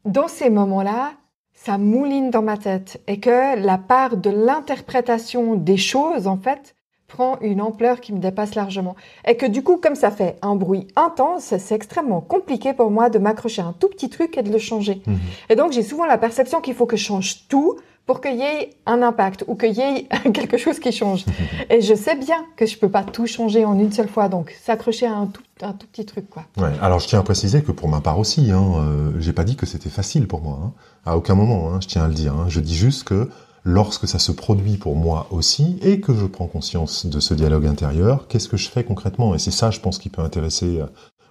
dans 0.05 0.27
ces 0.27 0.49
moments-là, 0.49 1.13
ça 1.53 1.77
mouline 1.77 2.29
dans 2.29 2.41
ma 2.41 2.57
tête 2.57 3.01
et 3.07 3.19
que 3.19 3.57
la 3.57 3.77
part 3.77 4.17
de 4.17 4.29
l'interprétation 4.29 5.55
des 5.55 5.77
choses, 5.77 6.25
en 6.27 6.37
fait, 6.37 6.75
prend 7.09 7.37
une 7.41 7.59
ampleur 7.59 7.99
qui 7.99 8.13
me 8.13 8.19
dépasse 8.19 8.55
largement. 8.55 8.95
Et 9.27 9.35
que 9.35 9.45
du 9.45 9.63
coup, 9.63 9.77
comme 9.77 9.95
ça 9.95 10.11
fait 10.11 10.37
un 10.41 10.55
bruit 10.55 10.87
intense, 10.95 11.53
c'est 11.57 11.75
extrêmement 11.75 12.21
compliqué 12.21 12.71
pour 12.71 12.89
moi 12.91 13.09
de 13.09 13.19
m'accrocher 13.19 13.61
à 13.61 13.65
un 13.65 13.73
tout 13.73 13.89
petit 13.89 14.09
truc 14.09 14.37
et 14.37 14.43
de 14.43 14.51
le 14.51 14.59
changer. 14.59 15.01
Mhm. 15.05 15.19
Et 15.49 15.55
donc, 15.55 15.73
j'ai 15.73 15.83
souvent 15.83 16.05
la 16.05 16.17
perception 16.17 16.61
qu'il 16.61 16.75
faut 16.75 16.85
que 16.85 16.95
je 16.95 17.03
change 17.03 17.47
tout 17.49 17.77
pour 18.05 18.21
qu'il 18.21 18.37
y 18.37 18.41
ait 18.41 18.71
un 18.87 19.03
impact 19.03 19.43
ou 19.47 19.55
qu'il 19.55 19.73
y 19.73 19.81
ait 19.81 20.07
quelque 20.33 20.57
chose 20.57 20.79
qui 20.79 20.91
change. 20.91 21.25
Et 21.69 21.81
je 21.81 21.93
sais 21.93 22.15
bien 22.15 22.43
que 22.55 22.65
je 22.65 22.75
peux 22.75 22.89
pas 22.89 23.03
tout 23.03 23.27
changer 23.27 23.65
en 23.65 23.77
une 23.77 23.91
seule 23.91 24.07
fois, 24.07 24.29
donc 24.29 24.55
s'accrocher 24.63 25.05
à 25.05 25.13
un 25.13 25.27
tout, 25.27 25.43
un 25.61 25.73
tout 25.73 25.85
petit 25.85 26.05
truc, 26.05 26.27
quoi. 26.27 26.45
Ouais. 26.57 26.71
Alors 26.81 26.99
je 26.99 27.07
tiens 27.07 27.19
à 27.19 27.23
préciser 27.23 27.61
que 27.61 27.71
pour 27.71 27.87
ma 27.87 28.01
part 28.01 28.17
aussi, 28.17 28.49
hein, 28.49 28.63
euh, 28.77 29.11
j'ai 29.19 29.31
pas 29.31 29.43
dit 29.43 29.55
que 29.55 29.67
c'était 29.67 29.91
facile 29.91 30.27
pour 30.27 30.41
moi. 30.41 30.59
Hein. 30.63 30.71
À 31.05 31.17
aucun 31.17 31.35
moment, 31.35 31.71
hein, 31.71 31.79
je 31.81 31.87
tiens 31.87 32.03
à 32.03 32.07
le 32.07 32.15
dire. 32.15 32.33
Hein. 32.33 32.45
Je 32.47 32.59
dis 32.59 32.75
juste 32.75 33.03
que 33.03 33.29
lorsque 33.69 34.07
ça 34.07 34.19
se 34.19 34.31
produit 34.31 34.77
pour 34.77 34.95
moi 34.95 35.27
aussi 35.31 35.77
et 35.81 35.99
que 35.99 36.13
je 36.13 36.25
prends 36.25 36.47
conscience 36.47 37.05
de 37.05 37.19
ce 37.19 37.33
dialogue 37.33 37.67
intérieur, 37.67 38.27
qu'est-ce 38.27 38.49
que 38.49 38.57
je 38.57 38.69
fais 38.69 38.83
concrètement? 38.83 39.35
Et 39.35 39.39
c'est 39.39 39.51
ça, 39.51 39.69
je 39.69 39.79
pense, 39.79 39.99
qui 39.99 40.09
peut 40.09 40.21
intéresser 40.21 40.79
euh, 40.79 40.85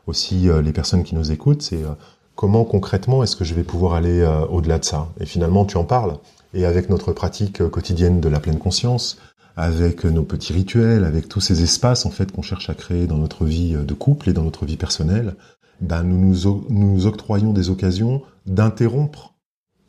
aussi 0.06 0.48
euh, 0.48 0.62
les 0.62 0.72
personnes 0.72 1.02
qui 1.02 1.16
nous 1.16 1.32
écoutent, 1.32 1.62
c'est 1.62 1.82
euh, 1.82 1.94
comment 2.36 2.64
concrètement 2.64 3.22
est-ce 3.24 3.34
que 3.34 3.44
je 3.44 3.54
vais 3.54 3.64
pouvoir 3.64 3.94
aller 3.94 4.24
au-delà 4.50 4.78
de 4.78 4.84
ça? 4.84 5.08
Et 5.18 5.26
finalement, 5.26 5.64
tu 5.64 5.76
en 5.76 5.82
parles. 5.82 6.18
Et 6.54 6.64
avec 6.64 6.88
notre 6.88 7.12
pratique 7.12 7.68
quotidienne 7.68 8.20
de 8.20 8.28
la 8.28 8.38
pleine 8.38 8.60
conscience, 8.60 9.18
avec 9.56 10.04
nos 10.04 10.22
petits 10.22 10.52
rituels, 10.52 11.04
avec 11.04 11.28
tous 11.28 11.40
ces 11.40 11.64
espaces 11.64 12.06
en 12.06 12.10
fait 12.10 12.30
qu'on 12.30 12.42
cherche 12.42 12.70
à 12.70 12.74
créer 12.74 13.08
dans 13.08 13.16
notre 13.16 13.44
vie 13.44 13.72
de 13.74 13.92
couple 13.92 14.30
et 14.30 14.32
dans 14.32 14.44
notre 14.44 14.66
vie 14.66 14.76
personnelle, 14.76 15.34
ben 15.80 16.04
nous 16.04 16.16
nous, 16.16 16.64
nous 16.70 17.06
octroyons 17.06 17.52
des 17.52 17.70
occasions 17.70 18.22
d'interrompre, 18.46 19.34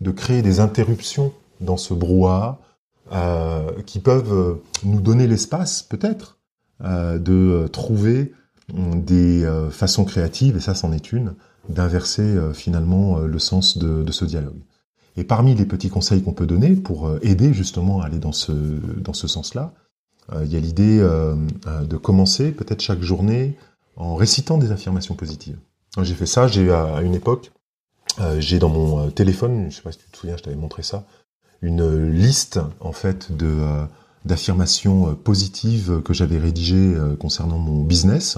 de 0.02 0.10
créer 0.10 0.42
des 0.42 0.60
interruptions 0.60 1.32
dans 1.62 1.78
ce 1.78 1.94
brouhaha, 1.94 2.60
euh, 3.12 3.72
qui 3.88 4.00
peuvent 4.00 4.32
euh, 4.32 4.62
nous 4.84 5.02
donner 5.02 5.26
l'espace, 5.26 5.82
peut-être, 5.82 6.38
euh, 6.84 7.18
de 7.18 7.68
trouver 7.68 8.34
des 8.72 9.50
façons 9.72 10.06
créatives, 10.06 10.56
et 10.56 10.60
ça 10.60 10.76
c'en 10.76 10.92
est 10.92 11.12
une, 11.12 11.34
d'inverser 11.70 12.38
finalement 12.54 13.18
le 13.18 13.40
sens 13.40 13.80
de, 13.80 14.12
ce 14.12 14.26
dialogue. 14.26 14.60
Et 15.18 15.24
parmi 15.24 15.56
les 15.56 15.66
petits 15.66 15.90
conseils 15.90 16.22
qu'on 16.22 16.34
peut 16.34 16.46
donner 16.46 16.76
pour 16.76 17.10
aider 17.24 17.52
justement 17.52 18.02
à 18.02 18.06
aller 18.06 18.20
dans 18.20 18.32
ce, 18.32 18.52
dans 18.52 19.14
ce 19.14 19.28
sens-là, 19.28 19.74
il 20.40 20.54
y 20.54 20.56
a 20.56 20.60
l'idée 20.60 21.00
de 21.00 21.98
commencer 21.98 22.52
peut-être 22.52 22.82
chaque 22.82 23.02
journée 23.02 23.58
en 23.96 24.14
récitant 24.14 24.60
des 24.60 24.72
affirmations 24.72 25.16
positives. 25.16 25.58
J'ai 26.04 26.14
fait 26.14 26.28
ça, 26.28 26.46
j'ai 26.46 26.72
à 26.72 27.02
une 27.02 27.16
époque, 27.16 27.52
j'ai 28.38 28.60
dans 28.60 28.70
mon 28.70 29.10
téléphone, 29.10 29.72
je 29.72 29.78
sais 29.78 29.82
pas 29.82 29.92
si 29.92 29.98
tu 29.98 30.12
te 30.12 30.16
souviens, 30.18 30.38
je 30.38 30.44
t'avais 30.44 30.56
montré 30.56 30.84
ça, 30.84 31.06
une 31.62 32.10
liste 32.10 32.60
en 32.80 32.92
fait 32.92 33.36
de 33.36 33.48
euh, 33.48 33.86
d'affirmations 34.26 35.10
euh, 35.10 35.14
positives 35.14 36.02
que 36.04 36.14
j'avais 36.14 36.38
rédigées 36.38 36.96
euh, 36.96 37.16
concernant 37.16 37.58
mon 37.58 37.84
business. 37.84 38.38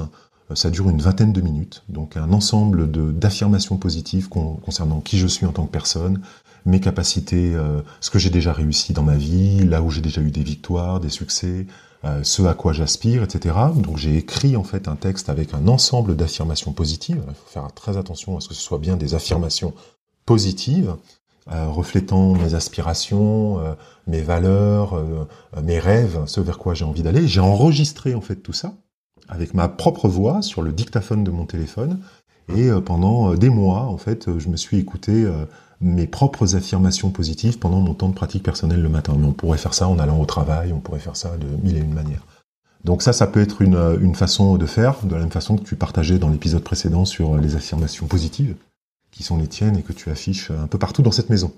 Ça 0.53 0.69
dure 0.69 0.89
une 0.89 1.01
vingtaine 1.01 1.31
de 1.31 1.39
minutes, 1.39 1.81
donc 1.87 2.17
un 2.17 2.33
ensemble 2.33 2.91
d'affirmations 3.17 3.77
positives 3.77 4.27
concernant 4.27 4.99
qui 4.99 5.17
je 5.17 5.25
suis 5.25 5.45
en 5.45 5.53
tant 5.53 5.65
que 5.65 5.71
personne, 5.71 6.19
mes 6.65 6.81
capacités, 6.81 7.55
ce 8.01 8.09
que 8.09 8.19
j'ai 8.19 8.29
déjà 8.29 8.51
réussi 8.51 8.91
dans 8.91 9.01
ma 9.01 9.15
vie, 9.15 9.63
là 9.63 9.81
où 9.81 9.89
j'ai 9.89 10.01
déjà 10.01 10.19
eu 10.19 10.29
des 10.29 10.43
victoires, 10.43 10.99
des 10.99 11.07
succès, 11.07 11.67
ce 12.23 12.41
à 12.41 12.53
quoi 12.53 12.73
j'aspire, 12.73 13.23
etc. 13.23 13.55
Donc 13.77 13.95
j'ai 13.97 14.17
écrit 14.17 14.57
en 14.57 14.65
fait 14.65 14.89
un 14.89 14.97
texte 14.97 15.29
avec 15.29 15.53
un 15.53 15.69
ensemble 15.69 16.17
d'affirmations 16.17 16.73
positives. 16.73 17.23
Il 17.29 17.33
faut 17.33 17.49
faire 17.49 17.71
très 17.71 17.95
attention 17.95 18.35
à 18.35 18.41
ce 18.41 18.49
que 18.49 18.53
ce 18.53 18.61
soit 18.61 18.79
bien 18.79 18.97
des 18.97 19.15
affirmations 19.15 19.73
positives 20.25 20.97
reflétant 21.51 22.33
mes 22.33 22.53
aspirations, 22.53 23.59
euh, 23.59 23.73
mes 24.07 24.21
valeurs, 24.21 24.95
euh, 24.95 25.25
mes 25.61 25.79
rêves, 25.79 26.19
ce 26.25 26.41
vers 26.41 26.57
quoi 26.57 26.73
j'ai 26.73 26.85
envie 26.85 27.03
d'aller. 27.03 27.27
J'ai 27.27 27.41
enregistré 27.41 28.15
en 28.15 28.21
fait 28.21 28.37
tout 28.37 28.53
ça 28.53 28.73
avec 29.27 29.53
ma 29.53 29.67
propre 29.67 30.07
voix 30.07 30.41
sur 30.41 30.61
le 30.61 30.71
dictaphone 30.71 31.23
de 31.23 31.31
mon 31.31 31.45
téléphone. 31.45 31.99
Et 32.53 32.69
pendant 32.85 33.33
des 33.35 33.49
mois, 33.49 33.83
en 33.83 33.97
fait, 33.97 34.27
je 34.39 34.49
me 34.49 34.57
suis 34.57 34.77
écouté 34.77 35.25
mes 35.79 36.05
propres 36.05 36.55
affirmations 36.57 37.11
positives 37.11 37.57
pendant 37.57 37.79
mon 37.79 37.93
temps 37.93 38.09
de 38.09 38.13
pratique 38.13 38.43
personnelle 38.43 38.81
le 38.81 38.89
matin. 38.89 39.15
Mais 39.17 39.25
on 39.25 39.31
pourrait 39.31 39.57
faire 39.57 39.73
ça 39.73 39.87
en 39.87 39.99
allant 39.99 40.19
au 40.19 40.25
travail, 40.25 40.73
on 40.73 40.81
pourrait 40.81 40.99
faire 40.99 41.15
ça 41.15 41.37
de 41.37 41.47
mille 41.63 41.77
et 41.77 41.79
une 41.79 41.93
manières. 41.93 42.25
Donc 42.83 43.03
ça, 43.03 43.13
ça 43.13 43.25
peut 43.25 43.39
être 43.39 43.61
une, 43.61 43.77
une 44.01 44.15
façon 44.15 44.57
de 44.57 44.65
faire, 44.65 44.97
de 45.03 45.13
la 45.13 45.21
même 45.21 45.31
façon 45.31 45.55
que 45.55 45.63
tu 45.63 45.77
partageais 45.77 46.17
dans 46.17 46.29
l'épisode 46.29 46.63
précédent 46.63 47.05
sur 47.05 47.37
les 47.37 47.55
affirmations 47.55 48.07
positives 48.07 48.55
qui 49.21 49.27
sont 49.27 49.37
les 49.37 49.47
tiennes 49.47 49.77
et 49.77 49.83
que 49.83 49.93
tu 49.93 50.09
affiches 50.09 50.49
un 50.49 50.65
peu 50.65 50.79
partout 50.79 51.03
dans 51.03 51.11
cette 51.11 51.29
maison. 51.29 51.51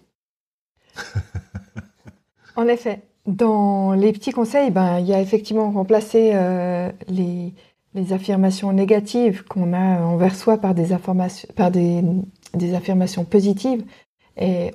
en 2.57 2.67
effet, 2.67 3.01
dans 3.25 3.93
les 3.93 4.11
petits 4.11 4.31
conseils, 4.31 4.69
ben, 4.69 4.99
il 4.99 5.07
y 5.07 5.13
a 5.13 5.21
effectivement 5.21 5.71
remplacé 5.71 6.31
euh, 6.33 6.91
les, 7.07 7.53
les, 7.93 8.11
affirmations 8.11 8.73
négatives 8.73 9.45
qu'on 9.45 9.71
a 9.71 10.01
envers 10.01 10.35
soi 10.35 10.57
par 10.57 10.75
des, 10.75 10.87
par 11.55 11.71
des, 11.71 12.03
des 12.53 12.73
affirmations 12.73 13.23
positives. 13.23 13.85
Et 14.35 14.71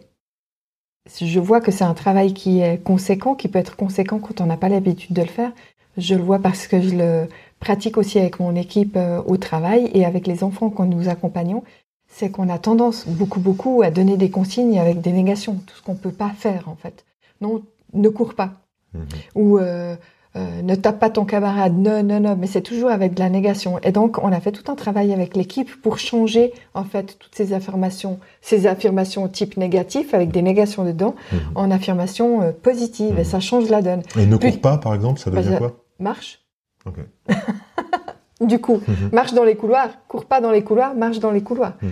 je 1.20 1.41
vois 1.41 1.61
que 1.61 1.70
c'est 1.70 1.84
un 1.84 1.95
travail 1.95 2.32
qui 2.32 2.61
est 2.61 2.82
conséquent, 2.82 3.34
qui 3.34 3.49
peut 3.49 3.59
être 3.59 3.76
conséquent 3.76 4.18
quand 4.18 4.41
on 4.41 4.47
n'a 4.47 4.57
pas 4.57 4.70
l'habitude 4.70 5.14
de 5.14 5.22
le 5.22 5.28
faire. 5.28 5.53
Je 5.99 6.14
le 6.14 6.22
vois 6.22 6.39
parce 6.39 6.66
que 6.66 6.80
je 6.80 6.95
le 6.97 7.28
pratique 7.61 7.99
aussi 7.99 8.18
avec 8.18 8.41
mon 8.41 8.55
équipe 8.57 8.97
euh, 8.97 9.20
au 9.26 9.36
travail 9.36 9.91
et 9.93 10.07
avec 10.07 10.26
les 10.26 10.43
enfants 10.43 10.70
quand 10.70 10.86
nous 10.86 11.11
accompagnons. 11.11 11.64
C'est 12.09 12.30
qu'on 12.30 12.48
a 12.48 12.59
tendance 12.59 13.06
beaucoup, 13.06 13.40
beaucoup 13.40 13.82
à 13.82 13.90
donner 13.90 14.16
des 14.16 14.30
consignes 14.30 14.78
avec 14.80 15.00
des 15.00 15.12
négations, 15.12 15.56
tout 15.66 15.76
ce 15.76 15.82
qu'on 15.82 15.94
peut 15.94 16.11
pas 16.12 16.30
faire 16.30 16.68
en 16.68 16.74
fait. 16.74 17.04
Non, 17.40 17.62
ne 17.94 18.09
cours 18.09 18.34
pas. 18.34 18.50
Mhm. 18.94 19.04
Ou 19.34 19.59
euh, 19.59 19.94
euh, 20.36 20.62
ne 20.62 20.74
tape 20.74 20.98
pas 20.98 21.11
ton 21.11 21.24
camarade, 21.24 21.76
non, 21.76 22.02
non, 22.02 22.20
non, 22.20 22.36
mais 22.36 22.46
c'est 22.46 22.62
toujours 22.62 22.90
avec 22.90 23.14
de 23.14 23.20
la 23.20 23.28
négation. 23.28 23.78
Et 23.82 23.92
donc, 23.92 24.18
on 24.22 24.32
a 24.32 24.40
fait 24.40 24.52
tout 24.52 24.70
un 24.70 24.74
travail 24.74 25.12
avec 25.12 25.36
l'équipe 25.36 25.70
pour 25.82 25.98
changer, 25.98 26.52
en 26.74 26.84
fait, 26.84 27.18
toutes 27.18 27.34
ces 27.34 27.52
affirmations, 27.52 28.18
ces 28.40 28.66
affirmations 28.66 29.26
type 29.28 29.56
négatif, 29.56 30.14
avec 30.14 30.30
des 30.30 30.42
négations 30.42 30.84
dedans, 30.84 31.14
Mhm. 31.32 31.38
en 31.54 31.70
affirmations 31.70 32.42
euh, 32.42 32.52
positives. 32.52 33.14
Et 33.18 33.22
Mhm. 33.22 33.24
ça 33.24 33.40
change 33.40 33.68
la 33.70 33.82
donne. 33.82 34.02
Et 34.18 34.26
ne 34.26 34.36
cours 34.36 34.61
pas, 34.61 34.78
par 34.78 34.94
exemple, 34.94 35.18
ça 35.20 35.30
devient 35.30 35.48
Bah, 35.50 35.59
quoi? 35.59 35.76
Marche. 35.98 36.40
Ok. 36.86 36.96
Du 38.41 38.61
coup, 38.61 38.80
Mhm. 38.86 39.11
marche 39.12 39.34
dans 39.34 39.45
les 39.45 39.57
couloirs, 39.57 39.89
cours 40.07 40.24
pas 40.24 40.41
dans 40.41 40.51
les 40.53 40.62
couloirs, 40.62 40.95
marche 40.95 41.18
dans 41.18 41.30
les 41.32 41.43
couloirs. 41.43 41.74
Mhm. 41.82 41.91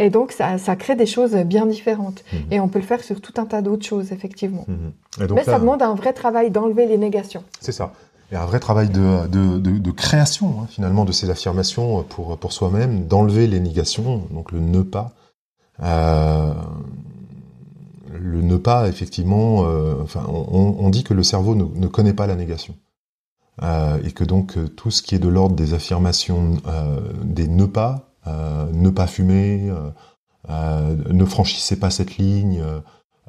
Et 0.00 0.10
donc, 0.10 0.30
ça, 0.30 0.58
ça 0.58 0.76
crée 0.76 0.94
des 0.94 1.06
choses 1.06 1.34
bien 1.34 1.66
différentes. 1.66 2.22
Mhm. 2.32 2.38
Et 2.52 2.60
on 2.60 2.68
peut 2.68 2.78
le 2.78 2.84
faire 2.84 3.02
sur 3.02 3.20
tout 3.20 3.32
un 3.36 3.46
tas 3.46 3.62
d'autres 3.62 3.84
choses, 3.84 4.12
effectivement. 4.12 4.64
Et 5.20 5.26
donc 5.26 5.38
Mais 5.38 5.44
là, 5.44 5.52
ça 5.54 5.58
demande 5.58 5.82
un 5.82 5.94
vrai 5.94 6.12
travail 6.12 6.50
d'enlever 6.52 6.86
les 6.86 6.98
négations. 6.98 7.42
C'est 7.60 7.72
ça. 7.72 7.92
A 8.32 8.42
un 8.42 8.46
vrai 8.46 8.60
travail 8.60 8.90
de, 8.90 9.26
de, 9.26 9.58
de, 9.58 9.78
de 9.78 9.90
création, 9.90 10.54
hein, 10.62 10.66
finalement, 10.68 11.04
de 11.06 11.12
ces 11.12 11.30
affirmations 11.30 12.02
pour, 12.04 12.36
pour 12.36 12.52
soi-même, 12.52 13.06
d'enlever 13.06 13.46
les 13.46 13.58
négations, 13.58 14.22
donc 14.30 14.52
le 14.52 14.60
ne 14.60 14.82
pas. 14.82 15.12
Euh, 15.82 16.52
le 18.12 18.42
ne 18.42 18.56
pas, 18.56 18.88
effectivement, 18.88 19.64
euh, 19.64 19.94
enfin, 20.02 20.24
on, 20.28 20.76
on 20.78 20.88
dit 20.90 21.04
que 21.04 21.14
le 21.14 21.22
cerveau 21.22 21.54
ne, 21.54 21.64
ne 21.74 21.86
connaît 21.86 22.12
pas 22.14 22.26
la 22.26 22.34
négation. 22.36 22.74
Euh, 23.62 23.98
et 24.04 24.12
que 24.12 24.24
donc 24.24 24.56
euh, 24.56 24.68
tout 24.68 24.90
ce 24.90 25.02
qui 25.02 25.14
est 25.14 25.18
de 25.18 25.28
l'ordre 25.28 25.56
des 25.56 25.74
affirmations, 25.74 26.58
euh, 26.66 27.00
des 27.24 27.48
ne 27.48 27.66
pas, 27.66 28.04
ne 28.74 28.90
pas 28.90 29.06
fumer, 29.06 29.72
ne 30.50 31.24
franchissez 31.24 31.80
pas 31.80 31.88
cette 31.88 32.18
ligne, 32.18 32.62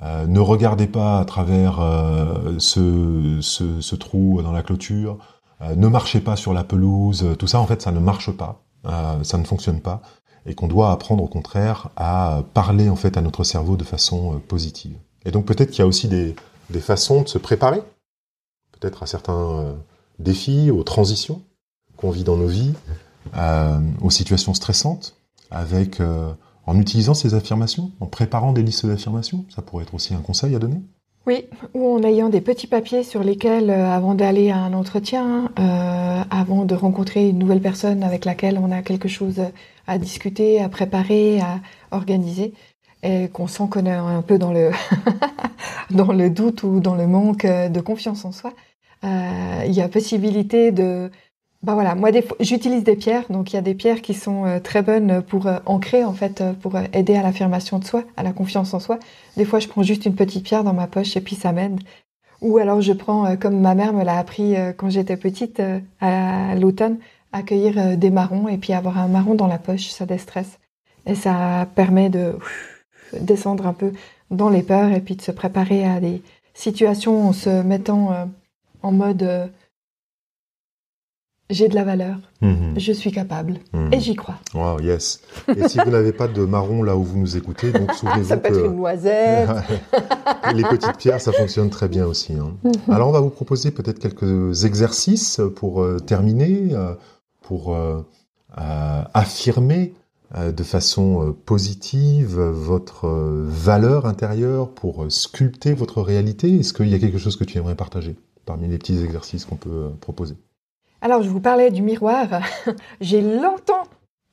ne 0.01 0.39
regardez 0.41 0.88
pas 0.88 1.21
à 1.21 1.23
travers 1.23 1.75
ce, 2.57 3.95
trou 3.95 4.41
dans 4.41 4.51
la 4.51 4.61
clôture. 4.61 5.17
Ne 5.73 5.88
marchez 5.88 6.19
pas 6.19 6.36
sur 6.36 6.53
la 6.53 6.65
pelouse. 6.65 7.25
Tout 7.39 7.47
ça, 7.47 7.61
en 7.61 7.65
fait, 7.65 7.82
ça 7.82 7.93
ne 7.93 7.99
marche 7.99 8.30
pas. 8.32 8.61
Ça 9.23 9.38
ne 9.38 9.45
fonctionne 9.45 9.80
pas. 9.80 10.01
Et 10.45 10.53
qu'on 10.53 10.67
doit 10.67 10.91
apprendre, 10.91 11.23
au 11.23 11.30
contraire, 11.30 11.91
à 11.95 12.43
parler, 12.53 12.89
en 12.89 12.97
fait, 12.97 13.15
à 13.15 13.21
notre 13.21 13.45
cerveau 13.45 13.77
de 13.77 13.86
façon 13.86 14.41
positive. 14.49 14.97
Et 15.23 15.32
donc, 15.32 15.45
peut-être 15.45 15.69
qu'il 15.69 15.80
y 15.80 15.84
a 15.84 15.88
aussi 15.88 16.09
des, 16.09 16.36
façons 16.82 17.21
de 17.21 17.30
se 17.30 17.38
préparer. 17.38 17.82
Peut-être 18.73 19.03
à 19.03 19.05
certains 19.05 19.77
défis, 20.20 20.72
aux 20.72 20.84
transitions 20.84 21.41
qu'on 21.97 22.11
vit 22.11 22.24
dans 22.24 22.38
nos 22.38 22.47
vies, 22.47 22.74
euh, 23.36 23.80
aux 24.01 24.11
situations 24.11 24.53
stressantes, 24.53 25.15
avec... 25.51 25.99
euh, 25.99 26.32
en 26.65 26.80
utilisant 26.80 27.15
ces 27.15 27.34
affirmations, 27.34 27.91
en 27.99 28.05
préparant 28.05 28.53
des 28.53 28.61
listes 28.61 28.86
d'affirmations, 28.86 29.43
ça 29.49 29.63
pourrait 29.63 29.86
être 29.86 29.95
aussi 29.95 30.13
un 30.13 30.22
conseil 30.22 30.53
à 30.55 30.59
donner. 30.59 30.80
Oui, 31.26 31.45
ou 31.74 31.95
en 31.95 32.03
ayant 32.03 32.30
des 32.30 32.41
petits 32.41 32.67
papiers 32.67 33.03
sur 33.03 33.24
lesquels, 33.24 33.72
euh, 33.72 33.89
avant 33.89 34.13
d'aller 34.13 34.51
à 34.51 34.57
un 34.57 34.74
entretien, 34.74 35.49
avant 35.55 36.65
de 36.65 36.76
rencontrer 36.76 37.30
une 37.30 37.39
nouvelle 37.39 37.61
personne 37.61 38.03
avec 38.03 38.24
laquelle 38.24 38.59
on 38.59 38.72
a 38.72 38.84
quelque 38.84 39.07
chose 39.07 39.41
à 39.88 39.97
discuter, 39.97 40.61
à 40.61 40.70
préparer, 40.70 41.41
à 41.41 41.59
organiser, 41.89 42.53
et 43.01 43.30
qu'on 43.30 43.47
sent 43.47 43.63
qu'on 43.72 43.88
est 43.88 43.91
un 43.91 44.22
peu 44.22 44.38
dans 44.38 44.53
le, 44.53 44.70
dans 45.89 46.11
le 46.11 46.30
doute 46.30 46.61
ou 46.61 46.80
dans 46.80 46.95
le 46.95 47.07
manque 47.07 47.47
de 47.47 47.80
confiance 47.82 48.26
en 48.26 48.32
soi, 48.32 48.53
il 49.03 49.71
y 49.71 49.81
a 49.81 49.87
possibilité 49.87 50.71
de... 50.71 51.09
Ben 51.61 51.73
voilà, 51.73 51.93
moi 51.93 52.09
j'utilise 52.39 52.85
des 52.85 52.95
pierres, 52.95 53.25
donc 53.29 53.51
il 53.51 53.57
y 53.57 53.59
a 53.59 53.61
des 53.61 53.75
pierres 53.75 54.01
qui 54.01 54.13
sont 54.13 54.45
euh, 54.45 54.59
très 54.61 54.81
bonnes 54.81 55.21
pour 55.21 55.45
euh, 55.45 55.57
ancrer 55.65 56.05
en 56.05 56.13
fait, 56.13 56.39
euh, 56.39 56.53
pour 56.53 56.75
euh, 56.77 56.83
aider 56.93 57.15
à 57.15 57.21
l'affirmation 57.21 57.79
de 57.79 57.83
soi, 57.83 58.05
à 58.15 58.23
la 58.23 58.31
confiance 58.31 58.73
en 58.73 58.79
soi. 58.79 58.97
Des 59.35 59.43
fois, 59.43 59.59
je 59.59 59.67
prends 59.67 59.83
juste 59.83 60.05
une 60.05 60.15
petite 60.15 60.45
pierre 60.45 60.63
dans 60.63 60.71
ma 60.73 60.87
poche 60.87 61.17
et 61.17 61.21
puis 61.21 61.35
ça 61.35 61.51
m'aide. 61.51 61.81
Ou 62.39 62.59
alors 62.59 62.79
je 62.79 62.93
prends, 62.93 63.25
euh, 63.25 63.35
comme 63.35 63.59
ma 63.59 63.75
mère 63.75 63.91
me 63.91 64.05
l'a 64.05 64.17
appris 64.17 64.55
euh, 64.55 64.71
quand 64.71 64.89
j'étais 64.89 65.17
petite, 65.17 65.59
euh, 65.59 65.81
à 65.99 66.55
l'automne, 66.55 66.97
accueillir 67.33 67.77
euh, 67.77 67.95
des 67.97 68.09
marrons 68.09 68.47
et 68.47 68.57
puis 68.57 68.71
avoir 68.71 68.97
un 68.97 69.09
marron 69.09 69.35
dans 69.35 69.47
la 69.47 69.57
poche, 69.57 69.89
ça 69.89 70.05
déstresse. 70.05 70.59
Et 71.05 71.15
ça 71.15 71.67
permet 71.75 72.09
de 72.09 72.37
descendre 73.19 73.67
un 73.67 73.73
peu 73.73 73.91
dans 74.31 74.49
les 74.49 74.63
peurs 74.63 74.93
et 74.93 75.01
puis 75.01 75.17
de 75.17 75.21
se 75.21 75.31
préparer 75.31 75.85
à 75.85 75.99
des 75.99 76.21
situations 76.53 77.27
en 77.27 77.33
se 77.33 77.63
mettant 77.63 78.13
euh, 78.13 78.25
en 78.84 78.91
mode 78.91 79.23
euh, 79.23 79.47
j'ai 81.51 81.67
de 81.67 81.73
la 81.73 81.84
valeur, 81.84 82.17
Mhm. 82.43 82.75
je 82.80 82.91
suis 82.91 83.11
capable 83.11 83.55
Mhm. 83.73 83.91
et 83.91 83.99
j'y 83.99 84.15
crois. 84.15 84.36
Wow, 84.53 84.80
yes. 84.82 85.21
Et 85.57 85.67
si 85.67 85.80
vous 85.84 85.89
n'avez 85.89 86.13
pas 86.13 86.27
de 86.27 86.45
marron 86.45 86.84
là 86.84 86.95
où 86.95 87.03
vous 87.03 87.17
nous 87.17 87.38
écoutez, 87.38 87.71
donc 87.71 87.91
souvenez-vous 87.93 88.27
Ça 88.30 88.38
peut 88.38 88.49
être 88.49 88.65
une 88.65 88.75
noisette. 88.75 89.49
les 90.53 90.63
petites 90.63 90.97
pierres, 90.97 91.19
ça 91.19 91.32
fonctionne 91.32 91.71
très 91.71 91.88
bien 91.88 92.05
aussi. 92.05 92.34
hein. 92.34 92.51
Mhm. 92.63 92.93
Alors 92.93 93.09
on 93.09 93.11
va 93.11 93.19
vous 93.19 93.32
proposer 93.32 93.71
peut-être 93.71 93.97
quelques 93.97 94.63
exercices 94.65 95.41
pour 95.55 95.82
euh, 95.82 95.97
terminer, 95.99 96.67
euh, 96.73 96.93
pour 97.41 97.73
euh, 97.75 98.01
affirmer 99.13 99.93
de 100.36 100.63
façon 100.63 101.36
positive 101.47 102.39
votre 102.39 103.07
valeur 103.09 104.05
intérieure, 104.05 104.69
pour 104.69 105.05
sculpter 105.09 105.73
votre 105.73 106.03
réalité. 106.03 106.59
Est-ce 106.59 106.73
qu'il 106.73 106.89
y 106.89 106.93
a 106.93 106.99
quelque 106.99 107.17
chose 107.17 107.36
que 107.36 107.43
tu 107.43 107.57
aimerais 107.57 107.73
partager? 107.75 108.15
Parmi 108.49 108.67
les 108.67 108.79
petits 108.79 109.03
exercices 109.03 109.45
qu'on 109.45 109.57
peut 109.57 109.69
euh, 109.69 109.89
proposer 110.01 110.33
Alors, 111.01 111.21
je 111.21 111.29
vous 111.29 111.39
parlais 111.39 111.69
du 111.69 111.83
miroir. 111.83 112.41
J'ai 112.99 113.21
longtemps 113.21 113.83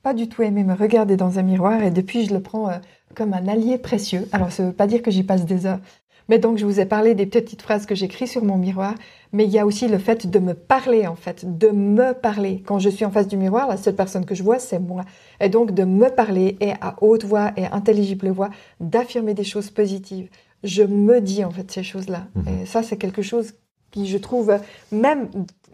pas 0.03 0.15
du 0.15 0.27
tout 0.27 0.43
aimé 0.43 0.65
me 0.65 0.73
regarder 0.73 1.19
dans 1.19 1.39
un 1.39 1.43
miroir 1.43 1.83
et 1.83 1.91
depuis, 1.91 2.25
je 2.25 2.33
le 2.33 2.41
prends 2.41 2.71
euh, 2.71 2.79
comme 3.15 3.35
un 3.35 3.47
allié 3.47 3.77
précieux. 3.77 4.27
Alors, 4.33 4.53
ça 4.53 4.65
veut 4.65 4.73
pas 4.73 4.87
dire 4.87 5.03
que 5.03 5.11
j'y 5.11 5.23
passe 5.23 5.45
des 5.45 5.67
heures. 5.67 5.81
Mais 6.31 6.39
donc, 6.39 6.57
je 6.57 6.65
vous 6.65 6.81
ai 6.81 6.87
parlé 6.87 7.15
des 7.15 7.27
petites 7.27 7.61
phrases 7.61 7.85
que 7.85 7.95
j'écris 7.95 8.27
sur 8.27 8.43
mon 8.43 8.57
miroir. 8.57 8.95
Mais 9.33 9.45
il 9.45 9.51
y 9.51 9.59
a 9.59 9.67
aussi 9.67 9.87
le 9.87 9.99
fait 9.99 10.27
de 10.27 10.39
me 10.39 10.55
parler, 10.55 11.07
en 11.07 11.15
fait, 11.15 11.59
de 11.59 11.69
me 11.69 12.15
parler. 12.15 12.63
Quand 12.65 12.79
je 12.79 12.89
suis 12.89 13.05
en 13.05 13.11
face 13.11 13.29
du 13.29 13.37
miroir, 13.37 13.69
la 13.69 13.77
seule 13.77 13.97
personne 13.97 14.25
que 14.25 14.35
je 14.35 14.43
vois, 14.43 14.59
c'est 14.59 14.79
moi. 14.79 15.05
Et 15.41 15.51
donc, 15.51 15.73
de 15.73 15.85
me 15.85 16.09
parler 16.09 16.57
et 16.61 16.73
à 16.81 16.97
haute 17.03 17.25
voix 17.25 17.53
et 17.59 17.67
intelligible 17.67 18.31
voix, 18.31 18.49
d'affirmer 18.81 19.35
des 19.35 19.45
choses 19.45 19.69
positives. 19.69 20.31
Je 20.65 20.85
me 20.85 21.21
dis, 21.21 21.45
en 21.45 21.51
fait, 21.51 21.71
ces 21.71 21.83
choses-là. 21.83 22.29
Mhm. 22.35 22.45
Et 22.49 22.67
ça, 22.67 22.83
c'est 22.83 22.97
quelque 22.97 23.21
chose 23.21 23.53
je 24.05 24.19
trouve, 24.19 24.59
même 24.93 25.29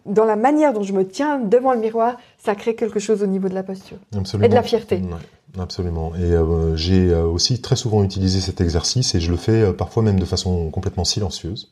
dans 0.05 0.25
la 0.25 0.35
manière 0.35 0.73
dont 0.73 0.83
je 0.83 0.93
me 0.93 1.07
tiens 1.07 1.39
devant 1.39 1.73
le 1.73 1.79
miroir, 1.79 2.17
ça 2.37 2.55
crée 2.55 2.75
quelque 2.75 2.99
chose 2.99 3.23
au 3.23 3.27
niveau 3.27 3.49
de 3.49 3.53
la 3.53 3.63
posture. 3.63 3.97
Absolument. 4.15 4.45
Et 4.45 4.49
de 4.49 4.55
la 4.55 4.63
fierté. 4.63 4.97
Ouais, 4.97 5.61
absolument. 5.61 6.13
Et 6.15 6.31
euh, 6.31 6.75
j'ai 6.75 7.09
euh, 7.09 7.25
aussi 7.25 7.61
très 7.61 7.75
souvent 7.75 8.03
utilisé 8.03 8.39
cet 8.39 8.61
exercice 8.61 9.15
et 9.15 9.19
je 9.19 9.31
le 9.31 9.37
fais 9.37 9.61
euh, 9.63 9.73
parfois 9.73 10.03
même 10.03 10.19
de 10.19 10.25
façon 10.25 10.69
complètement 10.69 11.05
silencieuse. 11.05 11.69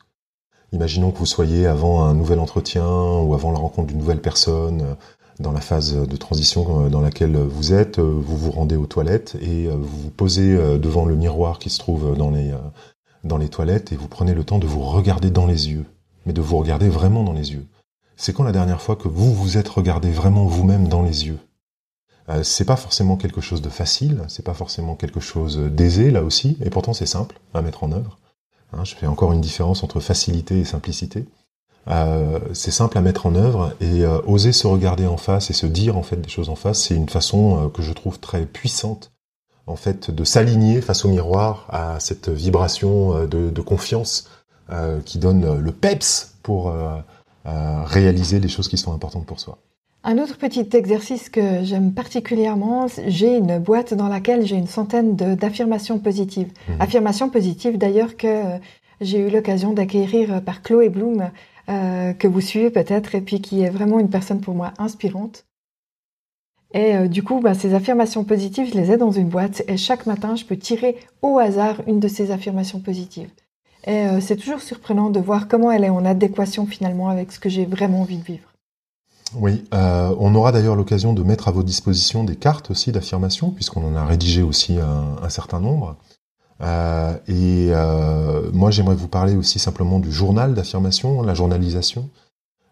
Imaginons 0.72 1.10
que 1.10 1.18
vous 1.18 1.26
soyez 1.26 1.66
avant 1.66 2.02
un 2.04 2.14
nouvel 2.14 2.38
entretien 2.38 2.86
ou 2.86 3.34
avant 3.34 3.52
la 3.52 3.58
rencontre 3.58 3.88
d'une 3.88 3.98
nouvelle 3.98 4.22
personne, 4.22 4.96
dans 5.38 5.52
la 5.52 5.60
phase 5.60 5.94
de 5.94 6.16
transition 6.16 6.88
dans 6.88 7.02
laquelle 7.02 7.36
vous 7.36 7.74
êtes, 7.74 7.98
vous 7.98 8.36
vous 8.38 8.50
rendez 8.50 8.76
aux 8.76 8.86
toilettes 8.86 9.36
et 9.42 9.66
vous 9.68 10.02
vous 10.04 10.10
posez 10.10 10.56
devant 10.78 11.04
le 11.04 11.14
miroir 11.14 11.58
qui 11.58 11.68
se 11.68 11.78
trouve 11.78 12.16
dans 12.16 12.30
les, 12.30 12.52
dans 13.22 13.36
les 13.36 13.50
toilettes 13.50 13.92
et 13.92 13.96
vous 13.96 14.08
prenez 14.08 14.32
le 14.32 14.44
temps 14.44 14.58
de 14.58 14.66
vous 14.66 14.80
regarder 14.80 15.30
dans 15.30 15.44
les 15.44 15.68
yeux, 15.68 15.84
mais 16.26 16.32
de 16.32 16.40
vous 16.40 16.58
regarder 16.58 16.88
vraiment 16.88 17.24
dans 17.24 17.32
les 17.32 17.52
yeux. 17.52 17.66
C'est 18.16 18.32
quand 18.32 18.44
la 18.44 18.52
dernière 18.52 18.80
fois 18.80 18.96
que 18.96 19.08
vous 19.08 19.34
vous 19.34 19.58
êtes 19.58 19.68
regardé 19.68 20.10
vraiment 20.10 20.46
vous-même 20.46 20.88
dans 20.88 21.02
les 21.02 21.26
yeux? 21.26 21.38
Euh, 22.28 22.42
c'est 22.42 22.64
pas 22.64 22.76
forcément 22.76 23.16
quelque 23.16 23.40
chose 23.40 23.62
de 23.62 23.68
facile, 23.68 24.22
c'est 24.28 24.44
pas 24.44 24.54
forcément 24.54 24.94
quelque 24.94 25.20
chose 25.20 25.58
d'aisé 25.58 26.10
là 26.10 26.22
aussi, 26.22 26.56
et 26.64 26.70
pourtant 26.70 26.92
c'est 26.92 27.06
simple 27.06 27.40
à 27.54 27.62
mettre 27.62 27.84
en 27.84 27.92
œuvre. 27.92 28.18
Hein, 28.72 28.84
je 28.84 28.94
fais 28.94 29.06
encore 29.06 29.32
une 29.32 29.40
différence 29.40 29.82
entre 29.82 30.00
facilité 30.00 30.60
et 30.60 30.64
simplicité. 30.64 31.26
Euh, 31.88 32.38
c'est 32.52 32.70
simple 32.70 32.96
à 32.96 33.00
mettre 33.00 33.26
en 33.26 33.34
œuvre 33.34 33.74
et 33.80 34.04
euh, 34.04 34.20
oser 34.26 34.52
se 34.52 34.66
regarder 34.66 35.06
en 35.06 35.16
face 35.16 35.50
et 35.50 35.52
se 35.52 35.66
dire 35.66 35.96
en 35.96 36.02
fait 36.02 36.16
des 36.16 36.28
choses 36.28 36.48
en 36.48 36.54
face, 36.54 36.80
c'est 36.80 36.94
une 36.94 37.08
façon 37.08 37.64
euh, 37.64 37.68
que 37.68 37.82
je 37.82 37.92
trouve 37.92 38.20
très 38.20 38.46
puissante 38.46 39.10
en 39.66 39.74
fait 39.74 40.10
de 40.10 40.24
s'aligner 40.24 40.80
face 40.80 41.04
au 41.04 41.08
miroir 41.08 41.66
à 41.70 41.98
cette 42.00 42.28
vibration 42.28 43.26
de 43.26 43.60
confiance 43.60 44.28
euh, 44.70 45.00
qui 45.00 45.18
donne 45.18 45.58
le 45.58 45.72
peps 45.72 46.34
pour 46.42 46.68
euh, 46.68 46.98
euh, 47.46 47.82
réaliser 47.84 48.40
les 48.40 48.48
choses 48.48 48.68
qui 48.68 48.78
sont 48.78 48.92
importantes 48.92 49.26
pour 49.26 49.40
soi. 49.40 49.58
Un 50.04 50.18
autre 50.18 50.36
petit 50.36 50.68
exercice 50.72 51.28
que 51.28 51.62
j'aime 51.62 51.92
particulièrement, 51.92 52.86
j'ai 53.06 53.36
une 53.36 53.58
boîte 53.58 53.94
dans 53.94 54.08
laquelle 54.08 54.44
j'ai 54.44 54.56
une 54.56 54.66
centaine 54.66 55.14
d'affirmations 55.14 55.98
positives. 55.98 56.48
Mhm. 56.68 56.80
Affirmations 56.80 57.30
positives 57.30 57.78
d'ailleurs 57.78 58.16
que 58.16 58.42
j'ai 59.00 59.18
eu 59.18 59.30
l'occasion 59.30 59.72
d'acquérir 59.72 60.42
par 60.42 60.62
Chloé 60.62 60.88
Bloom, 60.88 61.30
que 61.68 62.26
vous 62.26 62.40
suivez 62.40 62.70
peut-être, 62.70 63.14
et 63.14 63.20
puis 63.20 63.40
qui 63.40 63.62
est 63.62 63.70
vraiment 63.70 64.00
une 64.00 64.10
personne 64.10 64.40
pour 64.40 64.54
moi 64.54 64.72
inspirante. 64.78 65.44
Et 66.74 66.96
euh, 66.96 67.08
du 67.08 67.22
coup, 67.22 67.40
bah, 67.40 67.54
ces 67.54 67.74
affirmations 67.74 68.24
positives, 68.24 68.70
je 68.72 68.78
les 68.78 68.92
ai 68.92 68.96
dans 68.96 69.10
une 69.10 69.28
boîte, 69.28 69.62
et 69.68 69.76
chaque 69.76 70.06
matin, 70.06 70.36
je 70.36 70.44
peux 70.44 70.56
tirer 70.56 70.96
au 71.20 71.38
hasard 71.38 71.82
une 71.86 72.00
de 72.00 72.08
ces 72.08 72.30
affirmations 72.30 72.80
positives. 72.80 73.30
Et 73.84 74.06
euh, 74.06 74.20
c'est 74.20 74.36
toujours 74.36 74.60
surprenant 74.60 75.10
de 75.10 75.18
voir 75.18 75.48
comment 75.48 75.72
elle 75.72 75.84
est 75.84 75.90
en 75.90 76.04
adéquation 76.04 76.66
finalement 76.66 77.08
avec 77.08 77.32
ce 77.32 77.40
que 77.40 77.48
j'ai 77.48 77.66
vraiment 77.66 78.02
envie 78.02 78.18
de 78.18 78.24
vivre. 78.24 78.48
Oui, 79.34 79.64
euh, 79.72 80.14
on 80.18 80.34
aura 80.34 80.52
d'ailleurs 80.52 80.76
l'occasion 80.76 81.14
de 81.14 81.22
mettre 81.22 81.48
à 81.48 81.52
votre 81.52 81.66
disposition 81.66 82.22
des 82.22 82.36
cartes 82.36 82.70
aussi 82.70 82.92
d'affirmation, 82.92 83.50
puisqu'on 83.50 83.84
en 83.84 83.96
a 83.96 84.04
rédigé 84.04 84.42
aussi 84.42 84.78
un, 84.78 85.28
certain 85.30 85.58
nombre. 85.58 85.96
Euh, 86.60 87.16
et 87.28 87.72
moi, 88.52 88.70
j'aimerais 88.70 88.94
vous 88.94 89.08
parler 89.08 89.34
aussi 89.34 89.58
simplement 89.58 90.00
du 90.00 90.12
journal 90.12 90.54
d'affirmation, 90.54 91.22
la 91.22 91.32
journalisation. 91.32 92.10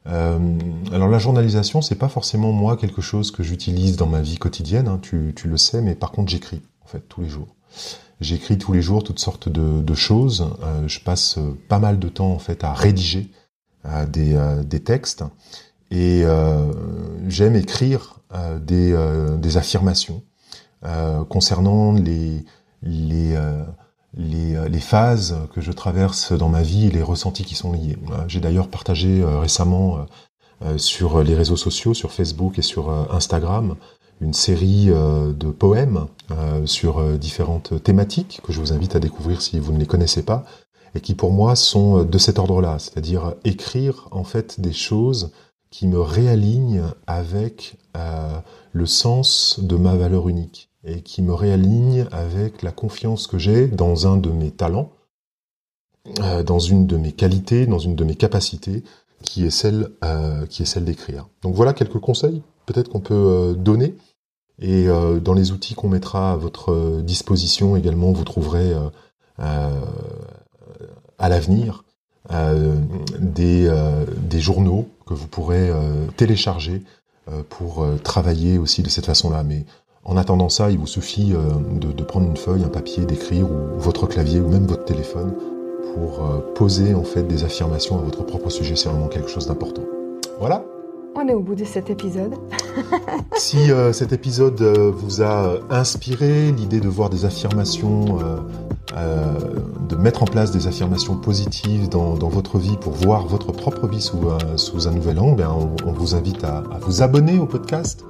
alors 0.04 1.08
la 1.08 1.18
journalisation, 1.18 1.80
c'est 1.80 1.94
pas 1.94 2.10
forcément 2.10 2.52
moi 2.52 2.76
quelque 2.76 3.00
chose 3.00 3.30
que 3.30 3.42
j'utilise 3.42 3.96
dans 3.96 4.06
ma 4.06 4.20
vie 4.20 4.36
quotidienne, 4.36 4.86
hein, 4.86 5.00
tu, 5.00 5.34
le 5.42 5.56
sais, 5.56 5.80
mais 5.80 5.94
par 5.94 6.12
contre 6.12 6.30
j'écris 6.30 6.60
fait 6.90 7.00
tous 7.08 7.22
les 7.22 7.28
jours. 7.28 7.54
J'écris 8.20 8.58
tous 8.58 8.72
les 8.72 8.82
jours 8.82 9.02
toutes 9.02 9.18
sortes 9.18 9.48
de, 9.48 9.94
choses. 9.94 10.50
je 10.86 11.00
passe 11.00 11.38
pas 11.68 11.78
mal 11.78 11.98
de 11.98 12.08
temps 12.08 12.32
en 12.32 12.38
fait 12.38 12.64
à 12.64 12.74
rédiger 12.74 13.30
des, 14.08 14.38
des 14.64 14.80
textes 14.80 15.24
et 15.90 16.22
euh, 16.24 16.72
j'aime 17.28 17.56
écrire 17.56 18.20
euh, 18.32 18.58
des, 18.58 18.92
euh, 18.92 19.36
des, 19.36 19.56
affirmations 19.56 20.22
concernant 21.28 21.92
les, 21.92 22.42
les, 22.82 23.38
les, 24.16 24.80
phases 24.80 25.36
que 25.52 25.60
je 25.60 25.72
traverse 25.72 26.32
dans 26.32 26.48
ma 26.48 26.62
vie 26.62 26.86
et 26.86 26.90
les 26.90 27.02
ressentis 27.02 27.44
qui 27.44 27.54
sont 27.54 27.72
liés. 27.72 27.98
J'ai 28.28 28.40
d'ailleurs 28.40 28.68
partagé 28.68 29.22
récemment 29.22 30.06
sur 30.78 31.22
les 31.22 31.34
réseaux 31.34 31.58
sociaux, 31.58 31.92
sur 31.92 32.12
Facebook 32.12 32.58
et 32.58 32.62
sur 32.62 32.88
Instagram, 33.12 33.76
une 34.20 34.34
série 34.34 34.86
de 34.86 35.50
poèmes 35.50 36.06
sur 36.66 37.18
différentes 37.18 37.82
thématiques 37.82 38.40
que 38.44 38.52
je 38.52 38.60
vous 38.60 38.72
invite 38.72 38.94
à 38.96 39.00
découvrir 39.00 39.40
si 39.40 39.58
vous 39.58 39.72
ne 39.72 39.78
les 39.78 39.86
connaissez 39.86 40.22
pas 40.22 40.44
et 40.94 41.00
qui 41.00 41.14
pour 41.14 41.32
moi 41.32 41.56
sont 41.56 42.04
de 42.04 42.18
cet 42.18 42.38
ordre-là, 42.38 42.78
c'est-à-dire 42.78 43.34
écrire 43.44 44.08
en 44.10 44.24
fait 44.24 44.60
des 44.60 44.72
choses 44.72 45.30
qui 45.70 45.86
me 45.86 46.00
réaligne 46.00 46.82
avec 47.06 47.76
euh, 47.96 48.38
le 48.72 48.86
sens 48.86 49.60
de 49.62 49.76
ma 49.76 49.96
valeur 49.96 50.28
unique 50.28 50.68
et 50.84 51.02
qui 51.02 51.22
me 51.22 51.32
réaligne 51.32 52.06
avec 52.10 52.62
la 52.62 52.72
confiance 52.72 53.26
que 53.26 53.38
j'ai 53.38 53.68
dans 53.68 54.06
un 54.06 54.16
de 54.16 54.30
mes 54.30 54.50
talents, 54.50 54.92
euh, 56.20 56.42
dans 56.42 56.58
une 56.58 56.86
de 56.86 56.96
mes 56.96 57.12
qualités, 57.12 57.66
dans 57.66 57.78
une 57.78 57.94
de 57.94 58.04
mes 58.04 58.16
capacités, 58.16 58.82
qui 59.22 59.44
est 59.44 59.50
celle, 59.50 59.90
euh, 60.02 60.46
qui 60.46 60.62
est 60.62 60.66
celle 60.66 60.84
d'écrire. 60.84 61.28
Donc 61.42 61.54
voilà 61.54 61.72
quelques 61.72 62.00
conseils 62.00 62.42
peut-être 62.66 62.88
qu'on 62.88 63.00
peut 63.00 63.54
donner. 63.58 63.94
Et 64.60 64.88
dans 65.22 65.32
les 65.32 65.52
outils 65.52 65.74
qu'on 65.74 65.88
mettra 65.88 66.32
à 66.32 66.36
votre 66.36 67.00
disposition 67.00 67.76
également, 67.76 68.12
vous 68.12 68.24
trouverez 68.24 68.74
à 69.38 71.28
l'avenir 71.28 71.84
des, 73.18 73.72
des 74.18 74.40
journaux 74.40 74.86
que 75.10 75.14
vous 75.14 75.26
pourrez 75.26 75.68
euh, 75.68 76.06
télécharger 76.16 76.82
euh, 77.28 77.42
pour 77.48 77.82
euh, 77.82 77.96
travailler 77.96 78.58
aussi 78.58 78.82
de 78.82 78.88
cette 78.88 79.06
façon-là. 79.06 79.42
Mais 79.42 79.64
en 80.04 80.16
attendant 80.16 80.48
ça, 80.48 80.70
il 80.70 80.78
vous 80.78 80.86
suffit 80.86 81.32
de, 81.32 82.02
prendre 82.04 82.26
une 82.26 82.36
feuille, 82.36 82.64
un 82.64 82.68
papier, 82.68 83.04
d'écrire 83.04 83.50
ou 83.50 83.78
votre 83.78 84.06
clavier 84.06 84.40
ou 84.40 84.48
même 84.48 84.66
votre 84.66 84.84
téléphone 84.84 85.34
pour 85.92 86.22
poser 86.54 86.94
en 86.94 87.04
fait 87.04 87.24
des 87.24 87.44
affirmations 87.44 87.98
à 87.98 88.02
votre 88.02 88.24
propre 88.24 88.48
sujet. 88.48 88.76
C'est 88.76 88.88
vraiment 88.88 89.08
quelque 89.08 89.28
chose 89.28 89.46
d'important. 89.46 89.82
Voilà. 90.38 90.64
On 91.16 91.28
est 91.28 91.34
au 91.34 91.40
bout 91.40 91.54
de 91.54 91.64
cet 91.64 91.90
épisode. 91.90 92.34
si 93.36 93.70
cet 93.92 94.12
épisode 94.12 94.60
vous 94.60 95.22
a 95.22 95.58
inspiré, 95.70 96.52
l'idée 96.52 96.80
de 96.80 96.88
voir 96.88 97.10
des 97.10 97.24
affirmations 97.24 98.18
euh, 98.96 99.32
de 99.88 99.94
mettre 99.96 100.22
en 100.22 100.26
place 100.26 100.50
des 100.50 100.66
affirmations 100.66 101.16
positives 101.16 101.88
dans, 101.88 102.14
votre 102.14 102.58
vie 102.58 102.76
pour 102.76 102.92
voir 102.92 103.26
votre 103.26 103.52
propre 103.52 103.86
vie 103.86 104.00
sous, 104.00 104.20
sous 104.56 104.88
un 104.88 104.92
nouvel 104.92 105.18
angle, 105.18 105.36
ben, 105.36 105.50
on, 105.84 105.92
vous 105.92 106.14
invite 106.14 106.44
à, 106.44 106.62
vous 106.80 107.02
abonner 107.02 107.38
au 107.38 107.46
podcast 107.46 108.04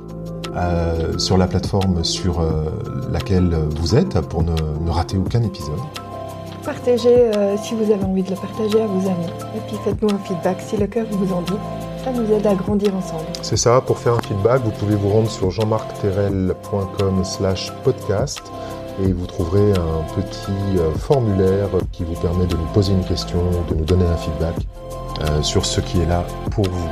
euh, 0.54 1.18
sur 1.18 1.36
la 1.38 1.46
plateforme 1.46 2.04
sur 2.04 2.40
euh, 2.40 2.64
laquelle 3.10 3.54
vous 3.76 3.94
êtes 3.94 4.20
pour 4.20 4.42
ne, 4.42 4.52
rater 4.90 5.16
aucun 5.16 5.42
épisode. 5.42 5.80
Partagez 6.64 7.30
si 7.62 7.74
vous 7.74 7.90
avez 7.90 8.04
envie 8.04 8.22
de 8.22 8.30
le 8.30 8.36
partager 8.36 8.80
à 8.80 8.86
vos 8.86 9.08
amis. 9.08 9.26
Et 9.56 9.60
puis 9.66 9.76
faites-nous 9.84 10.10
un 10.10 10.18
feedback 10.18 10.60
si 10.60 10.76
le 10.76 10.86
cœur 10.86 11.06
vous 11.10 11.32
en 11.32 11.42
dit. 11.42 11.54
Ça 12.04 12.12
nous 12.12 12.32
aide 12.32 12.46
à 12.46 12.54
grandir 12.54 12.96
ensemble. 12.96 13.26
C'est 13.42 13.58
ça, 13.58 13.82
pour 13.82 13.98
faire 13.98 14.14
un 14.14 14.22
feedback, 14.22 14.62
vous 14.62 14.70
pouvez 14.70 14.94
vous 14.94 15.10
rendre 15.10 15.30
sur 15.30 15.50
jeanmarcterel.com 15.50 17.24
slash 17.24 17.72
podcast 17.84 18.40
et 19.02 19.12
vous 19.12 19.26
trouverez 19.26 19.72
un 19.72 20.02
petit 20.14 20.78
euh, 20.78 20.90
formulaire 20.92 21.68
qui 21.92 22.04
vous 22.04 22.14
permet 22.14 22.46
de 22.46 22.56
nous 22.56 22.66
poser 22.72 22.92
une 22.92 23.04
question, 23.04 23.38
de 23.68 23.74
nous 23.74 23.84
donner 23.84 24.06
un 24.06 24.16
feedback 24.16 24.54
euh, 25.20 25.42
sur 25.42 25.66
ce 25.66 25.82
qui 25.82 26.00
est 26.00 26.06
là 26.06 26.24
pour 26.50 26.64
vous. 26.64 26.88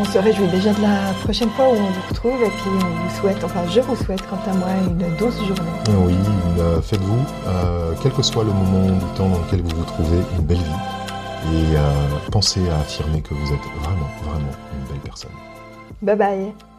On 0.00 0.04
se 0.04 0.18
réjouit 0.18 0.48
déjà 0.48 0.72
de 0.72 0.82
la 0.82 1.12
prochaine 1.22 1.50
fois 1.50 1.66
où 1.68 1.72
on 1.72 1.90
vous 1.90 2.08
retrouve 2.08 2.42
et 2.42 2.50
puis 2.50 2.70
on 2.74 2.78
vous 2.78 3.20
souhaite, 3.20 3.44
enfin 3.44 3.60
je 3.68 3.80
vous 3.80 3.96
souhaite 3.96 4.22
quant 4.28 4.50
à 4.50 4.54
moi 4.54 4.68
une 4.84 5.16
douce 5.16 5.38
journée. 5.38 5.70
Euh, 5.90 6.06
oui, 6.06 6.14
faites-vous, 6.82 7.18
quel 8.02 8.12
que 8.12 8.22
soit 8.22 8.44
le 8.44 8.52
moment 8.52 8.86
du 8.86 9.04
temps 9.16 9.28
dans 9.28 9.38
lequel 9.38 9.62
vous 9.62 9.76
vous 9.76 9.84
trouvez, 9.84 10.18
une 10.38 10.44
belle 10.44 10.58
vie 10.58 11.01
et 11.46 12.30
pensez 12.30 12.68
à 12.70 12.78
affirmer 12.80 13.20
que 13.20 13.34
vous 13.34 13.52
êtes 13.52 13.82
vraiment, 13.82 14.08
vraiment 14.24 14.52
une 14.72 14.92
belle 14.92 15.00
personne. 15.04 15.30
Bye 16.02 16.16
bye 16.16 16.71